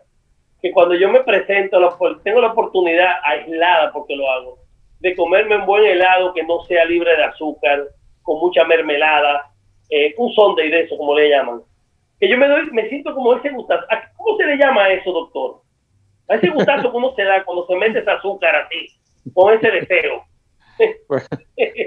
que 0.61 0.71
cuando 0.71 0.95
yo 0.95 1.09
me 1.09 1.21
presento, 1.21 1.77
tengo 2.23 2.39
la 2.39 2.53
oportunidad 2.53 3.15
aislada, 3.23 3.91
porque 3.91 4.15
lo 4.15 4.31
hago, 4.31 4.59
de 5.01 5.13
comerme 5.13 5.57
un 5.57 5.65
buen 5.65 5.83
helado 5.83 6.33
que 6.33 6.43
no 6.43 6.63
sea 6.63 6.85
libre 6.85 7.17
de 7.17 7.23
azúcar, 7.25 7.83
con 8.21 8.39
mucha 8.39 8.63
mermelada, 8.63 9.51
eh, 9.89 10.15
un 10.17 10.31
sonde 10.33 10.69
de 10.69 10.81
eso, 10.81 10.97
como 10.97 11.15
le 11.15 11.29
llaman. 11.29 11.61
Que 12.17 12.29
yo 12.29 12.37
me 12.37 12.47
doy, 12.47 12.71
me 12.71 12.87
siento 12.87 13.13
como 13.13 13.35
ese 13.35 13.49
gustazo. 13.49 13.85
¿Cómo 14.15 14.37
se 14.37 14.45
le 14.45 14.57
llama 14.57 14.89
eso, 14.89 15.11
doctor? 15.11 15.61
A 16.29 16.35
ese 16.35 16.49
gustazo, 16.49 16.91
¿cómo 16.91 17.13
se 17.15 17.23
da 17.23 17.43
cuando 17.43 17.67
se 17.67 17.75
mete 17.75 17.99
ese 17.99 18.09
azúcar 18.09 18.55
así, 18.55 18.87
con 19.33 19.53
ese 19.53 19.69
deseo? 19.69 20.23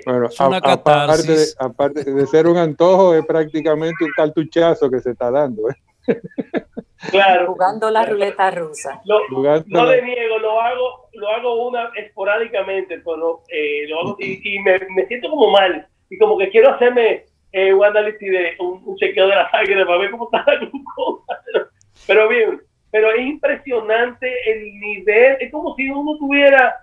Bueno, 0.07 0.29
aparte, 1.59 2.05
de, 2.05 2.27
ser 2.27 2.47
un 2.47 2.57
antojo, 2.57 3.15
es 3.15 3.25
prácticamente 3.25 4.05
un 4.05 4.11
cartuchazo 4.17 4.91
que 4.91 5.01
se 5.01 5.11
está 5.11 5.31
dando. 5.31 5.69
¿eh? 5.71 5.75
Claro. 7.11 7.47
Jugando 7.47 7.91
la 7.91 8.05
ruleta 8.05 8.51
rusa. 8.51 9.01
no 9.05 9.87
le 9.87 10.03
niego, 10.03 10.39
lo 10.39 10.61
hago, 10.61 11.09
lo 11.15 11.29
hago 11.29 11.69
una 11.69 11.91
esporádicamente, 11.97 12.99
pero 12.99 13.43
eh, 13.49 13.89
y, 14.19 14.59
me, 14.61 15.07
siento 15.07 15.31
como 15.31 15.51
mal 15.51 15.87
y 16.11 16.19
como 16.19 16.37
que 16.37 16.51
quiero 16.51 16.75
hacerme 16.75 17.25
eh, 17.53 17.73
un 17.73 17.85
análisis 17.85 18.31
de 18.31 18.55
un, 18.59 18.97
chequeo 18.97 19.29
de 19.29 19.35
la 19.35 19.51
sangre 19.51 19.87
para 19.87 19.99
ver 19.99 20.11
cómo 20.11 20.29
está 20.31 20.45
la 20.47 20.59
glucosa. 20.59 21.41
pero 22.07 22.29
bien, 22.29 22.61
pero 22.91 23.11
es 23.13 23.27
impresionante 23.27 24.31
el 24.51 24.79
nivel, 24.81 25.37
es 25.41 25.51
como 25.51 25.75
si 25.77 25.89
uno 25.89 26.19
tuviera 26.19 26.75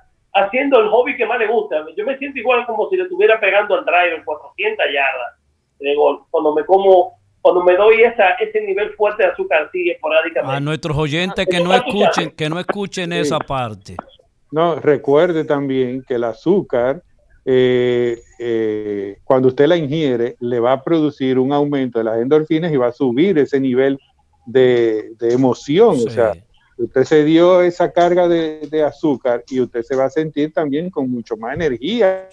haciendo 0.44 0.80
el 0.80 0.90
hobby 0.90 1.16
que 1.18 1.26
más 1.26 1.40
le 1.40 1.48
gusta. 1.48 1.86
Yo 1.96 2.06
me 2.06 2.18
siento 2.18 2.40
igual 2.40 2.66
como 2.66 2.90
si 2.90 2.98
le 2.98 3.04
estuviera 3.04 3.40
pegando 3.40 3.76
al 3.76 3.86
driver 3.86 4.24
400 4.24 4.86
yardas 4.86 5.36
de 5.80 5.96
gol. 5.96 6.22
Cuando 6.30 6.54
me 6.54 6.66
como, 6.66 7.20
cuando 7.42 7.64
me 7.64 7.76
doy 7.76 8.02
esa, 8.02 8.32
ese 8.32 8.62
nivel 8.62 8.92
fuerte 8.96 9.24
de 9.24 9.30
azúcar 9.30 9.64
así 9.64 9.90
esporádicamente. 9.90 10.56
A 10.56 10.60
nuestros 10.60 10.98
oyentes 10.98 11.46
que 11.46 11.60
no 11.60 11.74
escuchen, 11.74 12.32
que 12.32 12.50
no 12.50 12.60
escuchen 12.60 13.14
esa 13.14 13.40
parte. 13.40 13.96
No, 14.52 14.76
recuerde 14.76 15.44
también 15.44 16.04
que 16.08 16.16
el 16.16 16.24
azúcar 16.24 17.02
eh, 17.50 18.20
eh, 18.40 19.20
cuando 19.24 19.48
usted 19.48 19.68
la 19.68 19.78
ingiere, 19.78 20.36
le 20.42 20.60
va 20.60 20.74
a 20.74 20.84
producir 20.84 21.40
un 21.40 21.54
aumento 21.54 21.98
de 21.98 22.04
las 22.04 22.20
endorfinas 22.20 22.74
y 22.74 22.76
va 22.76 22.88
a 22.88 22.92
subir 22.92 23.38
ese 23.38 23.58
nivel 23.58 23.98
de, 24.46 25.16
emoción. 25.22 25.96
O 25.96 26.10
sea, 26.10 26.34
usted 26.78 27.04
se 27.04 27.24
dio 27.24 27.62
esa 27.62 27.92
carga 27.92 28.28
de, 28.28 28.84
azúcar 28.86 29.44
y 29.50 29.62
usted 29.62 29.82
se 29.82 29.96
va 29.96 30.06
a 30.06 30.10
sentir 30.10 30.54
también 30.54 30.90
con 30.90 31.10
mucho 31.10 31.36
más 31.38 31.56
energía 31.56 32.30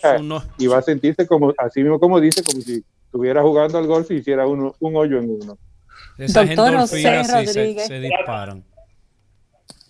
y 0.59 0.67
va 0.67 0.79
a 0.79 0.83
sentirse 0.83 1.27
como, 1.27 1.53
así 1.59 1.83
mismo 1.83 1.99
como 1.99 2.21
dice, 2.21 2.43
como 2.43 2.61
si 2.61 2.85
estuviera 3.05 3.43
jugando 3.43 3.79
al 3.79 3.87
golf 3.87 4.11
y 4.11 4.17
hiciera 4.17 4.47
uno, 4.47 4.75
un 4.81 4.97
hoyo 4.97 5.19
en 5.19 5.31
uno. 5.31 5.59
Doctor 6.19 6.77
José 6.77 7.23
Rodríguez. 7.23 7.87
Se, 7.87 8.01
disparan. 8.01 8.65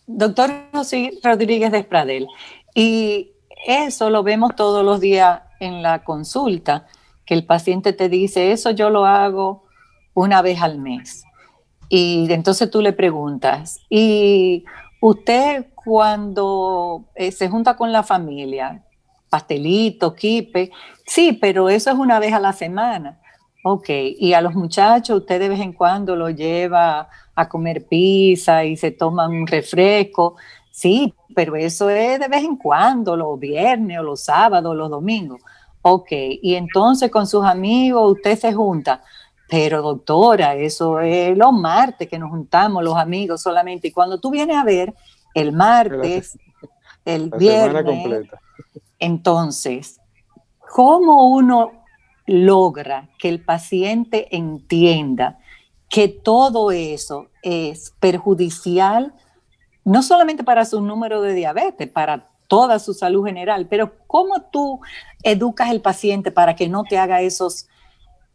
Doctor 0.07 0.51
José 0.73 1.13
Rodríguez 1.23 1.73
de 1.73 1.79
Espradel. 1.79 2.27
Y 2.75 3.33
eso 3.67 4.11
lo 4.11 4.23
vemos 4.23 4.55
todos 4.57 4.85
los 4.85 5.01
días 5.01 5.43
en 5.61 5.83
la 5.83 6.05
consulta, 6.05 6.87
que 7.25 7.35
el 7.35 7.45
paciente 7.45 7.93
te 7.93 8.09
dice, 8.09 8.53
eso 8.53 8.71
yo 8.71 8.91
lo 8.91 9.07
hago 9.07 9.65
una 10.13 10.43
vez 10.43 10.61
al 10.61 10.79
mes. 10.79 11.25
Y 11.97 12.27
entonces 12.33 12.69
tú 12.73 12.83
le 12.83 12.93
preguntas, 12.93 13.79
¿y 13.89 14.65
usted 15.01 15.67
cuando 15.77 17.05
eh, 17.15 17.31
se 17.31 17.49
junta 17.49 17.77
con 17.77 17.93
la 17.93 18.03
familia, 18.03 18.83
pastelito, 19.31 20.13
kipe, 20.13 20.73
sí, 21.07 21.35
pero 21.35 21.69
eso 21.69 21.93
es 21.93 21.97
una 21.97 22.19
vez 22.19 22.33
a 22.33 22.41
la 22.41 22.53
semana. 22.53 23.21
Ok, 23.63 23.91
y 24.19 24.33
a 24.33 24.41
los 24.41 24.57
muchachos 24.57 25.21
usted 25.21 25.39
de 25.39 25.49
vez 25.49 25.61
en 25.61 25.73
cuando 25.73 26.17
lo 26.17 26.31
lleva 26.31 27.09
a 27.33 27.49
comer 27.49 27.87
pizza 27.87 28.65
y 28.65 28.77
se 28.77 28.91
toma 28.91 29.29
un 29.29 29.47
refresco. 29.47 30.35
Sí, 30.73 31.15
pero 31.33 31.55
eso 31.55 31.89
es 31.91 32.19
de 32.19 32.27
vez 32.27 32.43
en 32.43 32.57
cuando, 32.57 33.17
los 33.17 33.39
viernes 33.39 34.01
o 34.01 34.03
los 34.03 34.25
sábados, 34.25 34.75
los 34.75 34.91
domingos. 34.91 35.41
Ok, 35.81 36.09
y 36.11 36.57
entonces 36.57 37.09
con 37.09 37.29
sus 37.29 37.45
amigos 37.45 38.15
usted 38.17 38.37
se 38.37 38.53
junta. 38.53 39.01
Pero 39.49 39.83
doctora, 39.83 40.55
eso 40.55 41.01
es 41.01 41.37
los 41.37 41.53
martes 41.53 42.09
que 42.09 42.19
nos 42.19 42.31
juntamos 42.31 42.83
los 42.83 42.97
amigos 42.97 43.43
solamente. 43.43 43.89
Y 43.89 43.93
cuando 43.93 44.19
tú 44.19 44.31
vienes 44.31 44.57
a 44.57 44.65
ver 44.65 44.95
el 45.35 45.53
martes, 45.53 46.39
el 47.05 47.31
viernes, 47.31 48.29
entonces, 48.99 50.01
¿cómo 50.73 51.29
uno 51.29 51.73
logra 52.27 53.11
que 53.19 53.29
el 53.29 53.41
paciente 53.45 54.35
entienda 54.35 55.39
que 55.91 56.09
todo 56.09 56.71
eso 56.71 57.29
es 57.43 57.93
perjudicial 58.01 59.13
no 59.85 60.03
solamente 60.03 60.43
para 60.43 60.65
su 60.65 60.81
número 60.81 61.21
de 61.21 61.35
diabetes, 61.35 61.89
para 61.91 62.27
toda 62.49 62.79
su 62.79 62.95
salud 62.95 63.25
general, 63.25 63.67
pero 63.69 63.93
¿cómo 64.07 64.43
tú 64.51 64.81
educas 65.23 65.71
al 65.71 65.81
paciente 65.81 66.31
para 66.31 66.57
que 66.57 66.69
no 66.69 66.85
te 66.85 66.99
haga 66.99 67.21
esos, 67.21 67.69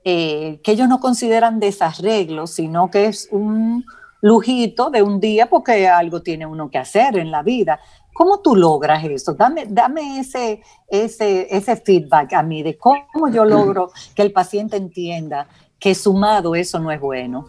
eh, 0.03 0.59
que 0.63 0.71
ellos 0.71 0.87
no 0.87 0.99
consideran 0.99 1.59
desarreglos, 1.59 2.51
sino 2.51 2.89
que 2.89 3.05
es 3.05 3.27
un 3.31 3.85
lujito 4.21 4.89
de 4.89 5.01
un 5.01 5.19
día 5.19 5.49
porque 5.49 5.87
algo 5.87 6.21
tiene 6.21 6.45
uno 6.45 6.69
que 6.69 6.77
hacer 6.77 7.17
en 7.17 7.31
la 7.31 7.43
vida? 7.43 7.79
¿Cómo 8.13 8.41
tú 8.41 8.55
logras 8.55 9.03
eso? 9.05 9.33
Dame, 9.33 9.65
dame 9.69 10.19
ese, 10.19 10.61
ese, 10.87 11.47
ese 11.55 11.75
feedback 11.77 12.33
a 12.33 12.43
mí 12.43 12.63
de 12.63 12.77
cómo 12.77 13.29
yo 13.31 13.45
logro 13.45 13.91
que 14.13 14.21
el 14.21 14.31
paciente 14.31 14.77
entienda 14.77 15.47
que 15.79 15.95
sumado 15.95 16.55
eso 16.55 16.79
no 16.79 16.91
es 16.91 16.99
bueno. 16.99 17.47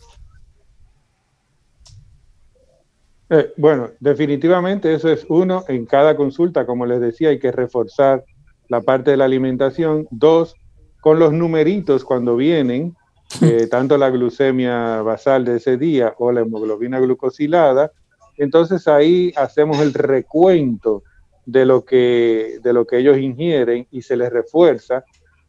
Eh, 3.30 3.53
bueno, 3.57 3.90
definitivamente 4.01 4.92
eso 4.92 5.09
es 5.09 5.24
uno, 5.28 5.64
en 5.68 5.86
cada 5.86 6.16
consulta, 6.16 6.66
como 6.66 6.84
les 6.84 7.01
decía, 7.01 7.28
hay 7.28 7.38
que 7.38 7.53
reforzar 7.53 8.24
la 8.68 8.80
parte 8.80 9.12
de 9.12 9.16
la 9.16 9.24
alimentación. 9.24 10.07
Dos, 10.11 10.57
con 11.01 11.18
los 11.18 11.32
numeritos 11.32 12.05
cuando 12.05 12.36
vienen, 12.36 12.96
eh, 13.42 13.68
tanto 13.70 13.96
la 13.96 14.11
glucemia 14.11 15.03
basal 15.03 15.44
de 15.44 15.57
ese 15.57 15.76
día 15.76 16.14
o 16.18 16.32
la 16.32 16.40
hemoglobina 16.40 16.98
glucosilada, 16.98 17.92
entonces 18.36 18.88
ahí 18.88 19.32
hacemos 19.36 19.78
el 19.80 19.92
recuento 19.92 21.03
de 21.46 21.66
lo 21.66 21.84
que, 21.84 22.59
de 22.62 22.72
lo 22.72 22.86
que 22.86 22.98
ellos 22.98 23.18
ingieren 23.18 23.86
y 23.90 24.03
se 24.03 24.16
les 24.16 24.30
refuerza. 24.30 25.05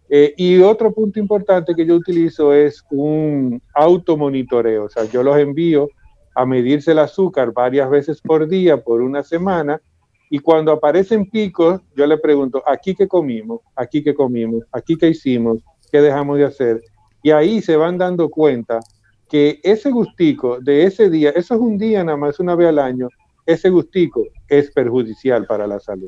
Eh, 0.09 0.33
y 0.35 0.59
otro 0.59 0.91
punto 0.93 1.19
importante 1.19 1.73
que 1.73 1.85
yo 1.85 1.95
utilizo 1.95 2.53
es 2.53 2.83
un 2.89 3.61
automonitoreo, 3.73 4.85
o 4.85 4.89
sea, 4.89 5.05
yo 5.05 5.23
los 5.23 5.37
envío 5.37 5.87
a 6.35 6.45
medirse 6.45 6.91
el 6.91 6.99
azúcar 6.99 7.53
varias 7.53 7.89
veces 7.89 8.21
por 8.21 8.47
día 8.47 8.83
por 8.83 9.01
una 9.01 9.23
semana 9.23 9.81
y 10.33 10.39
cuando 10.39 10.71
aparecen 10.71 11.29
picos, 11.29 11.81
yo 11.93 12.07
le 12.07 12.17
pregunto, 12.17 12.63
¿aquí 12.65 12.95
qué 12.95 13.05
comimos? 13.05 13.59
¿Aquí 13.75 14.01
qué 14.01 14.15
comimos? 14.15 14.63
¿Aquí 14.71 14.95
qué 14.95 15.09
hicimos? 15.09 15.61
¿Qué 15.91 15.99
dejamos 15.99 16.37
de 16.37 16.45
hacer? 16.45 16.81
Y 17.21 17.31
ahí 17.31 17.61
se 17.61 17.75
van 17.75 17.97
dando 17.97 18.29
cuenta 18.29 18.79
que 19.29 19.59
ese 19.61 19.91
gustico 19.91 20.61
de 20.61 20.85
ese 20.85 21.09
día, 21.09 21.31
eso 21.31 21.55
es 21.55 21.59
un 21.59 21.77
día 21.77 22.01
nada 22.05 22.17
más, 22.17 22.39
una 22.39 22.55
vez 22.55 22.69
al 22.69 22.79
año, 22.79 23.09
ese 23.45 23.69
gustico 23.69 24.23
es 24.47 24.71
perjudicial 24.71 25.45
para 25.47 25.67
la 25.67 25.81
salud. 25.81 26.07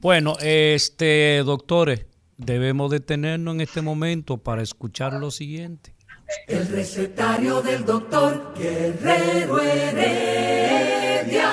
Bueno, 0.00 0.34
este 0.42 1.40
doctores, 1.44 2.06
debemos 2.36 2.90
detenernos 2.90 3.54
en 3.54 3.60
este 3.60 3.82
momento 3.82 4.38
para 4.38 4.62
escuchar 4.62 5.12
lo 5.12 5.30
siguiente. 5.30 5.94
El 6.48 6.66
recetario 6.66 7.62
del 7.62 7.84
doctor 7.84 8.52
Guerrero 8.58 9.60
Heredia. 9.60 11.44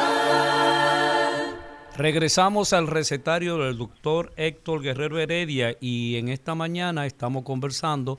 Regresamos 1.98 2.72
al 2.72 2.88
recetario 2.88 3.58
del 3.58 3.78
doctor 3.78 4.32
Héctor 4.38 4.82
Guerrero 4.82 5.20
Heredia 5.20 5.76
y 5.82 6.16
en 6.16 6.30
esta 6.30 6.56
mañana 6.56 7.06
estamos 7.06 7.44
conversando 7.44 8.18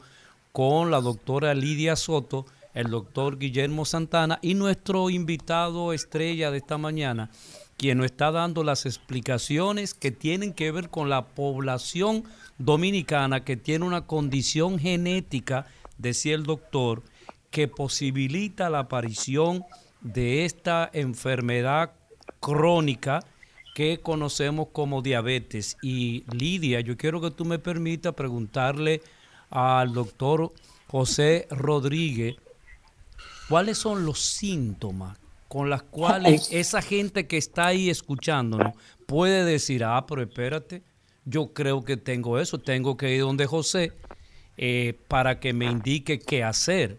con 0.53 0.91
la 0.91 1.01
doctora 1.01 1.55
Lidia 1.55 1.97
Soto, 1.97 2.45
el 2.75 2.91
doctor 2.91 3.39
Guillermo 3.39 3.85
Santana 3.87 4.39
y 4.43 4.55
nuestro 4.55 5.09
invitado 5.09 5.95
estrella 5.95 6.51
de 6.51 6.59
esta 6.59 6.77
mañana, 6.77 7.31
quien 7.79 7.99
nos 7.99 8.07
está 8.07 8.31
dando 8.31 8.63
las 8.63 8.85
explicaciones 8.85 9.95
que 9.95 10.11
tienen 10.11 10.53
que 10.53 10.71
ver 10.71 10.91
con 10.91 11.09
la 11.09 11.25
población 11.29 12.25
dominicana 12.59 13.43
que 13.43 13.57
tiene 13.57 13.87
una 13.87 14.07
condición 14.07 14.79
genética 14.79 15.67
decía 15.97 16.35
el 16.35 16.43
doctor, 16.43 17.03
que 17.51 17.69
posibilita 17.69 18.69
la 18.69 18.81
aparición 18.81 19.65
de 20.03 20.45
esta 20.45 20.91
enfermedad 20.93 21.93
crónica 22.41 23.25
que 23.75 24.01
conocemos 24.01 24.69
como 24.73 25.03
diabetes. 25.03 25.77
Y 25.83 26.25
Lidia, 26.33 26.81
yo 26.81 26.97
quiero 26.97 27.21
que 27.21 27.31
tú 27.31 27.45
me 27.45 27.59
permitas 27.59 28.15
preguntarle 28.15 29.03
al 29.51 29.93
doctor 29.93 30.53
José 30.89 31.47
Rodríguez 31.51 32.37
cuáles 33.49 33.79
son 33.79 34.05
los 34.05 34.21
síntomas 34.21 35.19
con 35.49 35.69
los 35.69 35.83
cuales 35.83 36.51
esa 36.51 36.81
gente 36.81 37.27
que 37.27 37.37
está 37.37 37.67
ahí 37.67 37.91
escuchándonos 37.91 38.75
puede 39.07 39.45
decir, 39.45 39.85
ah, 39.85 40.07
pero 40.07 40.23
espérate, 40.23 40.83
yo 41.27 41.53
creo 41.53 41.85
que 41.85 41.99
tengo 41.99 42.39
eso, 42.39 42.59
tengo 42.59 42.97
que 42.97 43.15
ir 43.15 43.21
donde 43.21 43.45
José 43.45 43.93
eh, 44.57 44.99
para 45.09 45.41
que 45.41 45.53
me 45.53 45.67
indique 45.67 46.19
qué 46.19 46.43
hacer. 46.43 46.99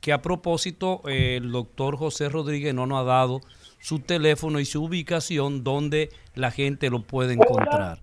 Que 0.00 0.12
a 0.12 0.22
propósito, 0.22 1.02
eh, 1.08 1.36
el 1.36 1.50
doctor 1.50 1.96
José 1.96 2.28
Rodríguez 2.28 2.74
no 2.74 2.86
nos 2.86 3.00
ha 3.00 3.04
dado 3.04 3.40
su 3.80 3.98
teléfono 3.98 4.60
y 4.60 4.64
su 4.64 4.84
ubicación 4.84 5.64
donde 5.64 6.10
la 6.34 6.50
gente 6.50 6.90
lo 6.90 7.02
puede 7.02 7.34
encontrar. 7.34 8.00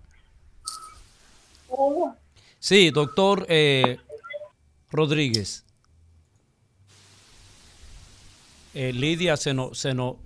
Sí, 2.59 2.89
doctor 2.89 3.45
eh, 3.47 3.97
Rodríguez. 4.91 5.63
Lidia 8.73 9.37
se 9.37 9.53
nos... 9.53 9.77
Se, 9.79 9.93
no, 9.93 10.17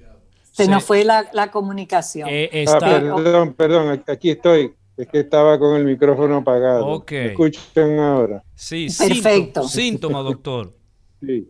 se, 0.52 0.68
nos 0.68 0.84
fue 0.84 1.06
la, 1.06 1.52
comunicación. 1.52 2.28
Ah, 2.28 2.80
perdón, 2.80 3.54
perdón, 3.54 4.04
aquí 4.08 4.32
estoy. 4.32 4.74
Es 4.97 5.08
que 5.08 5.22
estaba 5.22 5.58
con 5.58 5.78
el 5.78 5.86
micrófono 5.86 6.38
apagado. 6.38 6.86
Ok. 6.86 7.12
escuchan 7.14 7.99
ahora? 7.99 8.43
Sí, 8.54 8.88
perfecto. 8.97 9.68
Síntoma, 9.68 10.20
doctor. 10.20 10.74
Sí. 11.22 11.47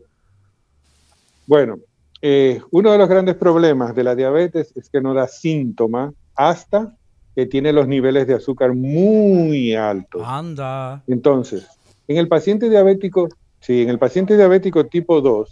Bueno, 1.47 1.80
eh, 2.22 2.61
uno 2.72 2.91
de 2.91 2.97
los 2.97 3.09
grandes 3.09 3.36
problemas 3.36 3.95
de 3.95 4.03
la 4.03 4.15
diabetes 4.15 4.72
es 4.76 4.89
que 4.89 5.01
no 5.01 5.13
da 5.13 5.28
síntoma 5.28 6.13
hasta 6.36 6.95
que 7.36 7.45
tiene 7.45 7.74
los 7.74 7.88
niveles 7.88 8.28
de 8.28 8.36
azúcar 8.36 8.74
muy 8.74 9.74
altos. 9.74 10.22
Anda. 10.26 11.03
Entonces, 11.07 11.67
en 12.07 12.17
el 12.17 12.28
paciente 12.28 12.69
diabético, 12.69 13.30
sí, 13.59 13.82
en 13.82 13.89
el 13.89 13.99
paciente 13.99 14.36
diabético 14.36 14.86
tipo 14.86 15.22
2, 15.22 15.49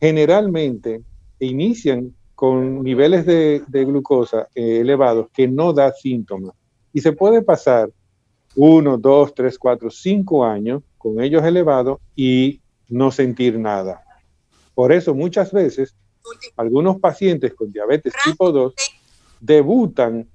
generalmente 0.00 1.02
inician 1.40 2.14
con 2.34 2.82
niveles 2.82 3.26
de, 3.26 3.62
glucosa 3.68 4.48
eh, 4.54 4.80
elevados 4.80 5.28
que 5.32 5.48
no 5.48 5.72
da 5.72 5.92
síntomas. 5.92 6.54
Y 6.92 7.00
se 7.00 7.12
puede 7.12 7.42
pasar 7.42 7.90
uno, 8.56 8.96
dos, 8.96 9.34
tres, 9.34 9.58
cuatro, 9.58 9.90
cinco 9.90 10.44
años 10.44 10.82
con 10.96 11.20
ellos 11.20 11.44
elevados 11.44 11.98
y 12.16 12.60
no 12.88 13.10
sentir 13.10 13.58
nada. 13.58 14.04
Por 14.78 14.92
eso 14.92 15.12
muchas 15.12 15.50
veces 15.50 15.96
algunos 16.56 17.00
pacientes 17.00 17.52
con 17.52 17.72
diabetes 17.72 18.12
tipo 18.24 18.52
2 18.52 18.72
debutan 19.40 20.28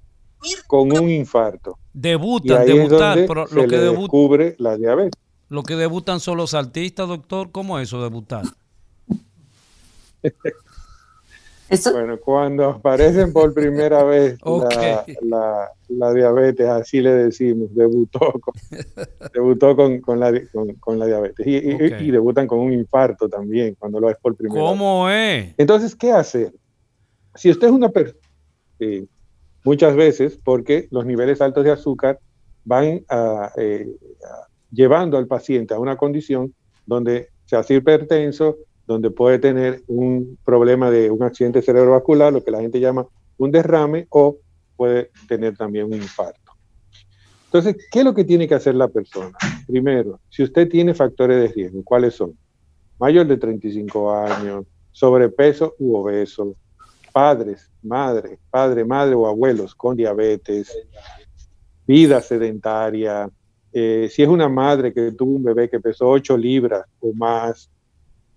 con 0.66 0.92
un 0.92 1.08
infarto. 1.08 1.78
Debutan, 1.94 2.66
debutar, 2.66 3.24
pero 3.26 3.46
lo 3.46 3.66
que 3.66 3.78
descubre 3.78 4.54
la 4.58 4.76
diabetes. 4.76 5.18
Lo 5.48 5.62
que 5.62 5.76
debutan 5.76 6.20
son 6.20 6.36
los 6.36 6.52
artistas, 6.52 7.08
doctor. 7.08 7.52
¿Cómo 7.52 7.78
es 7.78 7.88
eso, 7.88 8.02
debutar? 8.02 8.44
Bueno, 11.92 12.18
cuando 12.18 12.70
aparecen 12.70 13.32
por 13.32 13.52
primera 13.54 14.04
vez 14.04 14.38
la, 15.22 16.12
diabetes, 16.12 16.66
así 16.66 17.00
le 17.00 17.12
decimos, 17.12 17.74
debutó 17.74 18.32
con, 18.40 18.54
debutó 19.34 19.76
con, 19.76 20.20
la, 20.20 20.32
con, 20.80 20.98
la 20.98 21.06
diabetes. 21.06 21.46
Y, 21.46 22.10
debutan 22.10 22.46
con 22.46 22.60
un 22.60 22.72
infarto 22.72 23.28
también 23.28 23.76
cuando 23.78 24.00
lo 24.00 24.10
es 24.10 24.16
por 24.16 24.36
primera 24.36 24.62
vez. 24.62 24.70
¿Cómo 24.70 25.08
es? 25.08 25.54
Entonces, 25.56 25.94
¿qué 25.94 26.12
hacer? 26.12 26.52
Si 27.34 27.50
usted 27.50 27.66
es 27.68 27.72
una 27.72 27.88
persona, 27.88 28.18
muchas 29.64 29.96
veces, 29.96 30.38
porque 30.42 30.88
los 30.90 31.06
niveles 31.06 31.40
altos 31.40 31.64
de 31.64 31.72
azúcar 31.72 32.18
van 32.64 33.04
eh, 33.56 33.96
llevando 34.70 35.16
al 35.16 35.26
paciente 35.26 35.74
a 35.74 35.78
una 35.78 35.96
condición 35.96 36.54
donde 36.86 37.28
se 37.46 37.56
hace 37.56 37.74
hipertenso, 37.74 38.56
donde 38.86 39.10
puede 39.10 39.38
tener 39.38 39.82
un 39.86 40.38
problema 40.44 40.90
de 40.90 41.10
un 41.10 41.22
accidente 41.22 41.62
cerebrovascular, 41.62 42.32
lo 42.32 42.44
que 42.44 42.50
la 42.50 42.60
gente 42.60 42.80
llama 42.80 43.06
un 43.38 43.50
derrame, 43.50 44.06
o 44.10 44.36
puede 44.76 45.10
tener 45.28 45.56
también 45.56 45.86
un 45.86 45.94
infarto. 45.94 46.52
Entonces, 47.46 47.76
¿qué 47.90 48.00
es 48.00 48.04
lo 48.04 48.14
que 48.14 48.24
tiene 48.24 48.48
que 48.48 48.54
hacer 48.54 48.74
la 48.74 48.88
persona? 48.88 49.36
Primero, 49.66 50.20
si 50.28 50.42
usted 50.42 50.68
tiene 50.68 50.92
factores 50.92 51.40
de 51.40 51.48
riesgo, 51.54 51.82
¿cuáles 51.84 52.14
son? 52.14 52.36
Mayor 52.98 53.26
de 53.26 53.36
35 53.36 54.12
años, 54.12 54.66
sobrepeso 54.90 55.74
u 55.78 55.96
obeso, 55.96 56.56
padres, 57.12 57.70
madre, 57.82 58.38
padre, 58.50 58.84
madre 58.84 59.14
o 59.14 59.26
abuelos 59.26 59.74
con 59.74 59.96
diabetes, 59.96 60.76
vida 61.86 62.20
sedentaria, 62.20 63.30
eh, 63.72 64.08
si 64.10 64.22
es 64.22 64.28
una 64.28 64.48
madre 64.48 64.92
que 64.92 65.12
tuvo 65.12 65.34
un 65.34 65.42
bebé 65.42 65.68
que 65.68 65.80
pesó 65.80 66.08
8 66.08 66.36
libras 66.36 66.84
o 67.00 67.12
más, 67.12 67.70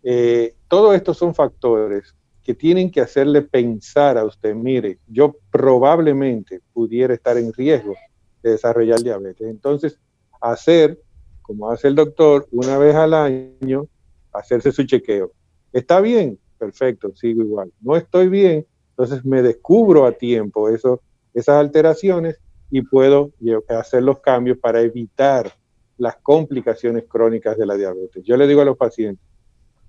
eh, 0.09 0.55
todo 0.69 0.93
estos 0.93 1.17
son 1.17 1.35
factores 1.35 2.15
que 2.41 2.53
tienen 2.53 2.89
que 2.89 3.01
hacerle 3.01 3.41
pensar 3.41 4.17
a 4.17 4.23
usted, 4.23 4.55
mire, 4.55 4.99
yo 5.05 5.35
probablemente 5.51 6.61
pudiera 6.71 7.13
estar 7.13 7.37
en 7.37 7.51
riesgo 7.51 7.93
de 8.41 8.51
desarrollar 8.51 9.01
diabetes. 9.01 9.45
Entonces, 9.49 9.99
hacer, 10.39 10.97
como 11.41 11.69
hace 11.69 11.89
el 11.89 11.95
doctor, 11.95 12.47
una 12.51 12.77
vez 12.77 12.95
al 12.95 13.13
año, 13.13 13.89
hacerse 14.31 14.71
su 14.71 14.85
chequeo. 14.85 15.33
¿Está 15.73 15.99
bien? 15.99 16.39
Perfecto, 16.57 17.13
sigo 17.13 17.41
igual. 17.41 17.73
No 17.81 17.97
estoy 17.97 18.29
bien, 18.29 18.65
entonces 18.91 19.25
me 19.25 19.41
descubro 19.41 20.05
a 20.05 20.13
tiempo 20.13 20.69
eso, 20.69 21.01
esas 21.33 21.57
alteraciones 21.57 22.39
y 22.71 22.81
puedo 22.81 23.33
hacer 23.67 24.03
los 24.03 24.21
cambios 24.21 24.57
para 24.57 24.79
evitar 24.79 25.51
las 25.97 26.15
complicaciones 26.15 27.03
crónicas 27.09 27.57
de 27.57 27.65
la 27.65 27.75
diabetes. 27.75 28.23
Yo 28.23 28.37
le 28.37 28.47
digo 28.47 28.61
a 28.61 28.65
los 28.65 28.77
pacientes, 28.77 29.26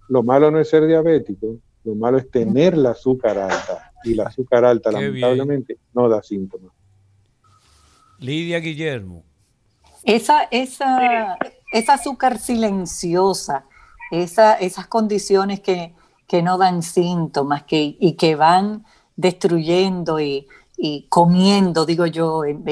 lo 0.09 0.23
malo 0.23 0.51
no 0.51 0.59
es 0.59 0.69
ser 0.69 0.87
diabético, 0.87 1.57
lo 1.85 1.95
malo 1.95 2.19
es 2.19 2.31
tener 2.31 2.77
la 2.77 2.91
azúcar 2.91 3.39
alta. 3.39 3.93
Y 4.05 4.15
la 4.15 4.25
azúcar 4.25 4.65
alta, 4.65 4.93
lamentablemente, 4.93 5.77
no 5.93 6.09
da 6.09 6.23
síntomas. 6.23 6.73
Lidia 8.19 8.61
Guillermo. 8.61 9.25
Esa, 10.05 10.45
esa, 10.45 11.37
esa 11.73 11.95
azúcar 11.95 12.39
silenciosa, 12.39 13.67
esa, 14.11 14.55
esas 14.55 14.87
condiciones 14.87 15.61
que, 15.61 15.95
que 16.27 16.43
no 16.43 16.59
dan 16.59 16.83
síntomas 16.83 17.65
que, 17.65 17.97
y 17.99 18.13
que 18.15 18.37
van 18.37 18.85
destruyendo 19.17 20.21
y, 20.21 20.47
y 20.81 21.07
comiendo, 21.09 21.85
digo 21.85 22.07
yo, 22.07 22.45
en, 22.45 22.63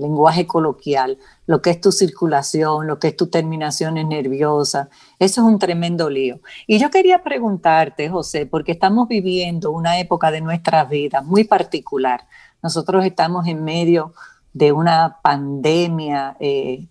lenguaje 0.00 0.46
coloquial, 0.46 1.18
lo 1.46 1.60
que 1.60 1.68
es 1.68 1.80
tu 1.80 1.92
circulación, 1.92 2.86
lo 2.86 2.98
que 2.98 3.08
es 3.08 3.16
tu 3.16 3.26
terminaciones 3.26 4.06
nerviosas. 4.06 4.88
Eso 5.18 5.42
es 5.42 5.46
un 5.46 5.58
tremendo 5.58 6.08
lío. 6.08 6.40
Y 6.66 6.78
yo 6.78 6.90
quería 6.90 7.22
preguntarte, 7.22 8.08
José, 8.08 8.46
porque 8.46 8.72
estamos 8.72 9.08
viviendo 9.08 9.72
una 9.72 9.98
época 10.00 10.30
de 10.30 10.40
nuestra 10.40 10.84
vida 10.84 11.20
muy 11.20 11.44
particular. 11.44 12.26
Nosotros 12.62 13.04
estamos 13.04 13.46
en 13.46 13.62
medio 13.62 14.14
de 14.54 14.72
una 14.72 15.18
pandemia 15.22 16.36
eh, 16.40 16.86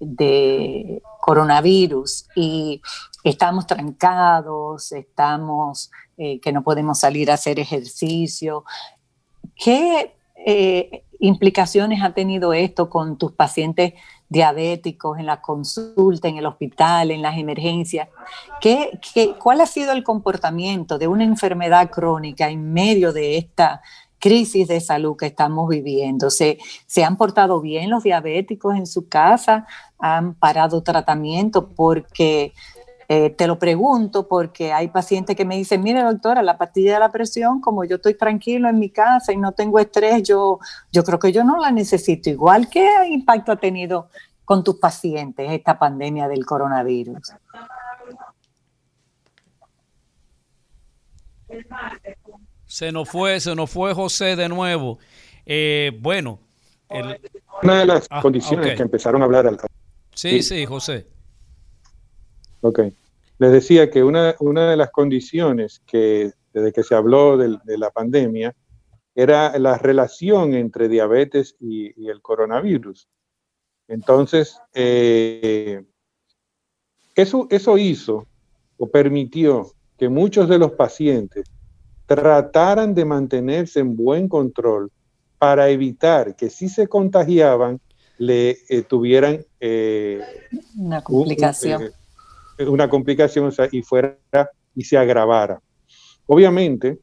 de 0.00 1.02
coronavirus 1.20 2.26
y 2.34 2.80
estamos 3.22 3.66
trancados, 3.66 4.92
estamos 4.92 5.90
eh, 6.16 6.40
que 6.40 6.52
no 6.52 6.62
podemos 6.62 6.98
salir 6.98 7.30
a 7.30 7.34
hacer 7.34 7.60
ejercicio, 7.60 8.64
¿Qué 9.56 10.14
eh, 10.36 11.04
implicaciones 11.18 12.02
ha 12.02 12.14
tenido 12.14 12.52
esto 12.52 12.88
con 12.88 13.18
tus 13.18 13.32
pacientes 13.32 13.94
diabéticos 14.28 15.18
en 15.18 15.26
la 15.26 15.40
consulta, 15.40 16.28
en 16.28 16.38
el 16.38 16.46
hospital, 16.46 17.10
en 17.10 17.22
las 17.22 17.38
emergencias? 17.38 18.08
¿Qué, 18.60 18.98
cuál 19.38 19.60
ha 19.60 19.66
sido 19.66 19.92
el 19.92 20.04
comportamiento 20.04 20.98
de 20.98 21.08
una 21.08 21.24
enfermedad 21.24 21.90
crónica 21.90 22.48
en 22.48 22.72
medio 22.72 23.12
de 23.12 23.38
esta 23.38 23.82
crisis 24.18 24.66
de 24.68 24.80
salud 24.80 25.16
que 25.16 25.26
estamos 25.26 25.68
viviendo? 25.68 26.30
¿Se, 26.30 26.58
¿Se 26.86 27.04
han 27.04 27.16
portado 27.16 27.60
bien 27.60 27.90
los 27.90 28.02
diabéticos 28.02 28.76
en 28.76 28.86
su 28.86 29.08
casa? 29.08 29.66
¿Han 29.98 30.34
parado 30.34 30.82
tratamiento? 30.82 31.68
Porque 31.68 32.52
eh, 33.10 33.30
te 33.30 33.46
lo 33.46 33.58
pregunto 33.58 34.28
porque 34.28 34.70
hay 34.70 34.88
pacientes 34.88 35.34
que 35.34 35.46
me 35.46 35.56
dicen, 35.56 35.82
mire 35.82 36.02
doctora, 36.02 36.42
la 36.42 36.58
pastilla 36.58 36.94
de 36.94 37.00
la 37.00 37.10
presión, 37.10 37.58
como 37.58 37.84
yo 37.84 37.96
estoy 37.96 38.12
tranquilo 38.12 38.68
en 38.68 38.78
mi 38.78 38.90
casa 38.90 39.32
y 39.32 39.38
no 39.38 39.52
tengo 39.52 39.78
estrés, 39.78 40.22
yo, 40.24 40.58
yo 40.92 41.02
creo 41.04 41.18
que 41.18 41.32
yo 41.32 41.42
no 41.42 41.58
la 41.58 41.70
necesito. 41.70 42.28
Igual, 42.28 42.68
¿qué 42.68 42.86
impacto 43.08 43.52
ha 43.52 43.56
tenido 43.56 44.10
con 44.44 44.62
tus 44.62 44.76
pacientes 44.76 45.50
esta 45.50 45.78
pandemia 45.78 46.28
del 46.28 46.44
coronavirus? 46.44 47.32
Se 52.66 52.92
nos 52.92 53.08
fue, 53.08 53.40
se 53.40 53.54
nos 53.54 53.70
fue 53.70 53.94
José 53.94 54.36
de 54.36 54.50
nuevo. 54.50 54.98
Eh, 55.46 55.92
bueno. 55.98 56.40
Una 57.62 57.78
de 57.80 57.86
las 57.86 58.06
ah, 58.10 58.20
condiciones 58.20 58.76
que 58.76 58.82
empezaron 58.82 59.22
a 59.22 59.24
hablar 59.24 59.46
al... 59.46 59.58
Sí, 60.14 60.42
sí, 60.42 60.66
José. 60.66 61.06
Ok. 62.60 62.80
Les 63.38 63.52
decía 63.52 63.90
que 63.90 64.02
una, 64.02 64.34
de 64.34 64.76
las 64.76 64.90
condiciones 64.90 65.80
que 65.86 66.32
desde 66.52 66.72
que 66.72 66.82
se 66.82 66.94
habló 66.94 67.36
de, 67.36 67.78
la 67.78 67.90
pandemia 67.90 68.54
era 69.14 69.56
la 69.58 69.78
relación 69.78 70.54
entre 70.54 70.88
diabetes 70.88 71.56
y, 71.60 72.08
el 72.08 72.20
coronavirus. 72.20 73.08
Entonces, 73.86 74.58
eh, 74.74 75.84
eso, 77.14 77.46
eso 77.50 77.78
hizo 77.78 78.26
o 78.76 78.88
permitió 78.88 79.72
que 79.96 80.08
muchos 80.08 80.48
de 80.48 80.58
los 80.58 80.72
pacientes 80.72 81.44
trataran 82.06 82.94
de 82.94 83.04
mantenerse 83.04 83.80
en 83.80 83.96
buen 83.96 84.28
control 84.28 84.90
para 85.38 85.68
evitar 85.68 86.34
que 86.34 86.50
si 86.50 86.68
se 86.68 86.88
contagiaban 86.88 87.80
le 88.18 88.58
eh, 88.68 88.82
tuvieran 88.82 89.44
eh, 89.60 90.20
una 90.76 91.02
complicación 91.02 91.92
una 92.66 92.88
complicación 92.88 93.52
y 93.72 93.82
fuera 93.82 94.18
y 94.74 94.84
se 94.84 94.96
agravara. 94.96 95.60
Obviamente, 96.26 96.98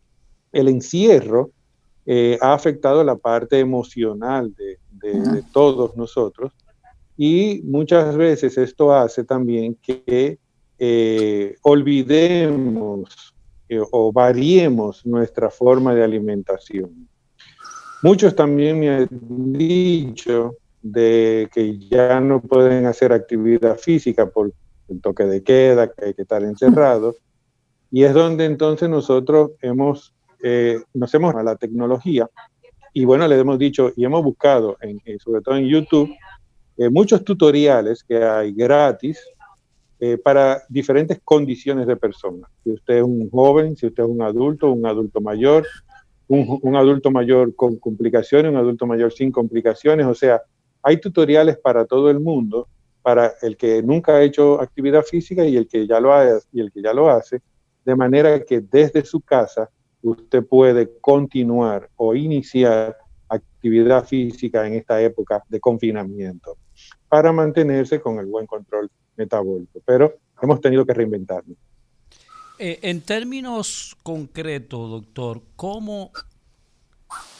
el 0.51 0.67
encierro 0.67 1.51
eh, 2.05 2.37
ha 2.41 2.53
afectado 2.53 3.03
la 3.03 3.15
parte 3.15 3.59
emocional 3.59 4.53
de, 4.55 4.77
todos 5.51 5.95
nosotros 5.95 6.51
y 7.15 7.61
muchas 7.63 8.17
veces 8.17 8.57
esto 8.57 8.91
hace 8.91 9.23
también 9.23 9.75
que 9.75 10.39
eh, 10.79 11.55
olvidemos 11.61 13.35
eh, 13.69 13.79
o 13.91 14.11
variemos 14.11 15.05
nuestra 15.05 15.51
forma 15.51 15.93
de 15.93 16.03
alimentación. 16.03 17.07
Muchos 18.01 18.35
también 18.35 18.79
me 18.79 18.89
han 18.89 19.07
dicho 19.53 20.55
de 20.81 21.49
que 21.53 21.77
ya 21.77 22.19
no 22.19 22.41
pueden 22.41 22.85
hacer 22.85 23.11
actividad 23.11 23.77
física 23.77 24.27
por 24.27 24.51
el 24.89 25.01
toque 25.01 25.25
de 25.25 25.43
queda, 25.43 25.87
que 25.87 26.05
hay 26.05 26.13
que 26.13 26.23
estar 26.23 26.43
encerrado. 26.43 27.15
Y 27.91 28.03
es 28.03 28.13
donde 28.13 28.45
entonces 28.45 28.89
nosotros 28.89 29.51
hemos, 29.61 30.13
eh, 30.43 30.79
nos 30.93 31.13
hemos 31.13 31.35
a 31.35 31.43
la 31.43 31.55
tecnología 31.55 32.29
y 32.93 33.05
bueno, 33.05 33.27
le 33.27 33.37
hemos 33.37 33.59
dicho 33.59 33.91
y 33.95 34.05
hemos 34.05 34.23
buscado, 34.23 34.77
en, 34.81 35.01
eh, 35.05 35.17
sobre 35.19 35.41
todo 35.41 35.55
en 35.55 35.67
YouTube, 35.67 36.09
eh, 36.77 36.89
muchos 36.89 37.23
tutoriales 37.23 38.03
que 38.03 38.23
hay 38.23 38.53
gratis 38.53 39.19
para 40.23 40.61
diferentes 40.69 41.19
condiciones 41.23 41.87
de 41.87 41.95
personas. 41.95 42.51
Si 42.63 42.69
usted 42.69 42.97
es 42.97 43.03
un 43.03 43.27
joven, 43.31 43.75
si 43.75 43.87
usted 43.87 44.03
es 44.03 44.09
un 44.09 44.21
adulto, 44.21 44.71
un 44.71 44.85
adulto 44.85 45.19
mayor, 45.19 45.65
un, 46.27 46.59
un 46.61 46.75
adulto 46.75 47.09
mayor 47.09 47.55
con 47.55 47.77
complicaciones, 47.77 48.51
un 48.51 48.57
adulto 48.57 48.85
mayor 48.85 49.11
sin 49.11 49.31
complicaciones, 49.31 50.05
o 50.05 50.13
sea, 50.13 50.43
hay 50.83 50.97
tutoriales 50.97 51.57
para 51.57 51.85
todo 51.85 52.11
el 52.11 52.19
mundo 52.19 52.67
para 53.05 53.35
el 53.43 53.55
que 53.55 53.83
nunca 53.83 54.15
ha 54.15 54.23
hecho 54.23 54.59
actividad 54.59 55.03
física 55.03 55.45
y 55.45 55.57
el 55.57 55.67
que 55.67 55.85
ya 55.85 55.99
lo, 55.99 56.11
ha, 56.11 56.39
y 56.51 56.59
el 56.59 56.71
que 56.71 56.81
ya 56.81 56.91
lo 56.91 57.07
hace, 57.07 57.39
de 57.85 57.95
manera 57.95 58.43
que 58.43 58.61
desde 58.61 59.05
su 59.05 59.21
casa 59.21 59.69
usted 60.01 60.43
puede 60.43 60.89
continuar 61.01 61.87
o 61.97 62.15
iniciar 62.15 62.97
actividad 63.29 64.07
física 64.07 64.65
en 64.65 64.73
esta 64.73 64.99
época 64.99 65.43
de 65.49 65.59
confinamiento 65.59 66.57
para 67.07 67.31
mantenerse 67.31 68.01
con 68.01 68.17
el 68.17 68.25
buen 68.25 68.47
control 68.47 68.89
metabólico. 69.15 69.79
Pero 69.85 70.15
hemos 70.41 70.59
tenido 70.59 70.83
que 70.83 70.95
reinventarnos. 70.95 71.59
Eh, 72.57 72.79
en 72.81 73.01
términos 73.01 73.95
concretos, 74.01 74.89
doctor, 74.89 75.43
¿cómo 75.55 76.11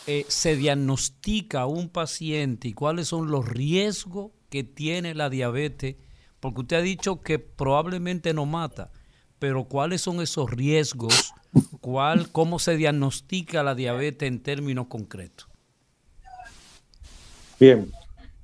eh, 0.06 0.26
se 0.28 0.56
diagnostica 0.56 1.66
un 1.66 1.90
paciente 1.90 2.68
y 2.68 2.74
cuáles 2.74 3.08
son 3.08 3.32
los 3.32 3.50
riesgos 3.50 4.30
que 4.56 4.64
tiene 4.64 5.14
la 5.16 5.30
diabetes? 5.30 5.98
Porque 6.40 6.62
usted 6.62 6.78
ha 6.78 6.82
dicho 6.82 7.20
que 7.20 7.40
probablemente 7.40 8.34
no 8.34 8.46
mata, 8.46 8.90
pero 9.38 9.66
¿cuáles 9.66 10.00
son 10.00 10.22
esos 10.22 10.50
riesgos? 10.50 11.34
¿Cuál, 11.82 12.32
¿Cómo 12.32 12.58
se 12.58 12.78
diagnostica 12.78 13.64
la 13.64 13.76
diabetes 13.76 14.30
en 14.30 14.42
términos 14.42 14.88
concretos? 14.88 15.50
Bien, 17.60 17.92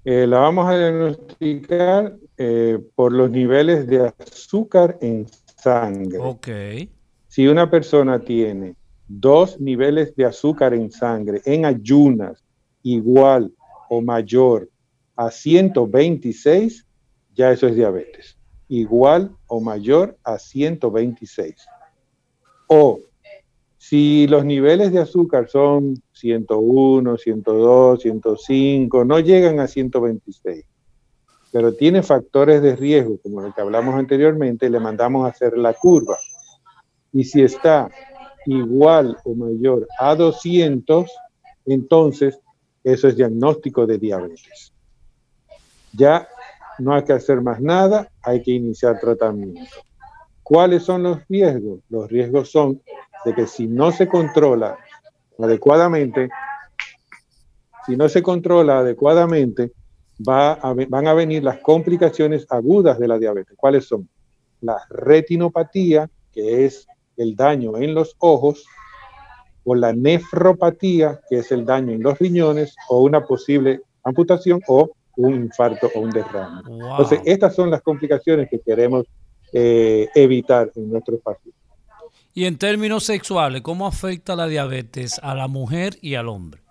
eh, 0.03 0.27
la 0.27 0.39
vamos 0.39 0.67
a 0.67 0.77
diagnosticar 0.77 2.17
eh, 2.37 2.77
por 2.93 3.13
los 3.13 3.31
niveles 3.31 3.87
de 3.87 4.11
azúcar 4.19 4.97
en 4.99 5.27
sangre. 5.55 6.17
Ok. 6.19 6.47
Si 7.29 7.47
una 7.47 7.71
persona 7.71 8.19
tiene 8.19 8.75
dos 9.07 9.61
niveles 9.61 10.13
de 10.17 10.25
azúcar 10.25 10.73
en 10.73 10.91
sangre 10.91 11.41
en 11.45 11.63
ayunas 11.63 12.43
igual 12.83 13.53
o 13.89 14.01
mayor 14.01 14.67
a 15.15 15.31
126, 15.31 16.87
ya 17.33 17.51
eso 17.51 17.67
es 17.67 17.75
diabetes. 17.75 18.37
Igual 18.67 19.35
o 19.47 19.59
mayor 19.59 20.17
a 20.23 20.39
126. 20.39 21.55
O 22.67 22.99
si 23.77 24.27
los 24.27 24.45
niveles 24.45 24.91
de 24.93 24.99
azúcar 24.99 25.49
son 25.49 26.01
101, 26.13 27.17
102, 27.17 28.01
105, 28.01 29.05
no 29.05 29.19
llegan 29.19 29.59
a 29.59 29.67
126, 29.67 30.65
pero 31.51 31.73
tiene 31.73 32.03
factores 32.03 32.61
de 32.61 32.75
riesgo, 32.75 33.17
como 33.21 33.41
lo 33.41 33.53
que 33.53 33.59
hablamos 33.59 33.95
anteriormente, 33.95 34.69
le 34.69 34.79
mandamos 34.79 35.25
a 35.25 35.29
hacer 35.29 35.57
la 35.57 35.73
curva. 35.73 36.17
Y 37.11 37.23
si 37.23 37.41
está 37.41 37.89
igual 38.45 39.17
o 39.25 39.35
mayor 39.35 39.87
a 39.99 40.15
200, 40.15 41.11
entonces 41.65 42.39
eso 42.83 43.07
es 43.07 43.15
diagnóstico 43.17 43.85
de 43.85 43.97
diabetes. 43.97 44.73
Ya 45.93 46.27
no 46.79 46.93
hay 46.93 47.03
que 47.03 47.13
hacer 47.13 47.41
más 47.41 47.61
nada, 47.61 48.09
hay 48.23 48.41
que 48.41 48.51
iniciar 48.51 48.99
tratamiento. 48.99 49.61
¿Cuáles 50.43 50.83
son 50.83 51.03
los 51.03 51.19
riesgos? 51.29 51.79
Los 51.89 52.09
riesgos 52.09 52.51
son 52.51 52.81
de 53.23 53.33
que 53.33 53.47
si 53.47 53.67
no 53.67 53.91
se 53.91 54.07
controla 54.07 54.77
adecuadamente, 55.39 56.29
si 57.85 57.95
no 57.95 58.09
se 58.09 58.21
controla 58.21 58.79
adecuadamente, 58.79 59.71
va 60.27 60.59
van 60.89 61.07
a 61.07 61.13
venir 61.13 61.43
las 61.43 61.59
complicaciones 61.59 62.45
agudas 62.49 62.99
de 62.99 63.07
la 63.07 63.17
diabetes. 63.17 63.55
¿Cuáles 63.57 63.87
son? 63.87 64.07
La 64.61 64.77
retinopatía, 64.89 66.09
que 66.31 66.65
es 66.65 66.87
el 67.17 67.35
daño 67.35 67.77
en 67.77 67.93
los 67.93 68.15
ojos, 68.19 68.65
o 69.63 69.75
la 69.75 69.93
nefropatía, 69.93 71.21
que 71.29 71.39
es 71.39 71.51
el 71.51 71.65
daño 71.65 71.93
en 71.93 72.03
los 72.03 72.19
riñones, 72.19 72.75
o 72.89 73.01
una 73.01 73.25
posible 73.25 73.81
amputación 74.03 74.61
o 74.67 74.91
un 75.17 75.35
infarto 75.35 75.89
o 75.93 75.99
un 75.99 76.09
derrame. 76.09 76.61
Entonces, 76.67 77.21
estas 77.25 77.55
son 77.55 77.69
las 77.69 77.81
complicaciones 77.81 78.49
que 78.49 78.59
queremos 78.59 79.05
eh, 79.53 80.07
evitar 80.15 80.71
en 80.75 80.89
nuestros 80.89 81.19
pacientes. 81.21 81.61
Y 82.33 82.45
en 82.45 82.57
términos 82.57 83.03
sexuales, 83.03 83.61
¿cómo 83.61 83.85
afecta 83.85 84.35
la 84.35 84.47
diabetes 84.47 85.19
a 85.21 85.35
la 85.35 85.47
mujer 85.47 85.97
y 86.01 86.15
al 86.15 86.29
hombre? 86.29 86.61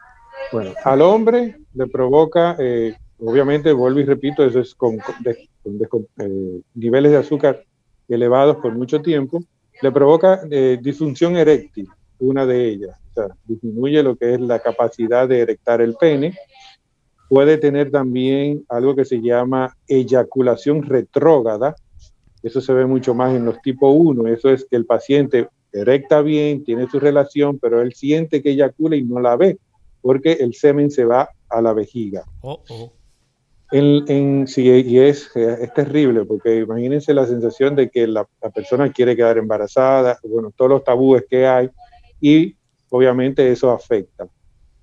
Bueno, 0.53 0.72
al 0.84 1.03
hombre 1.03 1.57
le 1.74 1.86
provoca, 1.86 2.57
eh, 2.59 2.95
obviamente, 3.18 3.72
vuelvo 3.72 4.01
y 4.01 4.05
repito, 4.05 4.45
eso 4.45 4.61
es 4.61 4.74
con, 4.74 4.99
eh, 5.26 6.61
niveles 6.74 7.12
de 7.12 7.18
azúcar 7.18 7.62
elevados 8.09 8.57
por 8.57 8.74
mucho 8.74 9.03
tiempo, 9.03 9.43
le 9.82 9.93
provoca 9.93 10.41
eh, 10.51 10.78
disfunción 10.80 11.36
eréctil, 11.36 11.88
una 12.18 12.47
de 12.47 12.68
ellas, 12.68 12.99
o 13.11 13.14
sea, 13.14 13.36
disminuye 13.45 14.03
lo 14.03 14.16
que 14.16 14.34
es 14.34 14.41
la 14.41 14.59
capacidad 14.59 15.28
de 15.28 15.41
erectar 15.41 15.80
el 15.80 15.95
pene, 15.95 16.34
puede 17.31 17.59
tener 17.59 17.93
también 17.93 18.64
algo 18.68 18.97
que 18.97 19.05
se 19.05 19.22
llama 19.22 19.76
eyaculación 19.87 20.83
retrógrada, 20.83 21.76
eso 22.43 22.61
se 22.61 22.72
ve 22.72 22.87
mucho 22.87 23.14
más 23.14 23.33
en 23.37 23.45
los 23.45 23.62
tipo 23.62 23.89
1, 23.93 24.26
eso 24.26 24.51
es 24.51 24.66
que 24.68 24.74
el 24.74 24.85
paciente 24.85 25.49
erecta 25.72 26.22
bien, 26.22 26.64
tiene 26.64 26.91
su 26.91 26.99
relación, 26.99 27.61
pero 27.61 27.83
él 27.83 27.95
siente 27.95 28.43
que 28.43 28.51
eyacula 28.51 28.97
y 28.97 29.05
no 29.05 29.20
la 29.20 29.37
ve, 29.37 29.59
porque 30.03 30.33
el 30.33 30.55
semen 30.55 30.91
se 30.91 31.05
va 31.05 31.31
a 31.49 31.62
la 31.62 31.72
vejiga. 31.72 32.24
Oh, 32.41 32.64
oh. 32.68 32.93
En, 33.70 34.49
sí, 34.49 34.68
y 34.68 34.99
es, 34.99 35.31
es, 35.37 35.72
terrible, 35.72 36.24
porque 36.24 36.57
imagínense 36.57 37.14
la 37.14 37.28
sensación 37.28 37.76
de 37.76 37.91
que 37.91 38.09
la, 38.09 38.26
la, 38.43 38.51
persona 38.51 38.91
quiere 38.91 39.14
quedar 39.14 39.39
embarazada, 39.39 40.18
bueno, 40.24 40.53
todos 40.57 40.68
los 40.72 40.83
tabúes 40.83 41.24
que 41.31 41.47
hay, 41.47 41.70
y 42.20 42.57
obviamente 42.89 43.53
eso 43.53 43.70
afecta. 43.70 44.26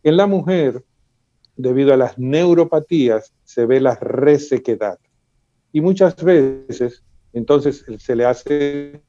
En 0.02 0.16
la 0.16 0.28
mujer, 0.28 0.82
debido 1.58 1.94
a 1.94 1.98
las 1.98 2.18
neuropatías, 2.18 3.34
se 3.44 3.66
ve 3.66 3.82
la 3.82 3.96
resequedad. 3.96 5.00
Y 5.74 5.82
muchas 5.82 6.16
veces 6.24 7.04
entonces 7.34 7.86
se 8.00 8.16
le 8.16 8.26
hace... 8.26 9.02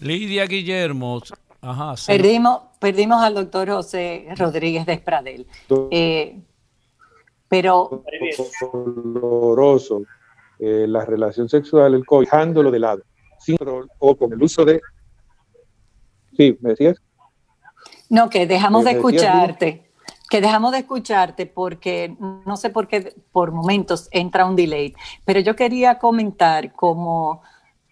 Lidia 0.00 0.46
Guillermo, 0.46 1.20
Ajá, 1.62 1.94
perdimos, 2.06 2.62
perdimos 2.78 3.22
al 3.22 3.34
doctor 3.34 3.68
José 3.68 4.28
Rodríguez 4.34 4.86
de 4.86 4.94
Espradel. 4.94 5.46
Eh, 5.90 6.40
pero... 7.48 8.02
Doloroso, 8.72 10.04
eh, 10.58 10.86
la 10.88 11.04
relación 11.04 11.50
sexual, 11.50 11.94
el 11.94 12.04
dejándolo 12.08 12.70
de 12.70 12.78
lado, 12.78 13.02
sin 13.40 13.58
o 13.98 14.16
con 14.16 14.32
el 14.32 14.42
uso 14.42 14.64
de... 14.64 14.80
Sí, 16.34 16.56
¿me 16.62 16.70
decías? 16.70 17.02
No, 18.10 18.28
que 18.28 18.46
dejamos 18.46 18.84
de 18.84 18.90
escucharte 18.90 19.90
que 20.30 20.40
dejamos 20.40 20.70
de 20.70 20.78
escucharte 20.78 21.44
porque 21.44 22.16
no 22.46 22.56
sé 22.56 22.70
por 22.70 22.86
qué 22.86 23.14
por 23.32 23.50
momentos 23.50 24.08
entra 24.12 24.46
un 24.46 24.54
delay, 24.54 24.94
pero 25.24 25.40
yo 25.40 25.56
quería 25.56 25.98
comentar 25.98 26.72
como 26.72 27.42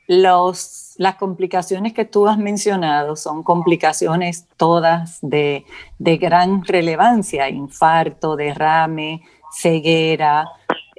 los, 0.07 0.95
las 0.99 1.17
complicaciones 1.17 1.93
que 1.93 2.05
tú 2.05 2.29
has 2.29 2.39
mencionado 2.39 3.17
son 3.17 3.43
complicaciones 3.43 4.47
todas 4.57 5.19
de, 5.21 5.67
de 5.99 6.17
gran 6.17 6.65
relevancia, 6.65 7.49
infarto, 7.49 8.37
derrame, 8.37 9.23
ceguera, 9.53 10.49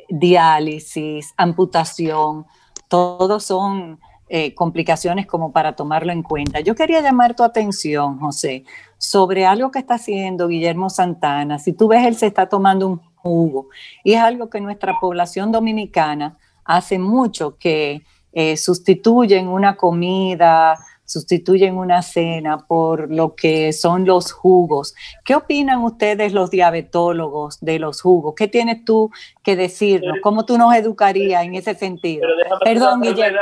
diálisis, 0.09 1.33
amputación, 1.37 2.45
todos 2.89 3.45
son 3.45 3.99
eh, 4.29 4.53
complicaciones 4.53 5.25
como 5.25 5.51
para 5.51 5.75
tomarlo 5.75 6.11
en 6.11 6.21
cuenta. 6.21 6.59
Yo 6.59 6.75
quería 6.75 7.01
llamar 7.01 7.35
tu 7.35 7.43
atención, 7.43 8.19
José, 8.19 8.63
sobre 8.99 9.45
algo 9.45 9.71
que 9.71 9.79
está 9.79 9.95
haciendo 9.95 10.47
Guillermo 10.47 10.89
Santana. 10.89 11.57
Si 11.57 11.73
tú 11.73 11.87
ves, 11.87 12.05
él 12.05 12.15
se 12.15 12.27
está 12.27 12.47
tomando 12.47 12.87
un 12.87 13.01
jugo 13.15 13.69
y 14.03 14.13
es 14.13 14.21
algo 14.21 14.49
que 14.49 14.61
nuestra 14.61 14.99
población 14.99 15.51
dominicana 15.51 16.37
hace 16.63 16.99
mucho 16.99 17.57
que 17.57 18.03
eh, 18.31 18.55
sustituyen 18.55 19.47
una 19.47 19.75
comida, 19.75 20.77
sustituyen 21.09 21.75
una 21.75 22.03
cena 22.03 22.59
por 22.67 23.11
lo 23.11 23.35
que 23.35 23.73
son 23.73 24.05
los 24.05 24.31
jugos. 24.31 24.93
¿Qué 25.25 25.33
opinan 25.33 25.83
ustedes 25.83 26.33
los 26.33 26.51
diabetólogos 26.51 27.59
de 27.61 27.79
los 27.79 27.99
jugos? 27.99 28.35
¿Qué 28.37 28.47
tienes 28.47 28.85
tú 28.85 29.09
que 29.43 29.55
decirnos? 29.55 30.19
¿Cómo 30.21 30.45
tú 30.45 30.59
nos 30.59 30.75
educarías 30.75 31.43
en 31.43 31.55
ese 31.55 31.73
sentido? 31.73 32.27
Perdón, 32.63 33.01
Guillermo. 33.01 33.39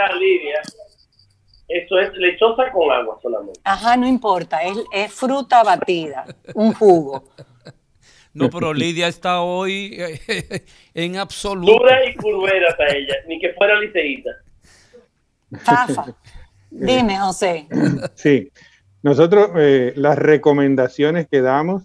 Eso 1.68 2.00
es 2.00 2.14
lechosa 2.14 2.72
con 2.72 2.90
agua 2.90 3.20
solamente. 3.22 3.60
Ajá, 3.66 3.98
no 3.98 4.08
importa, 4.08 4.62
es, 4.64 4.78
es 4.94 5.12
fruta 5.12 5.64
batida, 5.64 6.26
un 6.56 6.74
jugo. 6.74 7.26
No, 8.34 8.50
pero 8.50 8.74
Lidia 8.74 9.10
está 9.10 9.42
hoy 9.42 9.98
en 10.94 11.18
absoluto. 11.18 11.74
Dura 11.74 12.06
y 12.06 12.16
curvera 12.16 12.70
está 12.70 12.86
ella, 12.88 13.16
ni 13.28 13.42
que 13.42 13.52
fuera 13.56 13.78
liceíta. 13.78 14.30
Fafa. 15.64 16.06
Dime, 16.70 17.20
José. 17.20 17.68
Sí, 18.16 18.52
nosotros 19.04 19.52
eh, 19.56 19.94
las 19.96 20.18
recomendaciones 20.18 21.28
que 21.30 21.42
damos 21.42 21.84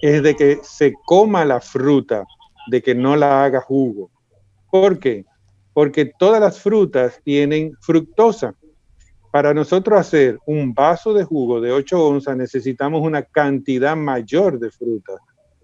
es 0.00 0.22
de 0.22 0.34
que 0.34 0.58
se 0.62 0.94
coma 1.04 1.44
la 1.44 1.60
fruta, 1.60 2.24
de 2.70 2.82
que 2.82 2.94
no 2.94 3.16
la 3.16 3.44
haga 3.44 3.60
jugo. 3.60 4.10
¿Por 4.70 4.98
qué? 4.98 5.24
Porque 5.72 6.10
todas 6.18 6.40
las 6.40 6.58
frutas 6.60 7.20
tienen 7.24 7.72
fructosa. 7.80 8.54
Para 9.30 9.54
nosotros 9.54 10.00
hacer 10.00 10.38
un 10.46 10.74
vaso 10.74 11.14
de 11.14 11.24
jugo 11.24 11.60
de 11.60 11.70
8 11.70 12.04
onzas 12.04 12.36
necesitamos 12.36 13.02
una 13.02 13.22
cantidad 13.22 13.94
mayor 13.96 14.58
de 14.58 14.70
fruta. 14.70 15.12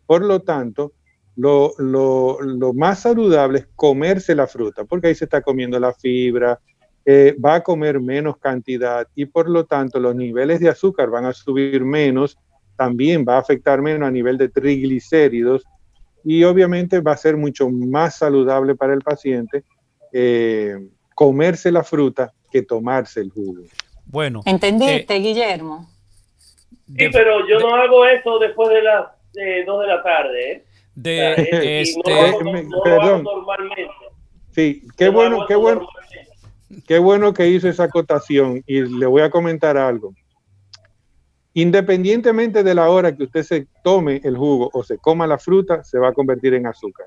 Por 0.07 0.24
lo 0.24 0.40
tanto, 0.42 0.92
lo, 1.34 1.72
lo, 1.78 2.40
lo, 2.40 2.72
más 2.72 3.01
saludable 3.01 3.59
es 3.59 3.68
comerse 3.74 4.34
la 4.34 4.47
fruta, 4.47 4.84
porque 4.84 5.09
ahí 5.09 5.14
se 5.14 5.24
está 5.24 5.42
comiendo 5.42 5.78
la 5.78 5.92
fibra, 5.92 6.61
eh, 7.09 7.36
va 7.42 7.54
a 7.54 7.62
comer 7.62 8.00
menos 8.00 8.36
cantidad 8.38 9.07
y 9.14 9.26
por 9.26 9.48
lo 9.48 9.64
tanto 9.64 10.00
los 10.00 10.16
niveles 10.16 10.59
de 10.59 10.68
azúcar 10.68 11.09
van 11.09 11.24
a 11.24 11.32
subir 11.32 11.84
menos, 11.84 12.36
también 12.76 13.24
va 13.26 13.36
a 13.36 13.38
afectar 13.38 13.80
menos 13.80 14.09
a 14.09 14.11
nivel 14.11 14.36
de 14.36 14.48
triglicéridos 14.48 15.64
y 16.24 16.42
obviamente 16.42 16.98
va 17.00 17.12
a 17.12 17.16
ser 17.16 17.36
mucho 17.36 17.70
más 17.70 18.16
saludable 18.16 18.74
para 18.74 18.92
el 18.92 19.02
paciente 19.02 19.62
eh, 20.12 20.76
comerse 21.14 21.70
la 21.70 21.84
fruta 21.84 22.32
que 22.50 22.62
tomarse 22.62 23.20
el 23.20 23.30
jugo. 23.30 23.62
Bueno. 24.07 24.40
¿Entendiste, 24.44 25.14
eh, 25.14 25.20
Guillermo? 25.20 25.88
Sí, 26.88 27.09
pero 27.12 27.46
yo 27.48 27.61
no 27.61 27.72
hago 27.76 28.04
eso 28.07 28.40
después 28.40 28.68
de 28.70 28.82
las 28.82 29.07
2 29.66 29.80
de 29.80 29.86
la 29.86 30.02
tarde. 30.02 30.52
¿eh? 30.52 30.64
De, 30.96 31.80
este, 31.82 32.34
perdón. 32.82 33.24
Sí, 34.50 34.82
qué 34.96 35.09
bueno, 35.09 35.46
qué 35.46 35.54
bueno. 35.54 35.86
Qué 36.87 36.99
bueno 36.99 37.33
que 37.33 37.49
hizo 37.49 37.68
esa 37.68 37.85
acotación 37.85 38.62
y 38.66 38.83
le 38.83 39.07
voy 39.07 39.22
a 39.22 39.31
comentar 39.31 39.77
algo. 39.77 40.14
Independientemente 41.55 42.62
de 42.62 42.74
la 42.74 42.91
hora 42.91 43.16
que 43.16 43.24
usted 43.24 43.43
se 43.43 43.66
tome 43.83 44.20
el 44.24 44.37
jugo 44.37 44.68
o 44.74 44.85
se 44.85 44.99
coma 44.99 45.27
la 45.27 45.39
fruta, 45.39 45.83
se 45.85 45.99
va 45.99 46.09
a 46.09 46.12
convertir 46.12 46.53
en 46.53 46.66
azúcar. 46.66 47.07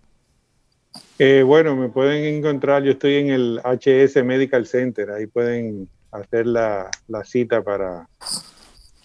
Eh, 1.20 1.44
bueno, 1.46 1.76
me 1.76 1.88
pueden 1.88 2.24
encontrar, 2.24 2.82
yo 2.82 2.92
estoy 2.92 3.14
en 3.14 3.30
el 3.30 3.60
HS 3.62 4.24
Medical 4.24 4.66
Center, 4.66 5.10
ahí 5.12 5.26
pueden 5.26 5.88
hacer 6.10 6.46
la, 6.46 6.90
cita 7.24 7.62
para, 7.62 8.08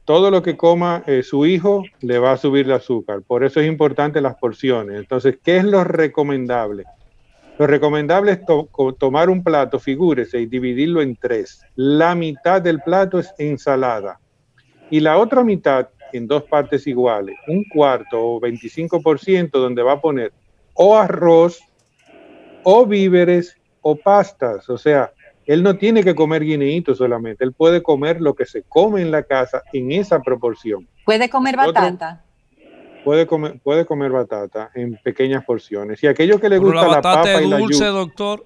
todo 0.06 0.32
lo 0.32 0.42
que 0.44 0.56
coma 0.56 1.04
su 1.24 1.46
hijo 1.46 1.84
le 2.02 2.20
va 2.20 2.32
a 2.32 2.38
subir 2.38 2.68
el 2.68 2.74
azúcar. 2.74 3.24
Por 3.24 3.44
eso 3.44 3.60
es 3.60 3.68
importante 3.68 4.22
las 4.22 4.36
porciones. 4.36 4.98
Entonces, 4.98 5.38
¿qué 5.44 5.58
es 5.58 5.64
lo 5.64 5.84
recomendable? 5.84 6.86
Lo 7.58 7.68
recomendable 7.68 8.34
es 8.34 8.40
tomar 9.00 9.30
un 9.30 9.44
plato, 9.44 9.80
figúrese, 9.80 10.42
y 10.42 10.46
dividirlo 10.46 11.02
en 11.02 11.16
tres. 11.16 11.62
La 11.76 12.14
mitad 12.14 12.62
del 12.62 12.82
plato 12.82 13.18
es 13.18 13.34
ensalada 13.38 14.20
y 14.90 15.00
la 15.00 15.18
otra 15.18 15.44
mitad 15.44 15.90
en 16.14 16.28
dos 16.28 16.44
partes 16.44 16.86
iguales, 16.86 17.36
un 17.48 17.64
cuarto 17.64 18.22
o 18.22 18.42
25% 18.42 19.50
donde 19.52 19.84
va 19.84 19.94
a 19.94 20.02
poner 20.02 20.32
o 20.74 20.96
arroz 20.96 21.60
o 22.64 22.86
víveres 22.86 23.58
o 23.82 23.96
pastas. 23.96 24.70
O 24.70 24.78
sea, 24.78 25.12
él 25.46 25.64
no 25.64 25.78
tiene 25.78 26.04
que 26.04 26.16
comer 26.16 26.44
guineíto 26.44 26.96
solamente, 26.96 27.44
él 27.44 27.54
puede 27.54 27.84
comer 27.84 28.22
lo 28.22 28.34
que 28.34 28.46
se 28.46 28.64
come 28.64 29.02
en 29.02 29.12
la 29.12 29.24
casa 29.24 29.64
en 29.74 29.92
esa 29.92 30.22
proporción. 30.22 30.88
¿Puede 31.06 31.30
comer 31.30 31.56
batata? 31.56 32.26
puede 33.06 33.28
comer, 33.28 33.60
puede 33.64 33.86
comer 33.86 34.12
batata 34.12 34.72
en 34.74 35.00
pequeñas 35.02 35.46
porciones. 35.46 36.04
Y 36.04 36.08
aquello 36.08 36.42
que 36.42 36.50
le 36.50 36.58
gusta 36.58 36.88
la, 36.88 37.02
papa 37.02 37.42
y 37.42 37.48
la 37.48 37.60
yuca, 37.60 37.88
doctor. 37.90 38.44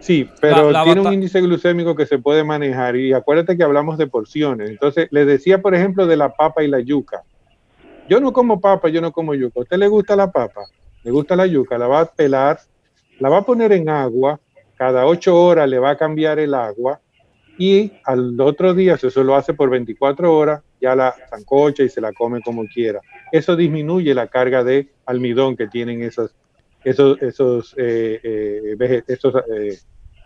Sí, 0.00 0.28
pero 0.40 0.72
tiene 0.82 1.00
un 1.00 1.12
índice 1.12 1.40
glucémico 1.40 1.94
que 1.94 2.06
se 2.06 2.18
puede 2.18 2.42
manejar 2.42 2.96
y 2.96 3.12
acuérdate 3.12 3.56
que 3.56 3.62
hablamos 3.62 3.96
de 3.96 4.08
porciones. 4.08 4.68
Entonces, 4.68 5.06
le 5.12 5.24
decía, 5.24 5.62
por 5.62 5.76
ejemplo, 5.76 6.08
de 6.08 6.16
la 6.16 6.34
papa 6.34 6.64
y 6.64 6.68
la 6.68 6.80
yuca. 6.80 7.22
Yo 8.08 8.20
no 8.20 8.32
como 8.32 8.60
papa, 8.60 8.88
yo 8.88 9.00
no 9.00 9.12
como 9.12 9.32
yuca. 9.34 9.60
¿A 9.60 9.62
usted 9.62 9.78
le 9.78 9.86
gusta 9.86 10.16
la 10.16 10.32
papa? 10.32 10.62
¿Le 11.04 11.12
gusta 11.12 11.36
la 11.36 11.46
yuca? 11.46 11.78
La 11.78 11.86
va 11.86 12.00
a 12.00 12.06
pelar, 12.06 12.58
la 13.20 13.28
va 13.28 13.38
a 13.38 13.42
poner 13.42 13.70
en 13.72 13.88
agua, 13.88 14.40
cada 14.76 15.06
ocho 15.06 15.40
horas 15.40 15.68
le 15.68 15.78
va 15.78 15.90
a 15.90 15.96
cambiar 15.96 16.38
el 16.38 16.54
agua 16.54 17.00
y 17.58 17.92
al 18.04 18.40
otro 18.40 18.74
día, 18.74 18.96
si 18.96 19.06
eso 19.06 19.22
lo 19.22 19.36
hace 19.36 19.54
por 19.54 19.70
24 19.70 20.34
horas, 20.34 20.62
ya 20.80 20.96
la 20.96 21.14
zancocha 21.30 21.82
y 21.82 21.88
se 21.88 22.00
la 22.00 22.12
come 22.12 22.40
como 22.40 22.66
quiera. 22.66 23.00
Eso 23.30 23.54
disminuye 23.54 24.14
la 24.14 24.26
carga 24.26 24.64
de 24.64 24.88
almidón 25.06 25.56
que 25.56 25.68
tienen 25.68 26.02
esos, 26.02 26.34
esos, 26.82 27.20
esos, 27.22 27.74
eh, 27.76 28.20
eh, 28.22 29.02
esos 29.06 29.34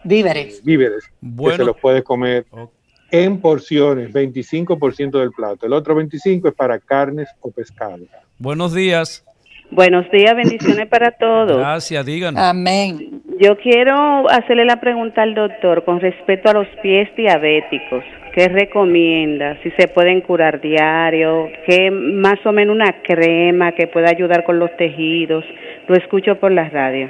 víveres, 0.04 0.64
víveres 0.64 1.04
que 1.20 1.56
se 1.56 1.64
los 1.64 1.76
puedes 1.78 2.02
comer 2.04 2.46
en 3.10 3.40
porciones, 3.40 4.12
25% 4.12 5.18
del 5.18 5.32
plato. 5.32 5.66
El 5.66 5.72
otro 5.72 5.94
25% 5.94 6.48
es 6.48 6.54
para 6.54 6.78
carnes 6.78 7.28
o 7.40 7.50
pescados. 7.50 8.08
Buenos 8.38 8.72
días. 8.72 9.25
Buenos 9.70 10.10
días, 10.10 10.34
bendiciones 10.34 10.86
para 10.88 11.10
todos. 11.12 11.58
Gracias, 11.58 12.06
díganos. 12.06 12.42
Amén. 12.42 13.22
Yo 13.38 13.56
quiero 13.58 14.28
hacerle 14.30 14.64
la 14.64 14.80
pregunta 14.80 15.22
al 15.22 15.34
doctor 15.34 15.84
con 15.84 16.00
respecto 16.00 16.48
a 16.48 16.54
los 16.54 16.66
pies 16.82 17.08
diabéticos. 17.16 18.04
¿Qué 18.34 18.48
recomienda? 18.48 19.58
Si 19.62 19.70
se 19.72 19.88
pueden 19.88 20.20
curar 20.20 20.60
diario, 20.60 21.48
¿qué 21.66 21.90
más 21.90 22.38
o 22.44 22.52
menos 22.52 22.74
una 22.74 23.02
crema 23.02 23.72
que 23.72 23.86
pueda 23.86 24.08
ayudar 24.10 24.44
con 24.44 24.58
los 24.58 24.74
tejidos? 24.76 25.44
Lo 25.88 25.96
escucho 25.96 26.38
por 26.38 26.52
la 26.52 26.68
radio. 26.68 27.08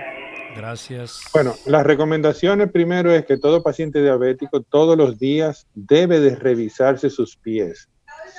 Gracias. 0.56 1.20
Bueno, 1.34 1.54
las 1.66 1.84
recomendaciones 1.84 2.70
primero 2.72 3.12
es 3.12 3.26
que 3.26 3.36
todo 3.36 3.62
paciente 3.62 4.02
diabético 4.02 4.62
todos 4.62 4.96
los 4.96 5.18
días 5.18 5.66
debe 5.74 6.18
de 6.20 6.34
revisarse 6.34 7.10
sus 7.10 7.36
pies. 7.36 7.88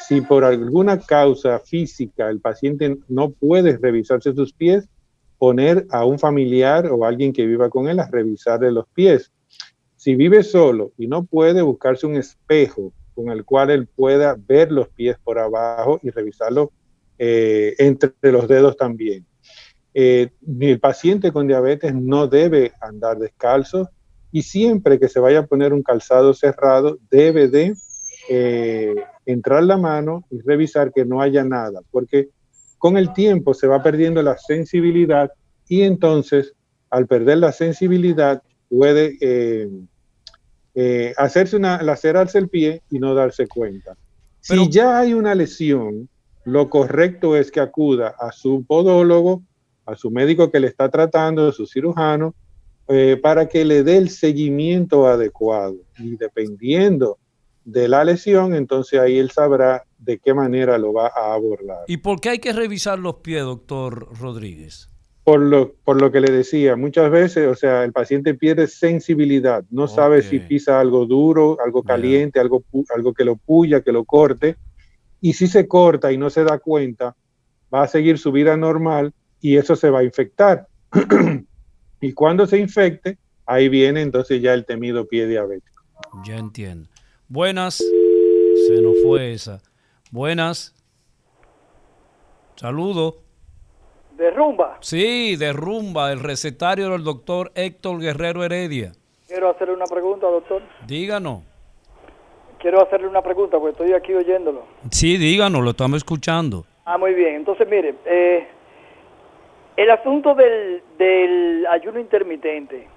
Si 0.07 0.21
por 0.21 0.43
alguna 0.43 0.99
causa 0.99 1.59
física 1.59 2.29
el 2.29 2.39
paciente 2.39 2.97
no 3.07 3.31
puede 3.31 3.77
revisarse 3.77 4.33
sus 4.33 4.53
pies, 4.53 4.87
poner 5.37 5.85
a 5.91 6.05
un 6.05 6.17
familiar 6.17 6.87
o 6.87 7.05
alguien 7.05 7.33
que 7.33 7.45
viva 7.45 7.69
con 7.69 7.87
él 7.87 7.99
a 7.99 8.07
revisarle 8.07 8.71
los 8.71 8.87
pies. 8.93 9.31
Si 9.95 10.15
vive 10.15 10.43
solo 10.43 10.93
y 10.97 11.07
no 11.07 11.25
puede 11.25 11.61
buscarse 11.61 12.07
un 12.07 12.15
espejo 12.15 12.93
con 13.15 13.29
el 13.29 13.45
cual 13.45 13.71
él 13.71 13.87
pueda 13.87 14.37
ver 14.47 14.71
los 14.71 14.89
pies 14.89 15.17
por 15.23 15.39
abajo 15.39 15.99
y 16.03 16.11
revisarlo 16.11 16.71
eh, 17.17 17.75
entre 17.79 18.13
los 18.31 18.47
dedos 18.47 18.77
también. 18.77 19.25
Eh, 19.93 20.29
el 20.59 20.79
paciente 20.79 21.31
con 21.31 21.47
diabetes 21.47 21.93
no 21.95 22.27
debe 22.27 22.73
andar 22.79 23.17
descalzo 23.17 23.89
y 24.31 24.43
siempre 24.43 24.99
que 24.99 25.09
se 25.09 25.19
vaya 25.19 25.39
a 25.39 25.45
poner 25.47 25.73
un 25.73 25.81
calzado 25.81 26.33
cerrado 26.33 26.99
debe 27.09 27.47
de 27.47 27.75
eh, 28.29 28.95
entrar 29.25 29.63
la 29.63 29.77
mano 29.77 30.25
y 30.29 30.41
revisar 30.41 30.91
que 30.93 31.05
no 31.05 31.21
haya 31.21 31.43
nada, 31.43 31.81
porque 31.91 32.29
con 32.77 32.97
el 32.97 33.13
tiempo 33.13 33.53
se 33.53 33.67
va 33.67 33.81
perdiendo 33.81 34.21
la 34.21 34.37
sensibilidad 34.37 35.31
y 35.67 35.81
entonces 35.81 36.53
al 36.89 37.07
perder 37.07 37.39
la 37.39 37.51
sensibilidad 37.51 38.41
puede 38.69 39.17
eh, 39.19 41.13
hacerse 41.17 41.57
una, 41.57 41.81
lacerarse 41.81 42.37
el 42.37 42.49
pie 42.49 42.81
y 42.89 42.99
no 42.99 43.15
darse 43.15 43.47
cuenta. 43.47 43.97
si 44.39 44.69
ya 44.69 44.99
hay 44.99 45.13
una 45.13 45.33
lesión, 45.35 46.07
lo 46.45 46.69
correcto 46.69 47.35
es 47.35 47.51
que 47.51 47.59
acuda 47.59 48.15
a 48.19 48.31
su 48.31 48.63
podólogo 48.65 49.41
a 49.87 49.95
su 49.95 50.11
médico 50.11 50.51
que 50.51 50.59
le 50.59 50.67
está 50.67 50.89
tratando, 50.89 51.47
a 51.47 51.53
su 51.53 51.65
cirujano, 51.65 52.35
eh, 52.89 53.17
para 53.21 53.47
que 53.47 53.65
le 53.65 53.83
dé 53.83 53.97
el 53.97 54.09
seguimiento 54.09 55.07
adecuado. 55.07 55.77
Y 55.97 56.17
dependiendo 56.17 57.17
de 57.67 57.89
la 57.89 58.05
lesión, 58.05 58.55
entonces 58.55 58.97
ahí 58.97 59.17
él 59.17 59.29
sabrá 59.29 59.83
de 59.97 60.19
qué 60.19 60.33
manera 60.33 60.77
lo 60.77 60.93
va 60.93 61.07
a 61.07 61.33
abordar. 61.33 61.79
¿Y 61.87 61.97
por 61.97 62.21
qué 62.21 62.29
hay 62.29 62.39
que 62.39 62.53
revisar 62.53 62.97
los 62.97 63.15
pies, 63.15 63.43
doctor 63.43 64.07
Rodríguez? 64.17 64.89
Por 65.25 65.41
lo, 65.41 65.73
por 65.83 65.99
lo 66.01 66.09
que 66.09 66.21
le 66.21 66.31
decía, 66.31 66.77
muchas 66.77 67.11
veces, 67.11 67.45
o 67.45 67.55
sea, 67.55 67.83
el 67.83 67.91
paciente 67.91 68.35
pierde 68.35 68.67
sensibilidad, 68.67 69.65
no 69.69 69.89
sabe 69.89 70.21
si 70.21 70.39
pisa 70.39 70.79
algo 70.79 71.05
duro, 71.05 71.57
algo 71.61 71.83
caliente, 71.83 72.39
algo, 72.39 72.63
algo 72.95 73.13
que 73.13 73.25
lo 73.25 73.35
puya, 73.35 73.81
que 73.81 73.91
lo 73.91 74.05
corte, 74.05 74.55
y 75.19 75.33
si 75.33 75.47
se 75.47 75.67
corta 75.67 76.13
y 76.13 76.17
no 76.17 76.29
se 76.29 76.45
da 76.45 76.59
cuenta, 76.59 77.17
va 77.73 77.83
a 77.83 77.87
seguir 77.89 78.17
su 78.17 78.31
vida 78.31 78.55
normal 78.55 79.13
y 79.41 79.57
eso 79.57 79.75
se 79.75 79.89
va 79.89 79.99
a 79.99 80.03
infectar. 80.05 80.67
y 81.99 82.13
cuando 82.13 82.47
se 82.47 82.59
infecte, 82.59 83.17
ahí 83.45 83.67
viene 83.67 84.03
entonces 84.03 84.41
ya 84.41 84.53
el 84.53 84.65
temido 84.65 85.05
pie 85.05 85.27
diabético. 85.27 85.83
Ya 86.25 86.37
entiendo. 86.37 86.87
Buenas, 87.29 87.77
se 87.77 88.81
nos 88.81 89.03
fue 89.03 89.33
esa. 89.33 89.59
Buenas. 90.11 90.73
Saludo. 92.55 93.17
¿De 94.17 94.31
rumba? 94.31 94.77
Sí, 94.79 95.35
de 95.35 95.51
rumba, 95.51 96.13
el 96.13 96.21
recetario 96.21 96.89
del 96.89 97.03
doctor 97.03 97.51
Héctor 97.53 97.99
Guerrero 97.99 98.45
Heredia. 98.45 98.93
Quiero 99.27 99.49
hacerle 99.49 99.73
una 99.73 99.85
pregunta, 99.85 100.27
doctor. 100.27 100.61
Díganos. 100.87 101.43
Quiero 102.59 102.81
hacerle 102.81 103.07
una 103.07 103.21
pregunta, 103.21 103.59
porque 103.59 103.71
estoy 103.71 103.93
aquí 103.93 104.13
oyéndolo. 104.13 104.63
Sí, 104.89 105.17
díganos, 105.17 105.61
lo 105.61 105.71
estamos 105.71 105.97
escuchando. 105.97 106.65
Ah, 106.85 106.97
muy 106.97 107.13
bien. 107.13 107.35
Entonces, 107.35 107.67
mire, 107.69 107.93
eh, 108.05 108.47
el 109.75 109.91
asunto 109.91 110.33
del, 110.33 110.81
del 110.97 111.67
ayuno 111.67 111.99
intermitente, 111.99 112.87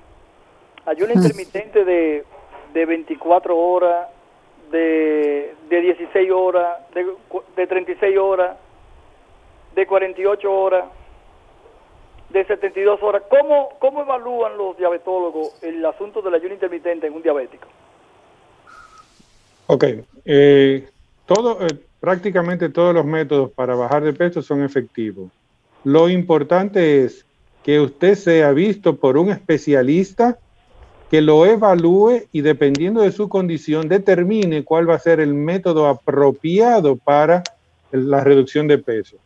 ayuno 0.87 1.13
intermitente 1.17 1.85
de, 1.85 2.25
de 2.73 2.87
24 2.87 3.59
horas, 3.59 4.09
de, 4.71 5.55
de 5.69 5.81
16 5.81 6.31
horas, 6.31 6.79
de, 6.95 7.07
de 7.57 7.67
36 7.67 8.19
horas, 8.19 8.57
de 9.75 9.87
48 9.87 10.53
horas, 10.53 10.85
de 12.31 12.45
72 12.45 13.03
horas. 13.03 13.23
¿Cómo, 13.29 13.71
¿Cómo 13.79 14.03
evalúan 14.03 14.57
los 14.57 14.77
diabetólogos 14.77 15.63
el 15.63 15.85
asunto 15.85 16.23
del 16.23 16.35
ayuno 16.35 16.55
intermitente 16.55 17.07
en 17.07 17.15
un 17.15 17.23
diabético? 17.23 17.69
Ok, 19.67 19.85
eh, 19.85 20.05
eh, 20.25 20.89
prácticamente 22.01 22.69
todos 22.69 22.95
los 22.95 23.05
métodos 23.05 23.53
para 23.53 23.75
bajar 23.75 24.03
de 24.03 24.13
peso 24.13 24.43
son 24.43 24.65
efectivos. 24.65 25.31
Lo 25.85 26.09
importante 26.09 27.05
es 27.05 27.25
que 27.63 27.81
usted 27.81 28.15
sea 28.15 28.53
visto 28.53 28.97
por 28.97 29.17
un 29.17 29.31
especialista 29.31 30.39
que 31.11 31.21
lo 31.21 31.45
evalúe 31.45 32.29
y 32.31 32.41
dependiendo 32.41 33.01
de 33.01 33.11
su 33.11 33.29
condición 33.29 33.89
determine 33.89 34.63
cuál 34.63 34.89
va 34.89 34.95
a 34.95 35.01
ser 35.01 35.19
el 35.19 35.35
método 35.35 35.89
apropiado 35.89 36.95
para 36.97 37.43
la 37.91 38.23
reducción 38.23 38.69
de 38.69 38.79
peso. 38.79 39.17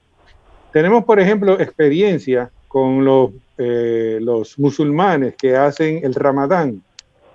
Tenemos, 0.73 1.05
por 1.05 1.21
ejemplo, 1.21 1.61
experiencia 1.61 2.51
con 2.69 3.05
los, 3.05 3.33
eh, 3.59 4.19
los 4.23 4.59
musulmanes 4.59 5.35
que 5.37 5.57
hacen 5.57 6.01
el 6.03 6.15
ramadán 6.15 6.83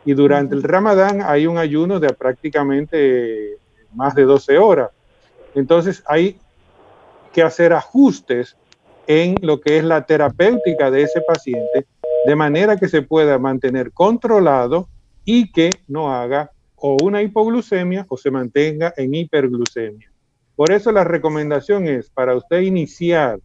y 0.04 0.14
durante 0.14 0.56
el 0.56 0.64
ramadán 0.64 1.22
hay 1.22 1.45
un 1.45 1.60
ayuno 1.60 2.00
de 2.00 2.10
prácticamente 2.10 3.58
más 3.93 4.16
de 4.16 4.24
12 4.24 4.58
horas. 4.58 4.89
Entonces 5.54 6.02
hay 6.08 6.38
que 7.32 7.43
hacer 7.43 7.72
ajustes 7.74 8.56
en 9.06 9.36
lo 9.41 9.62
que 9.62 9.78
es 9.78 9.84
la 9.84 10.06
terapéutica 10.06 10.89
de 10.89 11.04
ese 11.04 11.22
paciente, 11.22 11.86
de 12.26 12.36
manera 12.36 12.78
que 12.78 12.88
se 12.88 13.01
pueda 13.01 13.38
mantener 13.39 13.91
controlado 13.91 14.89
y 15.26 15.51
que 15.51 15.70
no 15.88 16.13
haga 16.13 16.51
o 16.76 16.97
una 17.03 17.22
hipoglucemia 17.22 18.05
o 18.09 18.17
se 18.17 18.32
mantenga 18.32 18.93
en 18.95 19.13
hiperglucemia. 19.13 20.11
Por 20.55 20.72
eso 20.72 20.91
la 20.91 21.03
recomendación 21.03 21.88
es, 21.88 22.09
para 22.09 22.36
usted 22.36 22.61
iniciar 22.61 23.39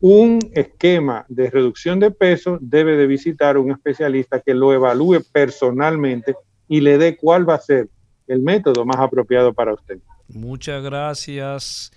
un 0.00 0.38
esquema 0.52 1.24
de 1.28 1.50
reducción 1.50 1.98
de 1.98 2.10
peso, 2.10 2.58
debe 2.60 2.96
de 2.96 3.06
visitar 3.06 3.58
un 3.58 3.70
especialista 3.72 4.40
que 4.40 4.54
lo 4.54 4.72
evalúe 4.72 5.22
personalmente 5.32 6.34
y 6.68 6.80
le 6.80 6.98
dé 6.98 7.16
cuál 7.16 7.48
va 7.48 7.54
a 7.54 7.60
ser 7.60 7.88
el 8.26 8.42
método 8.42 8.84
más 8.84 8.98
apropiado 8.98 9.52
para 9.52 9.74
usted. 9.74 9.98
Muchas 10.28 10.82
gracias. 10.82 11.90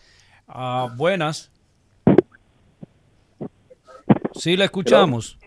Ah, 0.48 0.94
buenas. 0.96 1.52
Sí, 4.34 4.56
la 4.56 4.66
escuchamos. 4.66 5.38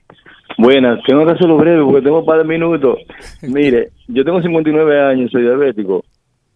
Buenas, 0.57 1.03
tengo 1.05 1.25
que 1.25 1.33
hacerlo 1.33 1.57
breve 1.57 1.85
porque 1.85 2.03
tengo 2.03 2.21
un 2.21 2.27
par 2.27 2.39
de 2.39 2.45
minutos. 2.45 2.99
Mire, 3.43 3.91
yo 4.09 4.25
tengo 4.25 4.41
59 4.41 5.01
años, 5.01 5.31
soy 5.31 5.43
diabético. 5.43 6.05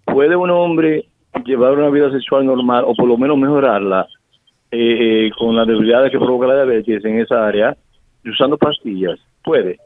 ¿Puede 0.04 0.36
un 0.36 0.50
hombre 0.50 1.06
llevar 1.44 1.76
una 1.76 1.90
vida 1.90 2.10
sexual 2.10 2.46
normal 2.46 2.84
o 2.86 2.94
por 2.94 3.08
lo 3.08 3.16
menos 3.16 3.36
mejorarla 3.36 4.06
eh, 4.70 5.26
eh, 5.26 5.30
con 5.38 5.56
las 5.56 5.66
debilidades 5.66 6.10
que 6.10 6.18
provoca 6.18 6.46
la 6.46 6.64
diabetes 6.64 7.04
en 7.04 7.20
esa 7.20 7.46
área 7.46 7.76
usando 8.24 8.56
pastillas? 8.56 9.18
¿Puede? 9.42 9.78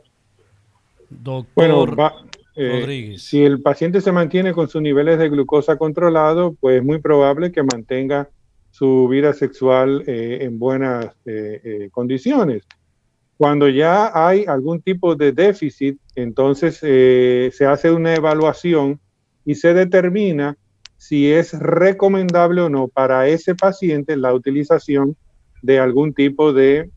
Doctor 1.08 1.46
bueno, 1.54 2.12
eh, 2.54 3.14
si 3.16 3.42
el 3.42 3.62
paciente 3.62 4.00
se 4.00 4.12
mantiene 4.12 4.52
con 4.52 4.68
sus 4.68 4.82
niveles 4.82 5.18
de 5.18 5.28
glucosa 5.28 5.78
controlado, 5.78 6.54
pues 6.60 6.76
es 6.76 6.84
muy 6.84 7.00
probable 7.00 7.50
que 7.50 7.62
mantenga 7.62 8.28
su 8.72 9.06
vida 9.08 9.32
sexual 9.32 10.02
eh, 10.06 10.38
en 10.42 10.58
buenas 10.58 11.06
eh, 11.26 11.60
eh, 11.62 11.88
condiciones. 11.92 12.64
Cuando 13.42 13.68
ya 13.68 14.12
hay 14.14 14.44
algún 14.44 14.80
tipo 14.82 15.16
de 15.16 15.32
déficit, 15.32 15.98
entonces 16.14 16.76
se 16.76 17.66
hace 17.66 17.90
una 17.90 18.14
evaluación 18.14 19.00
y 19.44 19.56
se 19.56 19.74
determina 19.74 20.56
si 20.96 21.32
es 21.32 21.52
recomendable 21.58 22.60
o 22.60 22.68
no 22.68 22.86
para 22.86 23.26
ese 23.26 23.56
paciente 23.56 24.16
la 24.16 24.32
utilización 24.32 25.16
de 25.60 25.80
algún 25.80 26.14
tipo 26.14 26.52
de, 26.52 26.88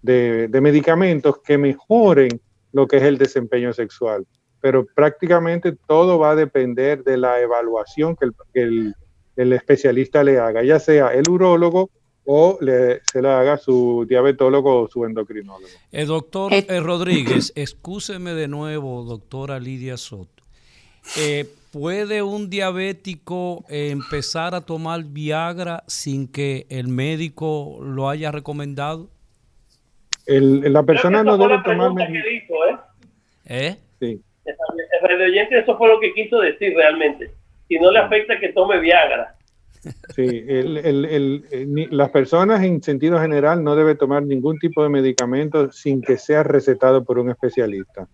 de, 0.00 0.60
medicamentos 0.62 1.36
que 1.44 1.58
mejoren 1.58 2.40
lo 2.72 2.88
que 2.88 2.96
es 2.96 3.02
el 3.02 3.18
desempeño 3.18 3.74
sexual. 3.74 4.26
Pero 4.62 4.86
prácticamente 4.86 5.76
todo 5.86 6.18
va 6.18 6.30
a 6.30 6.34
depender 6.34 7.04
de 7.04 7.18
la 7.18 7.42
evaluación 7.42 8.16
que 8.16 8.30
el, 8.62 8.94
el 9.36 9.52
especialista 9.52 10.24
le 10.24 10.38
haga, 10.38 10.62
ya 10.64 10.78
sea 10.78 11.08
el 11.08 11.28
urólogo 11.28 11.90
o 12.24 12.58
le, 12.60 13.00
se 13.04 13.20
le 13.20 13.28
haga 13.28 13.56
su 13.56 14.06
diabetólogo 14.08 14.82
o 14.82 14.88
su 14.88 15.04
endocrinólogo. 15.04 15.66
El 15.92 16.02
eh, 16.02 16.06
doctor 16.06 16.52
eh, 16.52 16.80
Rodríguez, 16.80 17.52
excúseme 17.54 18.32
de 18.34 18.48
nuevo, 18.48 19.04
doctora 19.04 19.58
Lidia 19.58 19.96
Soto. 19.96 20.42
Eh, 21.18 21.46
¿Puede 21.72 22.22
un 22.22 22.50
diabético 22.50 23.64
empezar 23.68 24.54
a 24.54 24.60
tomar 24.60 25.02
Viagra 25.02 25.82
sin 25.88 26.30
que 26.30 26.66
el 26.70 26.86
médico 26.86 27.80
lo 27.82 28.08
haya 28.08 28.30
recomendado? 28.30 29.08
El, 30.26 30.72
la 30.72 30.82
persona 30.84 31.22
no 31.22 31.36
debe 31.36 31.58
tomar 31.62 31.92
¿eh? 32.00 32.76
¿Eh? 33.46 33.76
Sí. 34.00 34.22
El 34.44 35.38
eso 35.52 35.76
fue 35.76 35.88
lo 35.88 36.00
que 36.00 36.12
quiso 36.14 36.38
decir 36.38 36.74
realmente. 36.76 37.30
Si 37.68 37.76
no 37.76 37.90
le 37.90 37.98
afecta 37.98 38.38
que 38.38 38.50
tome 38.50 38.78
Viagra. 38.78 39.34
Sí, 40.14 40.44
el, 40.48 41.88
las 41.90 42.10
personas 42.10 42.62
en 42.62 42.82
sentido 42.82 43.20
general 43.20 43.62
no 43.62 43.76
deben 43.76 43.96
tomar 43.98 44.22
ningún 44.22 44.58
tipo 44.58 44.82
de 44.82 44.88
medicamento 44.88 45.70
sin 45.72 46.00
que 46.00 46.18
sea 46.18 46.42
recetado 46.42 47.04
por 47.04 47.18
un 47.18 47.30
especialista. 47.30 48.08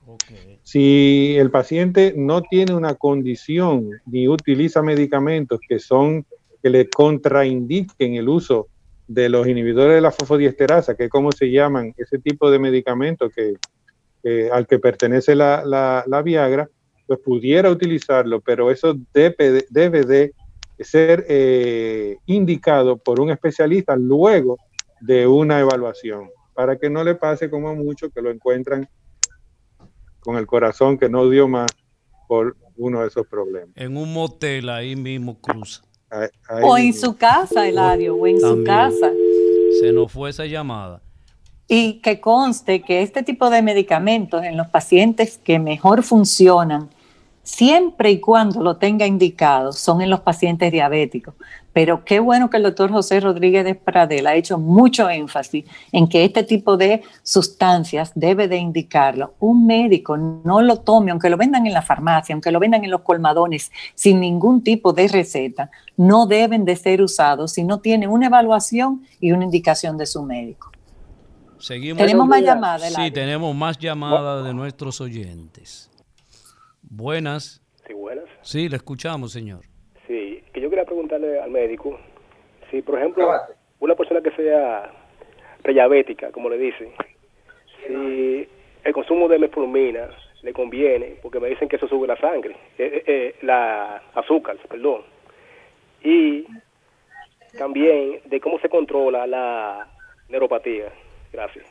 Si 0.62 1.36
el 1.38 1.50
paciente 1.50 2.14
no 2.16 2.42
tiene 2.42 2.74
una 2.74 2.94
condición 2.94 3.90
ni 4.06 4.28
utiliza 4.28 4.82
medicamentos 4.82 5.60
que 5.68 5.78
son 5.78 6.24
que 6.62 6.70
le 6.70 6.88
contraindiquen 6.88 8.14
el 8.14 8.28
uso 8.28 8.68
de 9.08 9.28
los 9.28 9.46
inhibidores 9.46 9.94
de 9.94 10.00
la 10.00 10.12
fosfodiesterasa, 10.12 10.94
que 10.94 11.04
es 11.04 11.10
como 11.10 11.32
se 11.32 11.50
llaman 11.50 11.94
ese 11.96 12.18
tipo 12.18 12.50
de 12.50 12.58
medicamentos 12.58 13.32
que, 13.34 14.50
al 14.50 14.66
que 14.66 14.78
pertenece 14.78 15.34
la, 15.34 15.64
la, 15.64 16.22
Viagra, 16.22 16.68
pues 17.06 17.18
pudiera 17.18 17.70
utilizarlo, 17.70 18.40
pero 18.40 18.70
eso 18.70 18.94
debe, 19.12 19.66
debe 19.68 20.04
de 20.04 20.32
ser 20.80 21.26
eh, 21.28 22.16
indicado 22.26 22.96
por 22.96 23.20
un 23.20 23.30
especialista 23.30 23.96
luego 23.96 24.56
de 25.00 25.26
una 25.26 25.60
evaluación, 25.60 26.30
para 26.54 26.76
que 26.76 26.90
no 26.90 27.04
le 27.04 27.14
pase 27.14 27.50
como 27.50 27.68
a 27.68 27.74
muchos 27.74 28.12
que 28.12 28.20
lo 28.20 28.30
encuentran 28.30 28.88
con 30.20 30.36
el 30.36 30.46
corazón 30.46 30.98
que 30.98 31.08
no 31.08 31.28
dio 31.28 31.48
más 31.48 31.66
por 32.28 32.56
uno 32.76 33.00
de 33.00 33.08
esos 33.08 33.26
problemas. 33.26 33.70
En 33.76 33.96
un 33.96 34.12
motel 34.12 34.68
ahí 34.68 34.96
mismo 34.96 35.38
cruza. 35.40 35.82
o 36.62 36.78
en 36.78 36.92
su 36.92 37.16
casa, 37.16 37.66
Eladio, 37.66 38.16
o 38.16 38.26
en 38.26 38.40
su 38.40 38.62
casa. 38.64 39.10
Se 39.80 39.92
nos 39.92 40.12
fue 40.12 40.30
esa 40.30 40.46
llamada. 40.46 41.02
Y 41.66 42.00
que 42.00 42.20
conste 42.20 42.82
que 42.82 43.02
este 43.02 43.22
tipo 43.22 43.48
de 43.48 43.62
medicamentos 43.62 44.42
en 44.42 44.56
los 44.56 44.68
pacientes 44.68 45.38
que 45.38 45.58
mejor 45.58 46.02
funcionan 46.02 46.90
siempre 47.50 48.10
y 48.12 48.20
cuando 48.20 48.62
lo 48.62 48.76
tenga 48.76 49.06
indicado, 49.06 49.72
son 49.72 50.00
en 50.00 50.10
los 50.10 50.20
pacientes 50.20 50.70
diabéticos. 50.70 51.34
Pero 51.72 52.04
qué 52.04 52.18
bueno 52.18 52.50
que 52.50 52.56
el 52.56 52.64
doctor 52.64 52.90
José 52.90 53.20
Rodríguez 53.20 53.64
de 53.64 53.74
Pradel 53.74 54.26
ha 54.26 54.34
hecho 54.34 54.58
mucho 54.58 55.08
énfasis 55.08 55.64
en 55.92 56.08
que 56.08 56.24
este 56.24 56.42
tipo 56.42 56.76
de 56.76 57.02
sustancias 57.22 58.12
debe 58.14 58.48
de 58.48 58.56
indicarlo. 58.56 59.34
Un 59.38 59.66
médico 59.66 60.16
no 60.16 60.62
lo 60.62 60.78
tome, 60.78 61.10
aunque 61.10 61.30
lo 61.30 61.36
vendan 61.36 61.66
en 61.66 61.72
la 61.72 61.82
farmacia, 61.82 62.34
aunque 62.34 62.50
lo 62.50 62.58
vendan 62.58 62.84
en 62.84 62.90
los 62.90 63.02
colmadones, 63.02 63.70
sin 63.94 64.20
ningún 64.20 64.62
tipo 64.62 64.92
de 64.92 65.08
receta, 65.08 65.70
no 65.96 66.26
deben 66.26 66.64
de 66.64 66.76
ser 66.76 67.02
usados 67.02 67.52
si 67.52 67.62
no 67.62 67.80
tiene 67.80 68.08
una 68.08 68.26
evaluación 68.26 69.02
y 69.20 69.32
una 69.32 69.44
indicación 69.44 69.96
de 69.96 70.06
su 70.06 70.22
médico. 70.22 70.70
Seguimos. 71.58 71.98
Tenemos 71.98 72.26
más 72.26 72.42
llamadas. 72.42 72.94
Sí, 72.94 73.10
tenemos 73.10 73.54
más 73.54 73.78
llamadas 73.78 74.44
de 74.44 74.54
nuestros 74.54 75.00
oyentes. 75.00 75.89
Buenas. 76.90 77.62
Sí, 77.86 77.92
buenas. 77.94 78.24
Sí, 78.42 78.68
le 78.68 78.76
escuchamos, 78.76 79.32
señor. 79.32 79.60
Sí, 80.08 80.42
que 80.52 80.60
yo 80.60 80.68
quería 80.68 80.84
preguntarle 80.84 81.40
al 81.40 81.50
médico 81.50 81.98
si, 82.70 82.82
por 82.82 82.98
ejemplo, 82.98 83.30
una 83.78 83.94
persona 83.94 84.20
que 84.20 84.32
sea 84.32 84.92
prediabética, 85.62 86.32
como 86.32 86.50
le 86.50 86.58
dicen, 86.58 86.92
si 87.86 88.48
el 88.82 88.92
consumo 88.92 89.28
de 89.28 89.38
metformina 89.38 90.10
le 90.42 90.52
conviene, 90.52 91.16
porque 91.22 91.38
me 91.38 91.48
dicen 91.48 91.68
que 91.68 91.76
eso 91.76 91.86
sube 91.86 92.08
la 92.08 92.16
sangre, 92.16 92.56
eh, 92.76 92.90
eh, 92.92 93.02
eh, 93.06 93.34
la 93.42 94.02
azúcar, 94.14 94.56
perdón. 94.68 95.02
Y 96.02 96.44
también 97.56 98.20
de 98.24 98.40
cómo 98.40 98.58
se 98.58 98.68
controla 98.68 99.28
la 99.28 99.86
neuropatía. 100.28 100.92
Gracias. 101.32 101.66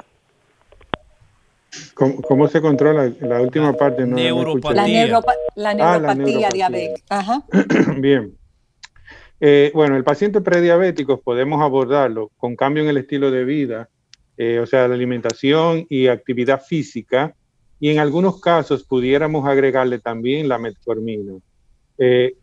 ¿Cómo, 1.94 2.48
se 2.48 2.62
controla 2.62 3.12
la 3.22 3.42
última 3.42 3.74
parte? 3.74 4.06
No, 4.06 4.16
neuropatía. 4.16 5.22
La, 5.56 5.74
neuropatía, 5.74 6.50
diabética. 6.50 7.44
Bien. 7.98 8.34
Eh, 9.42 9.72
bueno, 9.74 9.96
el 9.96 10.04
paciente 10.04 10.42
prediabético 10.42 11.22
podemos 11.22 11.62
abordarlo 11.62 12.32
con 12.38 12.56
cambio 12.56 12.84
en 12.84 12.90
el 12.90 12.98
estilo 12.98 13.32
de 13.32 13.46
vida, 13.46 13.90
eh, 14.38 14.60
o 14.60 14.66
sea, 14.66 14.88
la 14.88 14.96
alimentación 14.96 15.86
y 15.90 16.08
actividad 16.08 16.62
física, 16.62 17.36
y 17.80 17.90
en 17.90 18.00
algunos 18.00 18.42
casos 18.42 18.84
pudiéramos 18.84 19.48
agregarle 19.48 20.00
también 20.00 20.50
la 20.50 20.58
metformina 20.58 21.34
eh, 21.98 22.36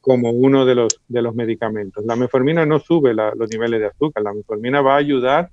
como 0.00 0.30
uno 0.30 0.64
de 0.64 0.76
los, 0.76 1.00
de 1.08 1.22
los 1.22 1.34
medicamentos. 1.34 2.04
La 2.06 2.16
metformina 2.16 2.64
no 2.64 2.78
sube 2.78 3.12
los 3.12 3.50
niveles 3.50 3.80
de 3.80 3.86
azúcar, 3.86 4.22
la 4.22 4.32
metformina 4.32 4.80
va 4.80 4.94
a 4.94 4.98
ayudar 4.98 5.50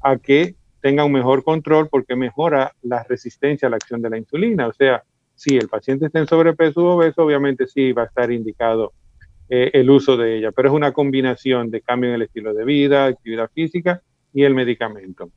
a 0.00 0.16
que 0.16 0.54
tenga 0.80 1.04
un 1.04 1.12
mejor 1.12 1.44
control 1.44 1.88
porque 1.88 2.16
mejora 2.16 2.72
la 2.82 3.02
resistencia 3.04 3.68
a 3.68 3.70
la 3.70 3.76
acción 3.76 4.02
de 4.02 4.10
la 4.10 4.18
insulina. 4.18 4.68
O 4.68 4.72
sea, 4.72 5.02
si 5.34 5.56
el 5.56 5.68
paciente 5.68 6.06
está 6.06 6.18
en 6.18 6.26
sobrepeso 6.26 6.84
o 6.84 6.96
obeso, 6.96 7.24
obviamente 7.24 7.66
sí 7.66 7.92
va 7.92 8.02
a 8.02 8.06
estar 8.06 8.30
indicado 8.30 8.92
eh, 9.48 9.70
el 9.74 9.90
uso 9.90 10.16
de 10.16 10.38
ella, 10.38 10.52
pero 10.52 10.68
es 10.68 10.74
una 10.74 10.92
combinación 10.92 11.70
de 11.70 11.80
cambio 11.80 12.10
en 12.10 12.16
el 12.16 12.22
estilo 12.22 12.54
de 12.54 12.64
vida, 12.64 13.06
actividad 13.06 13.50
física 13.52 14.00
y 14.32 14.44
el 14.44 14.54
medicamento. 14.54 15.30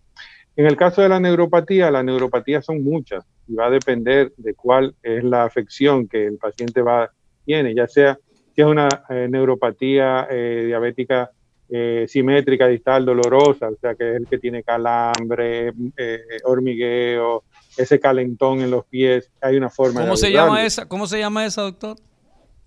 En 0.56 0.68
el 0.68 0.78
caso 0.78 1.02
de 1.02 1.10
la 1.10 1.20
neuropatía, 1.20 1.90
las 1.90 2.06
neuropatías 2.06 2.64
son 2.64 2.84
muchas 2.84 3.26
y 3.48 3.56
va 3.56 3.68
a 3.68 3.72
depender 3.72 4.32
de 4.38 4.54
cuál 4.54 4.96
es 5.02 5.24
la 5.24 5.46
afección 5.46 6.08
que 6.08 6.26
el 6.26 6.38
paciente 6.38 6.82
va 6.82 7.12
tiene, 7.44 7.74
ya 7.74 7.88
sea 7.88 8.18
si 8.56 8.62
es 8.62 8.68
una 8.68 8.88
eh, 9.10 9.28
neuropatía 9.30 10.28
eh, 10.30 10.66
diabética 10.68 11.32
eh, 11.76 12.06
simétrica 12.08 12.68
distal 12.68 13.04
dolorosa, 13.04 13.68
o 13.70 13.76
sea 13.82 13.96
que 13.96 14.12
es 14.12 14.18
el 14.18 14.28
que 14.28 14.38
tiene 14.38 14.62
calambre, 14.62 15.74
eh, 15.98 16.22
hormigueo, 16.44 17.46
ese 17.76 18.00
calentón 18.00 18.62
en 18.62 18.70
los 18.70 18.86
pies, 18.86 19.32
hay 19.42 19.58
una 19.58 19.72
forma 19.72 20.02
¿Cómo 20.02 20.16
se 20.16 20.32
llama 20.32 20.64
esa? 20.64 20.88
¿Cómo 20.88 21.08
se 21.08 21.18
llama 21.18 21.44
esa, 21.48 21.64
doctor? 21.64 21.98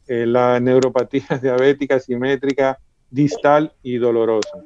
Eh, 0.09 0.27
la 0.27 0.59
neuropatía 0.59 1.25
diabética 1.41 2.01
simétrica 2.01 2.81
distal 3.09 3.73
y 3.81 3.97
dolorosa. 3.99 4.65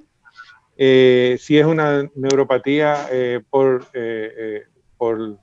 si 0.74 1.58
es 1.58 1.66
una 1.66 2.08
neuropatía 2.14 3.10
por, 3.50 3.84
por 4.96 5.36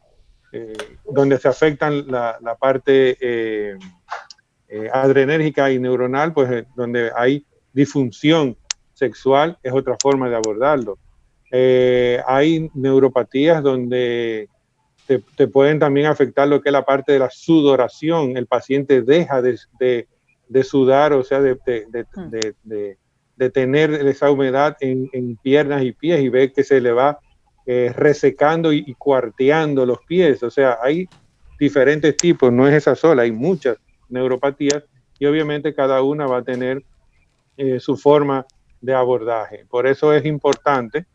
donde 1.12 1.38
se 1.38 1.48
afectan 1.48 2.08
la, 2.08 2.40
la 2.42 2.56
parte 2.56 3.78
adrenérgica 4.92 5.70
y 5.72 5.78
neuronal, 5.78 6.34
pues 6.34 6.66
donde 6.76 7.12
hay 7.16 7.46
disfunción 7.74 8.58
sexual 8.98 9.58
es 9.62 9.72
otra 9.74 9.96
forma 10.02 10.30
de 10.30 10.36
abordarlo. 10.36 10.98
Eh, 11.52 12.20
hay 12.28 12.70
neuropatías 12.74 13.62
donde 13.64 14.50
te, 15.06 15.48
pueden 15.48 15.80
también 15.80 16.08
afectar 16.08 16.48
lo 16.48 16.62
que 16.62 16.70
es 16.70 16.74
la 16.74 16.84
parte 16.84 17.14
de 17.14 17.20
la 17.20 17.30
sudoración. 17.30 18.36
El 18.36 18.48
paciente 18.48 19.02
deja 19.04 19.42
de, 19.42 20.08
sudar, 20.64 21.14
o 21.14 21.24
sea, 21.24 21.40
de, 21.42 21.58
tener 23.54 23.92
esa 23.94 24.32
humedad 24.32 24.76
en, 24.82 25.38
piernas 25.38 25.84
y 25.84 25.92
pies 25.92 26.22
y 26.22 26.30
ve 26.30 26.52
que 26.52 26.64
se 26.64 26.82
le 26.82 26.92
va 26.92 27.20
eh, 27.66 27.94
resecando 27.96 28.74
y, 28.74 28.94
cuarteando 28.96 29.86
los 29.86 30.00
pies. 30.08 30.42
O 30.42 30.50
sea, 30.50 30.80
hay 30.82 31.08
diferentes 31.60 32.18
tipos, 32.18 32.52
no 32.52 32.68
es 32.68 32.74
esa 32.74 32.96
sola, 32.96 33.22
hay 33.22 33.32
muchas 33.32 33.78
neuropatías 34.10 34.84
y 35.20 35.26
obviamente 35.26 35.74
cada 35.74 36.02
una 36.02 36.26
va 36.26 36.38
a 36.38 36.44
tener 36.44 36.84
eh, 37.58 37.80
su 37.80 37.96
forma 37.98 38.46
de 38.82 38.94
abordaje. 38.94 39.66
Por 39.70 39.88
eso 39.88 40.14
es 40.14 40.26
importante 40.26 41.06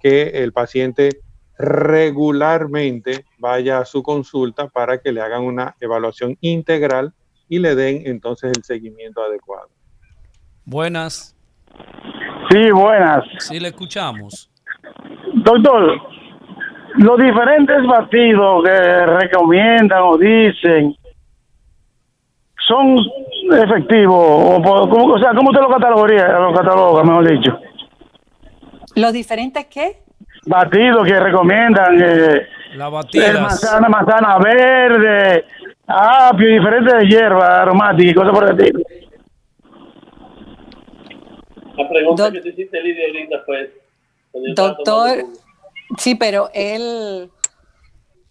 que 0.00 0.22
el 0.42 0.52
paciente 0.52 1.20
regularmente 1.58 3.26
vaya 3.38 3.78
a 3.78 3.84
su 3.84 4.02
consulta 4.02 4.68
para 4.68 4.98
que 4.98 5.12
le 5.12 5.20
hagan 5.20 5.42
una 5.42 5.76
evaluación 5.80 6.36
integral 6.40 7.12
y 7.48 7.58
le 7.58 7.74
den 7.74 8.02
entonces 8.06 8.52
el 8.56 8.62
seguimiento 8.62 9.22
adecuado. 9.22 9.68
Buenas. 10.64 11.36
Sí, 12.50 12.70
buenas. 12.70 13.24
Sí, 13.38 13.60
le 13.60 13.68
escuchamos. 13.68 14.50
Doctor, 15.34 16.00
los 16.96 17.18
diferentes 17.18 17.86
batidos 17.86 18.64
que 18.64 19.06
recomiendan 19.06 20.02
o 20.02 20.16
dicen 20.16 20.96
son 22.66 22.96
efectivos? 23.58 24.16
O, 24.16 25.18
sea, 25.18 25.32
¿cómo 25.34 25.52
te 25.52 25.60
lo 25.60 25.68
catalogaría, 25.68 26.28
lo 26.38 26.52
cataloga, 26.52 27.02
mejor 27.02 27.30
dicho? 27.30 27.58
¿Los 28.96 29.12
diferentes 29.12 29.66
qué? 29.66 30.02
Batidos 30.46 31.04
que 31.06 31.20
recomiendan. 31.20 32.00
Eh, 32.00 32.46
la 32.74 32.88
batida. 32.88 33.40
Manzana, 33.40 33.88
manzana 33.88 34.38
verde, 34.38 35.44
apio, 35.86 36.48
diferentes 36.48 37.08
hierbas 37.08 37.48
aromáticas 37.48 38.12
y 38.12 38.14
cosas 38.14 38.32
por 38.32 38.44
el 38.44 38.58
estilo. 38.58 38.80
La 41.76 41.88
pregunta 41.88 42.30
que 42.30 42.40
te 42.40 42.48
hiciste, 42.50 42.80
Lidia, 42.82 43.06
ahorita 43.06 43.42
fue... 43.46 43.80
Doctor, 44.54 45.24
sí, 45.98 46.14
pero 46.14 46.50
él, 46.54 47.30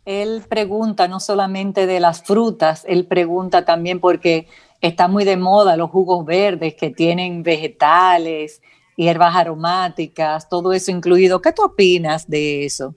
él 0.06 0.44
pregunta 0.48 1.08
no 1.08 1.20
solamente 1.20 1.86
de 1.88 2.00
las 2.00 2.24
frutas, 2.24 2.86
él 2.88 3.06
pregunta 3.06 3.66
también 3.66 4.00
porque 4.00 4.48
está 4.82 5.08
muy 5.08 5.26
de 5.26 5.38
moda 5.38 5.78
los 5.78 5.90
jugos 5.90 6.26
verdes 6.26 6.76
que 6.76 6.90
tienen 6.90 7.44
vegetales, 7.44 8.62
hierbas 8.96 9.36
aromáticas, 9.36 10.50
todo 10.50 10.74
eso 10.74 10.92
incluido. 10.92 11.42
¿Qué 11.42 11.52
tú 11.52 11.64
opinas 11.64 12.30
de 12.30 12.66
eso? 12.66 12.96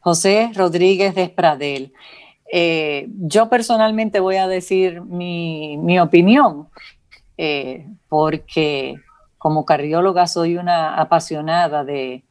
José 0.00 0.50
Rodríguez 0.54 1.14
de 1.14 1.22
Espradel. 1.22 1.92
Eh, 2.52 3.06
yo 3.10 3.48
personalmente 3.48 4.18
voy 4.18 4.36
a 4.36 4.48
decir 4.48 5.02
mi, 5.02 5.98
opinión, 6.00 6.68
eh, 7.36 7.86
porque 8.08 8.96
como 9.38 9.64
cardióloga 9.64 10.26
soy 10.26 10.56
una 10.56 10.96
apasionada 10.96 11.84
de, 11.84 12.24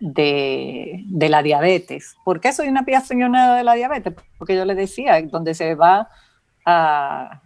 de, 0.00 1.28
la 1.28 1.42
diabetes. 1.42 2.16
¿Por 2.24 2.40
qué 2.40 2.52
soy 2.52 2.68
una 2.68 2.80
apasionada 2.80 3.56
de 3.56 3.64
la 3.64 3.74
diabetes? 3.74 4.14
Porque 4.38 4.54
yo 4.54 4.64
le 4.64 4.74
decía, 4.74 5.20
donde 5.22 5.54
se 5.54 5.74
va 5.74 6.08
a 6.64 7.42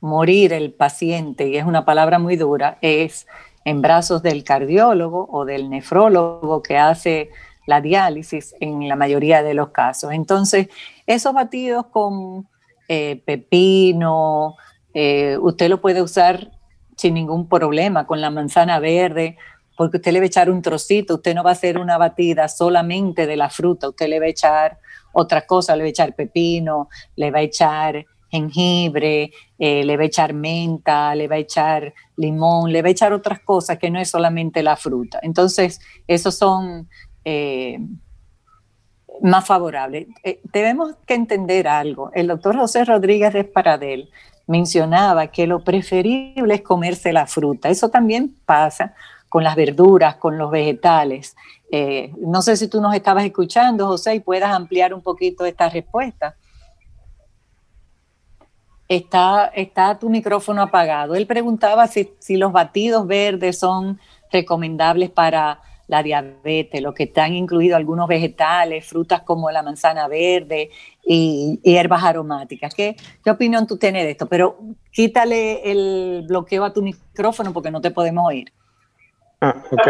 morir 0.00 0.52
el 0.52 0.72
paciente, 0.72 1.48
y 1.48 1.56
es 1.56 1.64
una 1.64 1.84
palabra 1.84 2.18
muy 2.18 2.36
dura, 2.36 2.78
es 2.80 3.26
en 3.64 3.80
brazos 3.82 4.22
del 4.22 4.42
cardiólogo 4.42 5.28
o 5.30 5.44
del 5.44 5.70
nefrólogo 5.70 6.62
que 6.62 6.76
hace 6.76 7.30
la 7.66 7.80
diálisis 7.80 8.54
en 8.60 8.88
la 8.88 8.96
mayoría 8.96 9.42
de 9.42 9.54
los 9.54 9.68
casos. 9.68 10.12
Entonces, 10.12 10.68
esos 11.06 11.32
batidos 11.32 11.86
con 11.86 12.48
eh, 12.88 13.22
pepino, 13.24 14.56
eh, 14.92 15.38
usted 15.40 15.68
lo 15.68 15.80
puede 15.80 16.02
usar 16.02 16.50
sin 16.96 17.14
ningún 17.14 17.48
problema 17.48 18.06
con 18.06 18.20
la 18.20 18.30
manzana 18.30 18.80
verde, 18.80 19.36
porque 19.76 19.96
usted 19.98 20.12
le 20.12 20.18
va 20.18 20.24
a 20.24 20.26
echar 20.26 20.50
un 20.50 20.62
trocito, 20.62 21.14
usted 21.14 21.34
no 21.34 21.42
va 21.42 21.50
a 21.50 21.54
hacer 21.54 21.78
una 21.78 21.96
batida 21.96 22.48
solamente 22.48 23.26
de 23.26 23.36
la 23.36 23.48
fruta, 23.48 23.88
usted 23.88 24.08
le 24.08 24.18
va 24.18 24.26
a 24.26 24.30
echar 24.30 24.78
otra 25.12 25.46
cosa, 25.46 25.76
le 25.76 25.84
va 25.84 25.86
a 25.86 25.90
echar 25.90 26.14
pepino, 26.14 26.88
le 27.16 27.30
va 27.30 27.38
a 27.38 27.42
echar 27.42 28.04
jengibre, 28.32 29.30
eh, 29.58 29.84
le 29.84 29.96
va 29.96 30.04
a 30.04 30.06
echar 30.06 30.32
menta, 30.32 31.14
le 31.14 31.28
va 31.28 31.34
a 31.34 31.38
echar 31.38 31.92
limón, 32.16 32.72
le 32.72 32.80
va 32.80 32.88
a 32.88 32.90
echar 32.90 33.12
otras 33.12 33.40
cosas 33.40 33.78
que 33.78 33.90
no 33.90 34.00
es 34.00 34.08
solamente 34.08 34.62
la 34.62 34.76
fruta. 34.76 35.20
Entonces, 35.22 35.80
esos 36.06 36.34
son 36.34 36.88
eh, 37.26 37.78
más 39.20 39.46
favorable. 39.46 40.08
Eh, 40.24 40.40
debemos 40.50 40.94
que 41.06 41.12
entender 41.12 41.68
algo. 41.68 42.10
El 42.14 42.26
doctor 42.26 42.56
José 42.56 42.86
Rodríguez 42.86 43.34
de 43.34 43.44
Paradel 43.44 44.08
mencionaba 44.46 45.26
que 45.26 45.46
lo 45.46 45.62
preferible 45.62 46.54
es 46.54 46.62
comerse 46.62 47.12
la 47.12 47.26
fruta. 47.26 47.68
Eso 47.68 47.90
también 47.90 48.34
pasa 48.46 48.94
con 49.28 49.44
las 49.44 49.56
verduras, 49.56 50.16
con 50.16 50.38
los 50.38 50.50
vegetales. 50.50 51.36
No 52.18 52.42
sé 52.42 52.56
si 52.58 52.68
tú 52.68 52.82
nos 52.82 52.94
estabas 52.94 53.24
escuchando, 53.24 53.86
José, 53.86 54.16
y 54.16 54.20
puedas 54.20 54.52
ampliar 54.52 54.92
un 54.92 55.00
poquito 55.00 55.46
esta 55.46 55.70
respuesta. 55.70 56.36
Está, 58.92 59.46
está 59.54 59.98
tu 59.98 60.10
micrófono 60.10 60.60
apagado. 60.60 61.14
Él 61.14 61.26
preguntaba 61.26 61.86
si, 61.86 62.12
si 62.18 62.36
los 62.36 62.52
batidos 62.52 63.06
verdes 63.06 63.58
son 63.58 63.98
recomendables 64.30 65.08
para 65.08 65.62
la 65.86 66.02
diabetes, 66.02 66.82
lo 66.82 66.92
que 66.92 67.04
están 67.04 67.32
incluidos 67.32 67.78
algunos 67.78 68.06
vegetales, 68.06 68.86
frutas 68.86 69.22
como 69.22 69.50
la 69.50 69.62
manzana 69.62 70.08
verde 70.08 70.68
y, 71.06 71.58
hierbas 71.62 72.04
aromáticas. 72.04 72.74
¿Qué, 72.74 72.94
¿Qué, 73.24 73.30
opinión 73.30 73.66
tú 73.66 73.78
tienes 73.78 74.04
de 74.04 74.10
esto? 74.10 74.26
Pero 74.26 74.58
quítale 74.90 75.70
el 75.70 76.26
bloqueo 76.28 76.62
a 76.62 76.74
tu 76.74 76.82
micrófono 76.82 77.54
porque 77.54 77.70
no 77.70 77.80
te 77.80 77.92
podemos 77.92 78.26
oír. 78.26 78.52
Ah, 79.40 79.56
ok. 79.70 79.88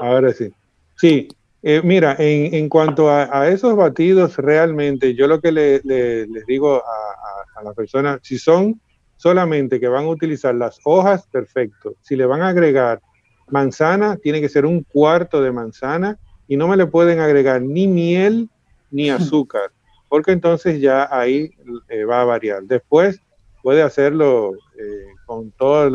Ahora 0.00 0.32
sí. 0.32 0.52
Sí, 0.96 1.26
eh, 1.64 1.80
mira, 1.82 2.14
en, 2.20 2.54
en 2.54 2.68
cuanto 2.68 3.10
a, 3.10 3.48
esos 3.48 3.74
batidos, 3.74 4.36
realmente 4.36 5.14
yo 5.14 5.26
lo 5.26 5.40
que 5.40 5.50
le, 5.50 5.80
les 5.82 6.46
digo 6.46 6.76
a, 6.76 7.23
a, 7.64 7.68
a 7.68 7.70
la 7.70 7.74
persona, 7.74 8.18
si 8.22 8.38
son 8.38 8.80
solamente 9.16 9.80
que 9.80 9.88
van 9.88 10.04
a 10.04 10.08
utilizar 10.08 10.54
las 10.54 10.78
hojas, 10.84 11.26
perfecto. 11.26 11.94
Si 12.02 12.16
le 12.16 12.26
van 12.26 12.42
a 12.42 12.48
agregar 12.48 13.00
manzana 13.48 14.16
tiene 14.16 14.40
que 14.40 14.48
ser 14.48 14.66
un 14.66 14.82
cuarto 14.82 15.42
de 15.42 15.52
manzana 15.52 16.18
y 16.48 16.56
no 16.56 16.68
me 16.68 16.76
le 16.76 16.86
pueden 16.86 17.20
agregar 17.20 17.62
ni 17.62 17.86
miel 17.86 18.48
ni 18.90 19.10
azúcar, 19.10 19.70
porque 20.08 20.32
entonces 20.32 20.80
ya 20.80 21.08
ahí 21.10 21.50
eh, 21.88 22.04
va 22.04 22.22
a 22.22 22.24
variar. 22.24 22.62
Después 22.64 23.20
puede 23.62 23.82
hacerlo 23.82 24.52
eh, 24.78 25.06
con 25.26 25.50
todas 25.52 25.90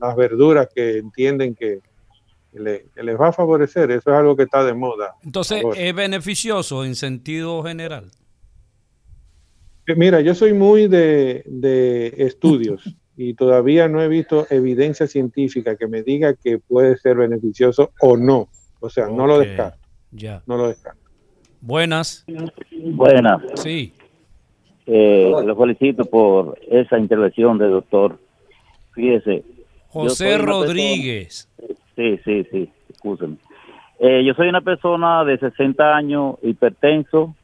las 0.00 0.16
verduras 0.16 0.68
que 0.74 0.98
entienden 0.98 1.54
que, 1.54 1.80
les 2.52 3.20
va 3.20 3.28
a 3.28 3.32
favorecer. 3.32 3.90
Eso 3.90 4.10
es 4.10 4.16
algo 4.16 4.34
que 4.34 4.44
está 4.44 4.64
de 4.64 4.72
moda. 4.72 5.14
Entonces, 5.22 5.62
¿es 5.76 5.94
beneficioso 5.94 6.86
en 6.86 6.94
sentido 6.94 7.62
general? 7.62 8.10
Eh, 9.86 9.94
mira, 9.96 10.20
yo 10.20 10.34
soy 10.34 10.52
muy 10.52 10.88
de, 10.88 11.42
de 11.46 12.14
estudios. 12.18 12.96
y 13.16 13.34
todavía 13.34 13.88
no 13.88 14.02
he 14.02 14.08
visto 14.08 14.46
evidencia 14.50 15.06
científica 15.06 15.76
que 15.76 15.86
me 15.86 16.02
diga 16.02 16.34
que 16.34 16.58
puede 16.58 16.96
ser 16.98 17.16
beneficioso 17.16 17.92
o 18.00 18.16
no. 18.16 18.48
O 18.80 18.90
sea, 18.90 19.08
no 19.08 19.26
lo 19.26 19.38
descarto. 19.38 19.78
Ya. 20.10 20.42
No 20.46 20.56
lo 20.56 20.68
descarto. 20.68 21.00
Buenas. 21.60 22.24
Buenas. 22.92 23.42
Sí. 23.54 23.94
Eh, 24.86 25.32
lo 25.44 25.56
felicito 25.56 26.04
por 26.04 26.58
esa 26.68 26.98
intervención 26.98 27.58
del 27.58 27.70
doctor. 27.70 28.18
Fíjese. 28.94 29.44
José 29.88 30.38
Rodríguez. 30.38 31.48
sí, 31.96 32.20
sí, 32.24 32.46
sí. 32.50 32.70
Escúcheme. 32.90 33.36
Eh, 33.98 34.22
yo 34.26 34.34
soy 34.34 34.48
una 34.48 34.60
persona 34.60 35.24
de 35.24 35.38
60 35.38 35.96
años, 35.96 36.36
hipertenso. 36.42 37.34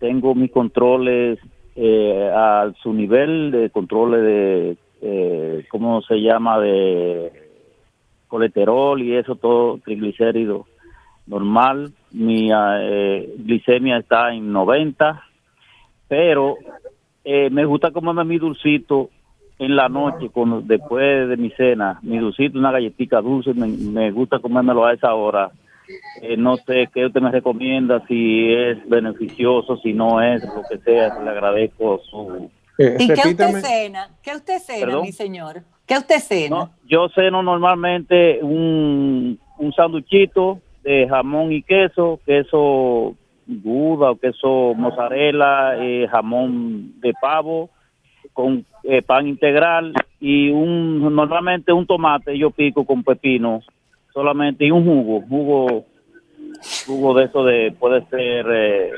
Tengo 0.00 0.34
mis 0.34 0.50
controles 0.50 1.38
eh, 1.76 2.30
a 2.34 2.72
su 2.82 2.92
nivel 2.92 3.50
de 3.50 3.70
controles 3.70 4.22
de 4.22 4.76
eh, 5.02 5.64
¿cómo 5.68 6.02
se 6.02 6.16
llama? 6.16 6.58
De 6.58 7.32
colesterol 8.28 9.00
y 9.02 9.14
eso, 9.14 9.36
todo 9.36 9.78
triglicérido 9.78 10.66
normal. 11.26 11.92
Mi 12.12 12.50
eh, 12.52 13.34
glicemia 13.38 13.98
está 13.98 14.32
en 14.32 14.52
90, 14.52 15.22
pero 16.08 16.56
eh, 17.24 17.50
me 17.50 17.64
gusta 17.64 17.90
comerme 17.90 18.24
mi 18.24 18.38
dulcito 18.38 19.10
en 19.58 19.74
la 19.74 19.88
noche, 19.88 20.28
con, 20.30 20.66
después 20.66 21.28
de 21.28 21.36
mi 21.36 21.50
cena, 21.50 21.98
mi 22.02 22.18
dulcito, 22.18 22.58
una 22.58 22.72
galletita 22.72 23.20
dulce, 23.20 23.54
me, 23.54 23.68
me 23.68 24.10
gusta 24.10 24.38
comérmelo 24.38 24.84
a 24.84 24.92
esa 24.92 25.14
hora. 25.14 25.50
Eh, 26.22 26.36
no 26.36 26.56
sé 26.56 26.88
qué 26.92 27.06
usted 27.06 27.20
me 27.20 27.30
recomienda, 27.30 28.04
si 28.06 28.52
es 28.52 28.88
beneficioso, 28.88 29.76
si 29.78 29.92
no 29.92 30.20
es, 30.20 30.42
lo 30.42 30.62
que 30.68 30.78
sea, 30.78 31.20
le 31.20 31.30
agradezco 31.30 32.00
su 32.10 32.50
eh, 32.78 32.96
¿Y 32.98 33.08
qué 33.08 33.28
usted 33.28 33.60
cena? 33.60 34.10
¿Qué 34.22 34.34
usted 34.34 34.58
cena, 34.58 35.00
mi 35.00 35.12
señor? 35.12 35.62
¿Qué 35.86 35.96
usted 35.96 36.18
cena? 36.18 36.70
yo 36.86 37.08
ceno 37.10 37.42
normalmente 37.42 38.40
un, 38.42 39.38
un 39.58 39.72
sanduchito 39.72 40.60
de 40.82 41.08
jamón 41.08 41.52
y 41.52 41.62
queso, 41.62 42.20
queso 42.26 43.14
Buda 43.46 44.10
o 44.10 44.16
queso 44.16 44.74
mozzarella, 44.74 45.76
eh, 45.78 46.08
jamón 46.08 47.00
de 47.00 47.14
pavo 47.20 47.70
con 48.32 48.66
eh, 48.82 49.02
pan 49.02 49.28
integral 49.28 49.94
y 50.20 50.50
un 50.50 51.14
normalmente 51.14 51.72
un 51.72 51.86
tomate 51.86 52.36
yo 52.36 52.50
pico 52.50 52.84
con 52.84 53.04
pepino 53.04 53.62
solamente 54.16 54.64
y 54.64 54.70
un 54.70 54.82
jugo, 54.82 55.20
jugo 55.28 55.84
jugo 56.86 57.14
de 57.14 57.24
eso 57.26 57.44
de 57.44 57.70
puede 57.78 58.02
ser 58.06 58.46
eh, 58.50 58.90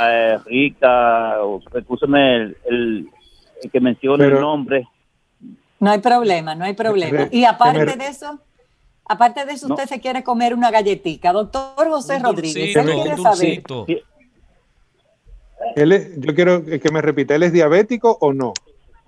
eh, 0.00 0.38
rica, 0.46 1.42
o 1.42 1.60
el, 1.74 2.56
el, 2.64 3.08
que 3.72 3.80
mencione 3.80 4.26
el 4.26 4.40
nombre. 4.40 4.86
No 5.80 5.90
hay 5.90 5.98
problema, 5.98 6.54
no 6.54 6.64
hay 6.64 6.74
problema. 6.74 7.26
Y 7.32 7.44
aparte 7.44 7.96
de 7.96 8.06
eso, 8.06 8.38
aparte 9.04 9.44
de 9.44 9.54
eso, 9.54 9.66
usted 9.66 9.86
se 9.86 10.00
quiere 10.00 10.22
comer 10.22 10.54
una 10.54 10.70
galletita. 10.70 11.32
Doctor 11.32 11.88
José 11.88 12.20
Rodríguez, 12.20 12.76
Él 15.74 16.14
yo 16.18 16.34
quiero 16.36 16.64
que 16.64 16.90
me 16.92 17.02
repita, 17.02 17.34
¿él 17.34 17.42
es 17.42 17.52
diabético 17.52 18.18
o 18.20 18.32
no? 18.32 18.52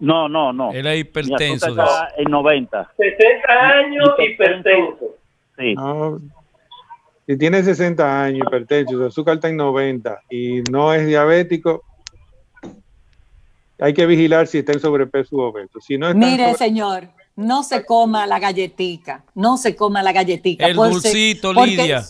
No, 0.00 0.28
no, 0.28 0.52
no. 0.52 0.72
Él 0.72 0.86
es 0.86 1.00
hipertenso. 1.00 1.68
En 2.16 2.30
90. 2.30 2.92
60 2.96 3.52
años 3.52 4.08
hipertenso. 4.18 5.19
Sí. 5.58 5.74
Ah, 5.76 6.16
si 7.26 7.36
tiene 7.36 7.62
60 7.62 8.22
años, 8.24 8.46
hipertenso, 8.46 8.96
su 8.96 9.04
azúcar 9.04 9.36
está 9.36 9.48
en 9.48 9.56
90 9.56 10.22
y 10.30 10.62
no 10.70 10.92
es 10.92 11.06
diabético, 11.06 11.84
hay 13.78 13.94
que 13.94 14.06
vigilar 14.06 14.46
si 14.46 14.58
está 14.58 14.72
en 14.72 14.80
sobrepeso 14.80 15.36
o 15.36 15.48
obeso. 15.48 15.80
Si 15.80 15.96
no 15.96 16.12
Mire, 16.12 16.54
señor, 16.54 17.08
no 17.36 17.62
se 17.62 17.84
coma 17.84 18.26
la 18.26 18.38
galletica, 18.38 19.24
no 19.34 19.56
se 19.56 19.76
coma 19.76 20.02
la 20.02 20.12
galletica. 20.12 20.66
El 20.66 20.76
dulcito, 20.76 21.52
Lidia. 21.52 22.04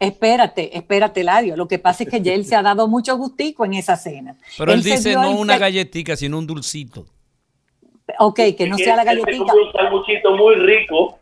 Espérate, 0.00 0.76
espérate, 0.76 1.24
Ladio. 1.24 1.56
Lo 1.56 1.68
que 1.68 1.78
pasa 1.78 2.04
es 2.04 2.10
que 2.10 2.20
ya 2.20 2.32
él 2.32 2.44
se 2.44 2.56
ha 2.56 2.62
dado 2.62 2.88
mucho 2.88 3.16
gustico 3.16 3.64
en 3.64 3.74
esa 3.74 3.96
cena. 3.96 4.36
Pero 4.58 4.72
él, 4.72 4.82
dice 4.82 5.14
no 5.14 5.32
una 5.32 5.58
galletica, 5.58 6.16
sino 6.16 6.38
un 6.38 6.46
dulcito. 6.46 7.06
Ok, 8.18 8.40
que 8.56 8.68
no 8.68 8.76
sea 8.76 8.96
la 8.96 9.04
galletita. 9.04 9.52
un 9.52 9.72
sanguchito 9.72 10.36
muy 10.36 10.56
rico. 10.56 11.18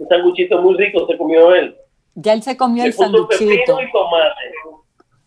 Un 0.00 0.08
sanguchito 0.08 0.62
muy 0.62 0.76
rico 0.78 1.06
se 1.06 1.18
comió 1.18 1.54
él. 1.54 1.76
Ya 2.14 2.32
él 2.32 2.42
se 2.42 2.56
comió 2.56 2.84
el 2.84 2.92
sanguchito. 2.94 3.78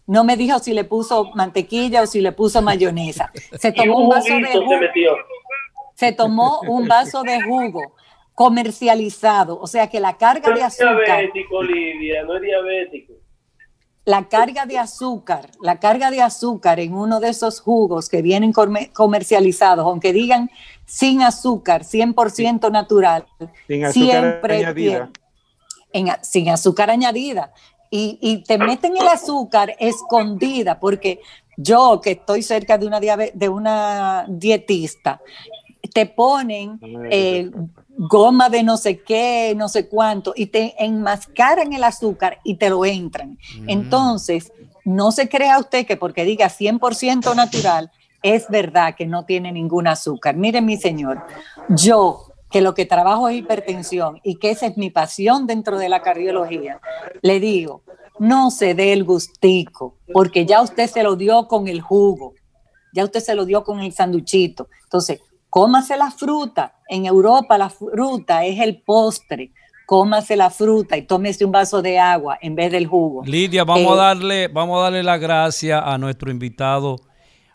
No 0.08 0.24
me 0.24 0.36
dijo 0.36 0.58
si 0.58 0.74
le 0.74 0.84
puso 0.84 1.32
mantequilla 1.36 2.02
o 2.02 2.08
si 2.08 2.22
le 2.22 2.32
puso 2.32 2.62
mayonesa. 2.62 3.32
Se 3.60 3.72
tomó 3.72 4.00
un, 4.00 4.10
vaso 4.10 4.34
de 4.36 4.52
jugo. 4.52 5.18
Se, 5.94 6.12
tomó 6.12 6.62
un 6.62 6.88
vaso 6.88 7.22
de 7.22 7.40
jugo 7.44 7.94
comercializado, 8.34 9.60
o 9.60 9.68
sea 9.68 9.88
que 9.88 10.00
la 10.00 10.18
carga 10.18 10.52
de 10.52 10.64
azúcar. 10.64 10.96
No 10.96 11.02
es 11.02 11.06
diabético, 11.06 11.58
Olivia, 11.58 12.24
no 12.24 12.36
es 12.36 12.42
diabético 12.42 13.14
la 14.06 14.28
carga 14.28 14.66
de 14.66 14.78
azúcar, 14.78 15.50
la 15.62 15.80
carga 15.80 16.12
de 16.12 16.22
azúcar 16.22 16.80
en 16.80 16.94
uno 16.94 17.20
de 17.20 17.30
esos 17.30 17.62
jugos 17.62 18.10
que 18.10 18.22
vienen 18.22 18.52
comercializados, 18.52 19.86
aunque 19.86 20.12
digan 20.12 20.50
sin 20.86 21.22
azúcar, 21.22 21.84
100% 21.84 22.70
natural, 22.72 23.26
sin 23.68 23.86
azúcar 23.86 23.94
siempre 23.94 24.58
añadida. 24.58 25.10
sin 26.22 26.50
azúcar 26.50 26.90
añadida. 26.90 27.54
Y, 27.96 28.44
te 28.48 28.58
meten 28.58 28.98
el 28.98 29.08
azúcar 29.08 29.76
escondida, 29.80 30.80
porque 30.80 31.22
yo 31.56 32.02
que 32.02 32.14
estoy 32.14 32.42
cerca 32.42 32.80
de 32.80 32.88
una, 32.88 33.00
de 33.00 33.50
una 33.50 34.26
dietista, 34.28 35.22
te 35.94 36.08
ponen 36.08 36.80
eh, 37.12 37.52
goma 37.98 38.50
de 38.50 38.64
no 38.64 38.78
sé 38.78 39.02
qué, 39.02 39.54
no 39.56 39.70
sé 39.70 39.88
cuánto, 39.88 40.34
y 40.36 40.48
te 40.48 40.76
enmascaran 40.84 41.74
el 41.74 41.84
azúcar 41.84 42.40
y 42.44 42.56
te 42.56 42.70
lo 42.70 42.86
entran. 42.86 43.38
Mm. 43.60 43.70
Entonces, 43.70 44.52
no 44.86 45.12
se 45.12 45.30
crea 45.30 45.60
usted 45.60 45.86
que 45.86 45.98
porque 45.98 46.26
diga 46.26 46.50
100% 46.50 47.36
natural, 47.36 47.92
es 48.22 48.48
verdad 48.50 48.96
que 48.96 49.06
no 49.06 49.26
tiene 49.26 49.52
ningún 49.52 49.88
azúcar. 49.88 50.36
Mire, 50.36 50.62
mi 50.62 50.78
señor, 50.78 51.24
yo 51.70 52.34
que 52.50 52.62
lo 52.62 52.74
que 52.74 52.86
trabajo 52.86 53.28
es 53.30 53.38
hipertensión 53.38 54.20
y 54.24 54.36
que 54.36 54.52
esa 54.52 54.68
es 54.68 54.78
mi 54.78 54.90
pasión 54.92 55.48
dentro 55.48 55.78
de 55.78 55.90
la 55.90 56.02
cardiología, 56.02 56.80
le 57.22 57.40
digo, 57.40 57.84
no 58.20 58.52
se 58.52 58.76
dé 58.76 58.94
el 58.94 59.04
gustico, 59.04 59.98
porque 60.14 60.46
ya 60.46 60.62
usted 60.62 60.88
se 60.88 61.04
lo 61.04 61.16
dio 61.16 61.48
con 61.48 61.68
el 61.68 61.82
jugo, 61.82 62.34
ya 62.94 63.04
usted 63.04 63.22
se 63.22 63.34
lo 63.34 63.46
dio 63.46 63.64
con 63.64 63.80
el 63.80 63.92
sanduchito. 63.92 64.70
Entonces, 64.84 65.20
cómase 65.54 65.96
la 65.98 66.10
fruta. 66.10 66.74
En 66.90 67.06
Europa 67.06 67.60
la 67.60 67.70
fruta 67.70 68.44
es 68.44 68.60
el 68.60 68.82
postre. 68.82 69.52
Cómase 69.86 70.36
la 70.36 70.50
fruta 70.50 70.98
y 70.98 71.04
tómese 71.04 71.46
un 71.46 71.52
vaso 71.52 71.84
de 71.84 72.00
agua 72.00 72.40
en 72.42 72.56
vez 72.56 72.72
del 72.72 72.88
jugo. 72.88 73.24
Lidia, 73.24 73.64
vamos 73.64 73.92
a 73.92 73.94
eh, 73.94 73.98
darle, 73.98 74.48
vamos 74.48 74.80
a 74.80 74.84
darle 74.86 75.04
la 75.04 75.20
gracia 75.20 75.80
a 75.80 76.00
nuestro 76.00 76.32
invitado, 76.32 76.96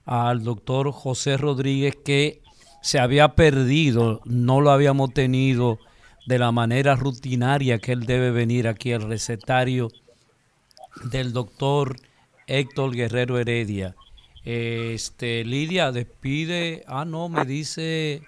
al 0.05 0.45
doctor 0.45 0.93
José 0.93 1.37
Rodríguez, 1.39 1.97
que 2.05 2.41
se 2.83 3.01
había 3.01 3.35
perdido, 3.35 4.21
no 4.25 4.61
lo 4.61 4.71
habíamos 4.71 5.13
tenido 5.13 5.81
de 6.29 6.39
la 6.39 6.53
manera 6.53 6.95
rutinaria 6.95 7.81
que 7.81 7.91
él 7.91 8.07
debe 8.07 8.31
venir 8.31 8.69
aquí 8.69 8.93
al 8.93 9.03
recetario 9.03 9.89
del 11.11 11.33
doctor 11.33 11.97
Héctor 12.47 12.95
Guerrero 12.95 13.41
Heredia. 13.41 13.97
Este, 14.51 15.45
Lidia, 15.45 15.93
despide. 15.93 16.83
Ah, 16.87 17.05
no, 17.05 17.29
me 17.29 17.45
dice 17.45 18.23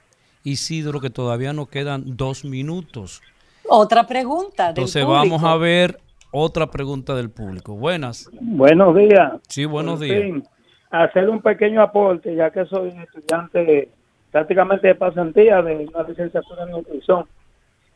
Isidro 0.44 1.00
que 1.00 1.08
todavía 1.08 1.54
nos 1.54 1.70
quedan 1.70 2.14
dos 2.18 2.44
minutos. 2.44 3.22
Otra 3.66 4.06
pregunta. 4.06 4.68
Entonces 4.68 5.02
vamos 5.06 5.42
a 5.42 5.56
ver 5.56 5.98
otra 6.30 6.66
pregunta 6.66 7.14
del 7.14 7.30
público. 7.30 7.74
Buenas. 7.74 8.28
Buenos 8.38 8.94
días. 8.96 9.32
Sí, 9.48 9.64
buenos 9.64 9.98
días. 9.98 10.42
hacer 10.90 11.30
un 11.30 11.40
pequeño 11.40 11.80
aporte, 11.80 12.34
ya 12.34 12.50
que 12.50 12.66
soy 12.66 12.90
estudiante 12.90 13.88
prácticamente 14.30 14.88
de 14.88 14.96
pasantía 14.96 15.62
de 15.62 15.88
una 15.88 16.02
licenciatura 16.06 16.64
en 16.64 16.72
nutrición. 16.72 17.24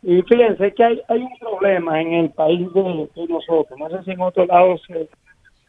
Y 0.02 0.22
fíjense 0.22 0.72
que 0.72 0.82
hay, 0.82 1.02
hay 1.09 1.20
un 1.20 1.38
problema 1.38 2.01
en 2.01 2.14
el 2.14 2.30
país 2.30 2.72
de, 2.72 3.09
nosotros, 3.28 3.78
no 3.78 3.90
sé 3.90 4.02
si 4.02 4.12
en 4.12 4.20
otros 4.22 4.48
lados 4.48 4.80
se, 4.86 5.10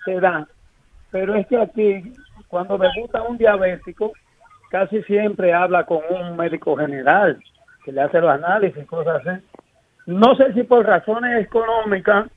se 0.06 0.20
da, 0.22 0.48
pero 1.12 1.36
es 1.36 1.48
que 1.48 1.58
aquí 1.58 2.04
cuando 2.48 2.78
me 2.78 2.88
gusta 3.00 3.22
un 3.24 3.38
diabético, 3.38 4.14
casi 4.70 5.02
siempre 5.04 5.54
habla 5.54 5.86
con 5.86 6.00
un 6.10 6.36
médico 6.36 6.76
general 6.76 7.40
que 7.84 7.92
le 7.92 8.02
hace 8.02 8.20
los 8.20 8.32
análisis, 8.32 8.84
y 8.84 8.86
cosas 8.86 9.26
así. 9.26 9.44
No 10.08 10.36
sé 10.36 10.54
si 10.54 10.64
por 10.64 10.86
razones 10.86 11.46
económicas 11.46 12.28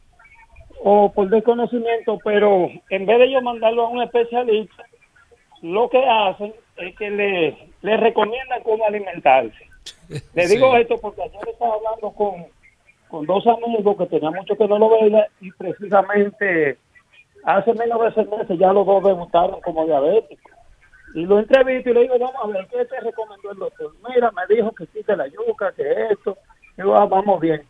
o 0.82 1.12
por 1.12 1.28
desconocimiento, 1.28 2.18
pero 2.24 2.68
en 2.90 3.06
vez 3.06 3.18
de 3.18 3.32
yo 3.32 3.40
mandarlo 3.42 3.86
a 3.86 3.88
un 3.88 4.02
especialista, 4.02 4.84
lo 5.62 5.88
que 5.88 6.04
hacen 6.04 6.54
es 6.76 6.96
que 6.96 7.10
le, 7.10 7.58
le 7.82 7.96
recomiendan 7.96 8.62
cómo 8.62 8.86
alimentarse. 8.86 9.68
Le 10.34 10.46
digo 10.46 10.76
esto 10.76 10.96
porque 11.00 11.22
ayer 11.22 11.48
estaba 11.50 11.74
hablando 11.74 12.10
con, 12.12 12.46
con 13.08 13.26
dos 13.26 13.46
amigos 13.46 13.96
que 13.96 14.06
tenía 14.06 14.30
mucho 14.30 14.56
que 14.56 14.68
no 14.68 14.78
lo 14.78 14.90
veía 14.90 15.26
y 15.40 15.50
precisamente 15.52 16.78
hace 17.44 17.74
menos 17.74 18.00
de 18.00 18.12
seis 18.14 18.28
meses 18.28 18.58
ya 18.58 18.72
los 18.72 18.86
dos 18.86 19.02
debutaron 19.02 19.60
como 19.60 19.86
diabéticos. 19.86 20.52
Y 21.14 21.24
lo 21.24 21.38
entrevisto 21.38 21.90
y 21.90 21.94
le 21.94 22.00
digo, 22.02 22.18
vamos 22.18 22.36
a 22.44 22.46
ver, 22.48 22.66
¿qué 22.66 22.84
te 22.84 23.00
recomendó 23.00 23.50
el 23.50 23.58
doctor? 23.58 23.92
Mira, 24.08 24.30
me 24.32 24.54
dijo 24.54 24.72
que 24.72 24.86
quite 24.86 25.16
la 25.16 25.26
yuca, 25.26 25.72
que 25.72 26.08
esto. 26.10 26.36
Digo, 26.76 26.94
ah, 26.94 27.06
vamos 27.06 27.40
bien. 27.40 27.62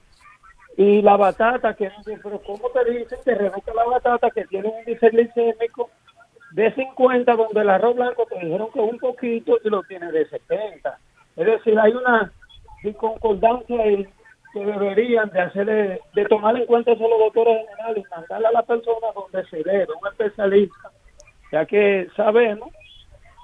Y 0.76 1.02
la 1.02 1.16
batata, 1.16 1.74
que 1.74 1.90
pero 2.22 2.40
¿cómo 2.42 2.68
te 2.70 2.90
dicen 2.90 3.18
que 3.24 3.34
reduzca 3.34 3.74
la 3.74 3.84
batata 3.84 4.30
que 4.30 4.44
tiene 4.44 4.68
un 4.68 4.78
índice 4.80 5.10
glicémico 5.10 5.90
de 6.52 6.72
50, 6.74 7.34
donde 7.34 7.60
el 7.60 7.70
arroz 7.70 7.96
blanco 7.96 8.26
te 8.26 8.38
dijeron 8.38 8.70
que 8.72 8.80
un 8.80 8.98
poquito 8.98 9.58
y 9.64 9.68
lo 9.70 9.82
tiene 9.84 10.10
de 10.12 10.28
70? 10.28 10.98
Es 11.36 11.46
decir, 11.46 11.78
hay 11.78 11.92
una 11.92 12.32
concordancia 12.96 13.86
que 14.52 14.64
deberían 14.64 15.30
de 15.30 15.40
hacerle, 15.40 16.00
de 16.14 16.24
tomar 16.26 16.56
en 16.56 16.66
cuenta 16.66 16.92
eso 16.92 17.08
los 17.08 17.18
doctores 17.18 17.66
generales 17.68 18.04
y 18.04 18.14
mandarle 18.14 18.46
a 18.48 18.52
la 18.52 18.62
persona 18.62 19.06
donde 19.14 19.48
se 19.48 19.56
debe, 19.58 19.86
un 20.00 20.08
especialista, 20.08 20.90
ya 21.52 21.66
que 21.66 22.08
sabemos 22.16 22.70